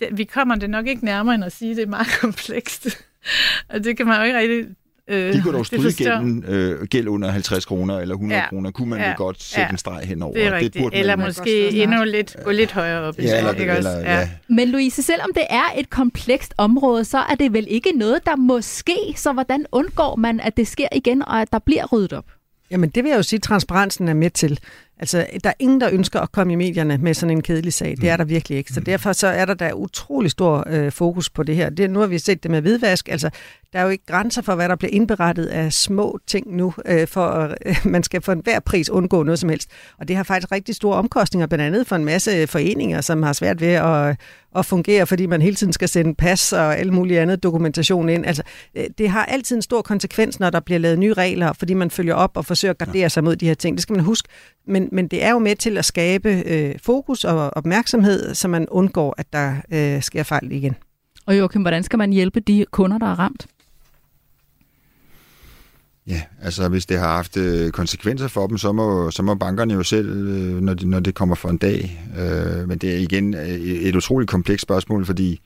det, 0.00 0.08
vi 0.12 0.24
kommer 0.24 0.54
det 0.54 0.70
nok 0.70 0.86
ikke 0.86 1.04
nærmere 1.04 1.34
end 1.34 1.44
at 1.44 1.52
sige, 1.52 1.70
at 1.70 1.76
det 1.76 1.82
er 1.82 1.88
meget 1.88 2.18
komplekst. 2.20 3.04
Og 3.74 3.84
det 3.84 3.96
kan 3.96 4.06
man 4.06 4.18
jo 4.18 4.24
ikke 4.24 4.38
rigtig 4.38 4.66
øh, 5.08 5.32
De 5.32 5.42
kunne 5.42 5.52
dog 5.52 5.58
det 5.58 5.66
stryge 5.66 5.92
gælden, 6.10 6.44
øh, 6.48 6.86
gæld 6.86 7.08
under 7.08 7.30
50 7.30 7.64
kroner 7.64 7.98
eller 7.98 8.14
100 8.14 8.40
Ja. 8.40 8.48
kroner, 8.48 8.70
kunne 8.70 8.90
man 8.90 8.98
Ja. 9.00 9.06
vel 9.06 9.16
godt 9.16 9.42
sætte 9.42 9.60
Ja. 9.62 9.68
en 9.70 9.78
streg 9.78 10.00
henover. 10.04 10.34
Det 10.34 10.46
er 10.46 10.52
rigtigt. 10.52 10.82
burde 10.82 10.94
man 10.94 11.00
eller 11.00 11.16
vel- 11.16 11.26
måske 11.26 11.70
endnu 11.70 12.04
lidt, 12.04 12.36
gå 12.44 12.50
lidt 12.50 12.72
højere 12.72 13.00
op. 13.00 13.18
Ja, 13.18 13.38
eller, 13.38 13.52
ikke 13.52 13.72
også? 13.78 13.88
eller, 13.98 14.10
ja. 14.18 14.28
Men 14.48 14.68
Louise, 14.68 15.02
selvom 15.02 15.30
det 15.34 15.44
er 15.50 15.64
et 15.78 15.90
komplekst 15.90 16.54
område, 16.58 17.04
så 17.04 17.18
er 17.18 17.34
det 17.34 17.52
vel 17.52 17.66
ikke 17.70 17.92
noget, 17.92 18.26
der 18.26 18.36
må 18.36 18.60
ske. 18.60 18.96
Så 19.16 19.32
hvordan 19.32 19.66
undgår 19.72 20.16
man, 20.16 20.40
at 20.40 20.56
det 20.56 20.68
sker 20.68 20.88
igen, 20.96 21.22
og 21.22 21.40
at 21.40 21.52
der 21.52 21.58
bliver 21.58 21.86
ryddet 21.92 22.12
op? 22.12 22.24
Jamen 22.70 22.90
det 22.90 23.04
vil 23.04 23.10
jeg 23.10 23.16
jo 23.16 23.22
sige, 23.22 23.38
at 23.38 23.42
transparensen 23.42 24.08
er 24.08 24.14
med 24.14 24.30
til. 24.30 24.58
Altså, 25.00 25.26
der 25.44 25.50
er 25.50 25.54
ingen, 25.58 25.80
der 25.80 25.88
ønsker 25.92 26.20
at 26.20 26.32
komme 26.32 26.52
i 26.52 26.56
medierne 26.56 26.98
med 26.98 27.14
sådan 27.14 27.36
en 27.36 27.42
kedelig 27.42 27.72
sag. 27.72 27.96
Det 28.00 28.08
er 28.08 28.16
der 28.16 28.24
virkelig 28.24 28.58
ikke. 28.58 28.72
Så 28.72 28.80
derfor 28.80 29.12
så 29.12 29.26
er 29.26 29.44
der 29.44 29.54
da 29.54 29.72
utrolig 29.74 30.30
stor 30.30 30.64
øh, 30.66 30.92
fokus 30.92 31.30
på 31.30 31.42
det 31.42 31.56
her. 31.56 31.70
Det, 31.70 31.90
nu 31.90 32.00
har 32.00 32.06
vi 32.06 32.18
set 32.18 32.42
det 32.42 32.50
med 32.50 32.60
hvidvask. 32.60 33.08
Altså, 33.08 33.30
der 33.72 33.78
er 33.78 33.82
jo 33.82 33.88
ikke 33.88 34.06
grænser 34.06 34.42
for, 34.42 34.54
hvad 34.54 34.68
der 34.68 34.76
bliver 34.76 34.92
indberettet 34.92 35.46
af 35.46 35.72
små 35.72 36.18
ting 36.26 36.56
nu, 36.56 36.74
øh, 36.86 37.08
for 37.08 37.26
at 37.26 37.58
øh, 37.66 37.76
man 37.94 38.02
skal 38.02 38.22
for 38.22 38.32
enhver 38.32 38.60
pris 38.60 38.90
undgå 38.90 39.22
noget 39.22 39.38
som 39.38 39.48
helst. 39.48 39.70
Og 39.98 40.08
det 40.08 40.16
har 40.16 40.22
faktisk 40.22 40.52
rigtig 40.52 40.74
store 40.74 40.96
omkostninger, 40.96 41.46
blandt 41.46 41.64
andet 41.64 41.86
for 41.86 41.96
en 41.96 42.04
masse 42.04 42.46
foreninger, 42.46 43.00
som 43.00 43.22
har 43.22 43.32
svært 43.32 43.60
ved 43.60 43.72
at, 43.72 44.16
at 44.56 44.66
fungere, 44.66 45.06
fordi 45.06 45.26
man 45.26 45.42
hele 45.42 45.56
tiden 45.56 45.72
skal 45.72 45.88
sende 45.88 46.14
pas 46.14 46.52
og 46.52 46.78
alle 46.78 46.92
mulige 46.92 47.20
andet 47.20 47.42
dokumentation 47.42 48.08
ind. 48.08 48.26
Altså, 48.26 48.42
øh, 48.74 48.84
det 48.98 49.08
har 49.08 49.24
altid 49.24 49.56
en 49.56 49.62
stor 49.62 49.82
konsekvens, 49.82 50.40
når 50.40 50.50
der 50.50 50.60
bliver 50.60 50.78
lavet 50.78 50.98
nye 50.98 51.12
regler, 51.12 51.52
fordi 51.52 51.74
man 51.74 51.90
følger 51.90 52.14
op 52.14 52.36
og 52.36 52.46
forsøger 52.46 52.72
at 52.72 52.78
gardere 52.78 53.10
sig 53.10 53.24
mod 53.24 53.36
de 53.36 53.46
her 53.46 53.54
ting. 53.54 53.76
Det 53.76 53.82
skal 53.82 53.96
man 53.96 54.04
huske. 54.04 54.28
Men, 54.66 54.88
men 54.92 55.08
det 55.08 55.24
er 55.24 55.30
jo 55.30 55.38
med 55.38 55.56
til 55.56 55.78
at 55.78 55.84
skabe 55.84 56.42
øh, 56.46 56.74
fokus 56.82 57.24
og 57.24 57.50
opmærksomhed, 57.56 58.34
så 58.34 58.48
man 58.48 58.68
undgår, 58.68 59.14
at 59.18 59.32
der 59.32 59.54
øh, 59.72 60.02
sker 60.02 60.22
fejl 60.22 60.52
igen. 60.52 60.76
Og 61.26 61.38
Joachim, 61.38 61.62
hvordan 61.62 61.82
skal 61.82 61.98
man 61.98 62.12
hjælpe 62.12 62.40
de 62.40 62.64
kunder, 62.70 62.98
der 62.98 63.06
er 63.06 63.18
ramt? 63.18 63.46
Ja, 66.10 66.22
altså 66.42 66.68
hvis 66.68 66.86
det 66.86 66.98
har 66.98 67.08
haft 67.08 67.36
øh, 67.36 67.70
konsekvenser 67.70 68.28
for 68.28 68.46
dem, 68.46 68.58
så 68.58 68.72
må, 68.72 69.10
så 69.10 69.22
må 69.22 69.34
bankerne 69.34 69.74
jo 69.74 69.82
selv, 69.82 70.08
øh, 70.08 70.60
når, 70.60 70.74
det, 70.74 70.88
når 70.88 71.00
det 71.00 71.14
kommer 71.14 71.34
for 71.34 71.48
en 71.48 71.56
dag. 71.56 72.04
Øh, 72.18 72.68
men 72.68 72.78
det 72.78 72.94
er 72.94 72.98
igen 72.98 73.34
øh, 73.34 73.48
et 73.48 73.96
utroligt 73.96 74.30
komplekst 74.30 74.62
spørgsmål, 74.62 75.06
fordi 75.06 75.40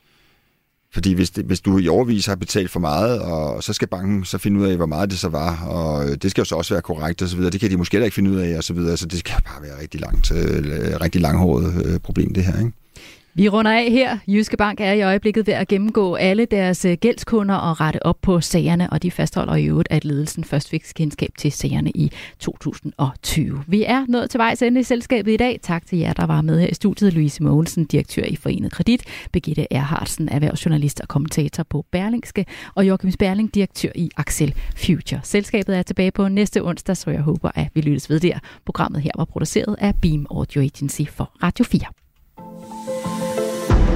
fordi 0.93 1.13
hvis, 1.13 1.29
det, 1.29 1.45
hvis 1.45 1.61
du 1.61 1.77
i 1.77 1.87
overvis 1.87 2.25
har 2.25 2.35
betalt 2.35 2.71
for 2.71 2.79
meget, 2.79 3.21
og 3.21 3.63
så 3.63 3.73
skal 3.73 3.87
banken 3.87 4.25
så 4.25 4.37
finde 4.37 4.59
ud 4.59 4.65
af, 4.65 4.75
hvor 4.75 4.85
meget 4.85 5.09
det 5.09 5.19
så 5.19 5.29
var, 5.29 5.65
og 5.65 6.09
øh, 6.09 6.15
det 6.21 6.31
skal 6.31 6.41
jo 6.41 6.45
så 6.45 6.55
også 6.55 6.73
være 6.73 6.81
korrekt 6.81 7.21
og 7.21 7.29
så 7.29 7.35
videre. 7.35 7.51
Det 7.51 7.59
kan 7.59 7.71
de 7.71 7.77
måske 7.77 7.95
heller 7.95 8.05
ikke 8.05 8.15
finde 8.15 8.31
ud 8.31 8.35
af 8.37 8.57
og 8.57 8.63
så 8.63 8.73
videre, 8.73 8.97
så 8.97 9.05
det 9.05 9.19
skal 9.19 9.35
bare 9.45 9.63
være 9.63 9.81
rigtig 9.81 10.01
langt, 10.01 10.31
øh, 10.31 11.01
rigtig 11.01 11.21
langhåret 11.21 12.01
problem 12.01 12.33
det 12.33 12.43
her, 12.43 12.59
ikke? 12.59 12.71
Vi 13.37 13.49
runder 13.49 13.71
af 13.71 13.91
her. 13.91 14.17
Jyske 14.27 14.57
Bank 14.57 14.79
er 14.81 14.91
i 14.91 15.01
øjeblikket 15.01 15.47
ved 15.47 15.53
at 15.53 15.67
gennemgå 15.67 16.15
alle 16.15 16.45
deres 16.45 16.85
øh, 16.85 16.97
gældskunder 16.97 17.55
og 17.55 17.81
rette 17.81 18.05
op 18.05 18.17
på 18.21 18.41
sagerne, 18.41 18.89
og 18.89 19.03
de 19.03 19.11
fastholder 19.11 19.55
i 19.55 19.65
øvrigt, 19.65 19.87
at 19.91 20.05
ledelsen 20.05 20.43
først 20.43 20.69
fik 20.69 20.83
kendskab 20.95 21.29
til 21.37 21.51
sagerne 21.51 21.91
i 21.91 22.11
2020. 22.39 23.63
Vi 23.67 23.83
er 23.83 24.05
nået 24.07 24.29
til 24.29 24.37
vejs 24.37 24.61
ende 24.61 24.79
i 24.79 24.83
selskabet 24.83 25.31
i 25.31 25.37
dag. 25.37 25.59
Tak 25.61 25.85
til 25.85 25.99
jer, 25.99 26.13
der 26.13 26.25
var 26.25 26.41
med 26.41 26.59
her 26.59 26.67
i 26.67 26.73
studiet. 26.73 27.13
Louise 27.13 27.43
Mogensen, 27.43 27.85
direktør 27.85 28.23
i 28.23 28.35
Forenet 28.35 28.71
Kredit, 28.71 29.03
Birgitte 29.31 29.67
Erhardsen, 29.71 30.29
erhvervsjournalist 30.29 31.01
og 31.01 31.07
kommentator 31.07 31.63
på 31.63 31.85
Berlingske, 31.91 32.45
og 32.75 32.87
Joachim 32.87 33.11
Sperling, 33.11 33.55
direktør 33.55 33.89
i 33.95 34.09
Axel 34.17 34.53
Future. 34.77 35.21
Selskabet 35.23 35.77
er 35.77 35.83
tilbage 35.83 36.11
på 36.11 36.27
næste 36.27 36.63
onsdag, 36.63 36.97
så 36.97 37.09
jeg 37.09 37.21
håber, 37.21 37.51
at 37.55 37.67
vi 37.73 37.81
lyttes 37.81 38.09
ved 38.09 38.19
der. 38.19 38.39
Programmet 38.65 39.01
her 39.01 39.11
var 39.17 39.25
produceret 39.25 39.75
af 39.79 39.95
Beam 40.01 40.25
Audio 40.31 40.61
Agency 40.61 41.01
for 41.11 41.31
Radio 41.43 41.65
4. 41.65 42.04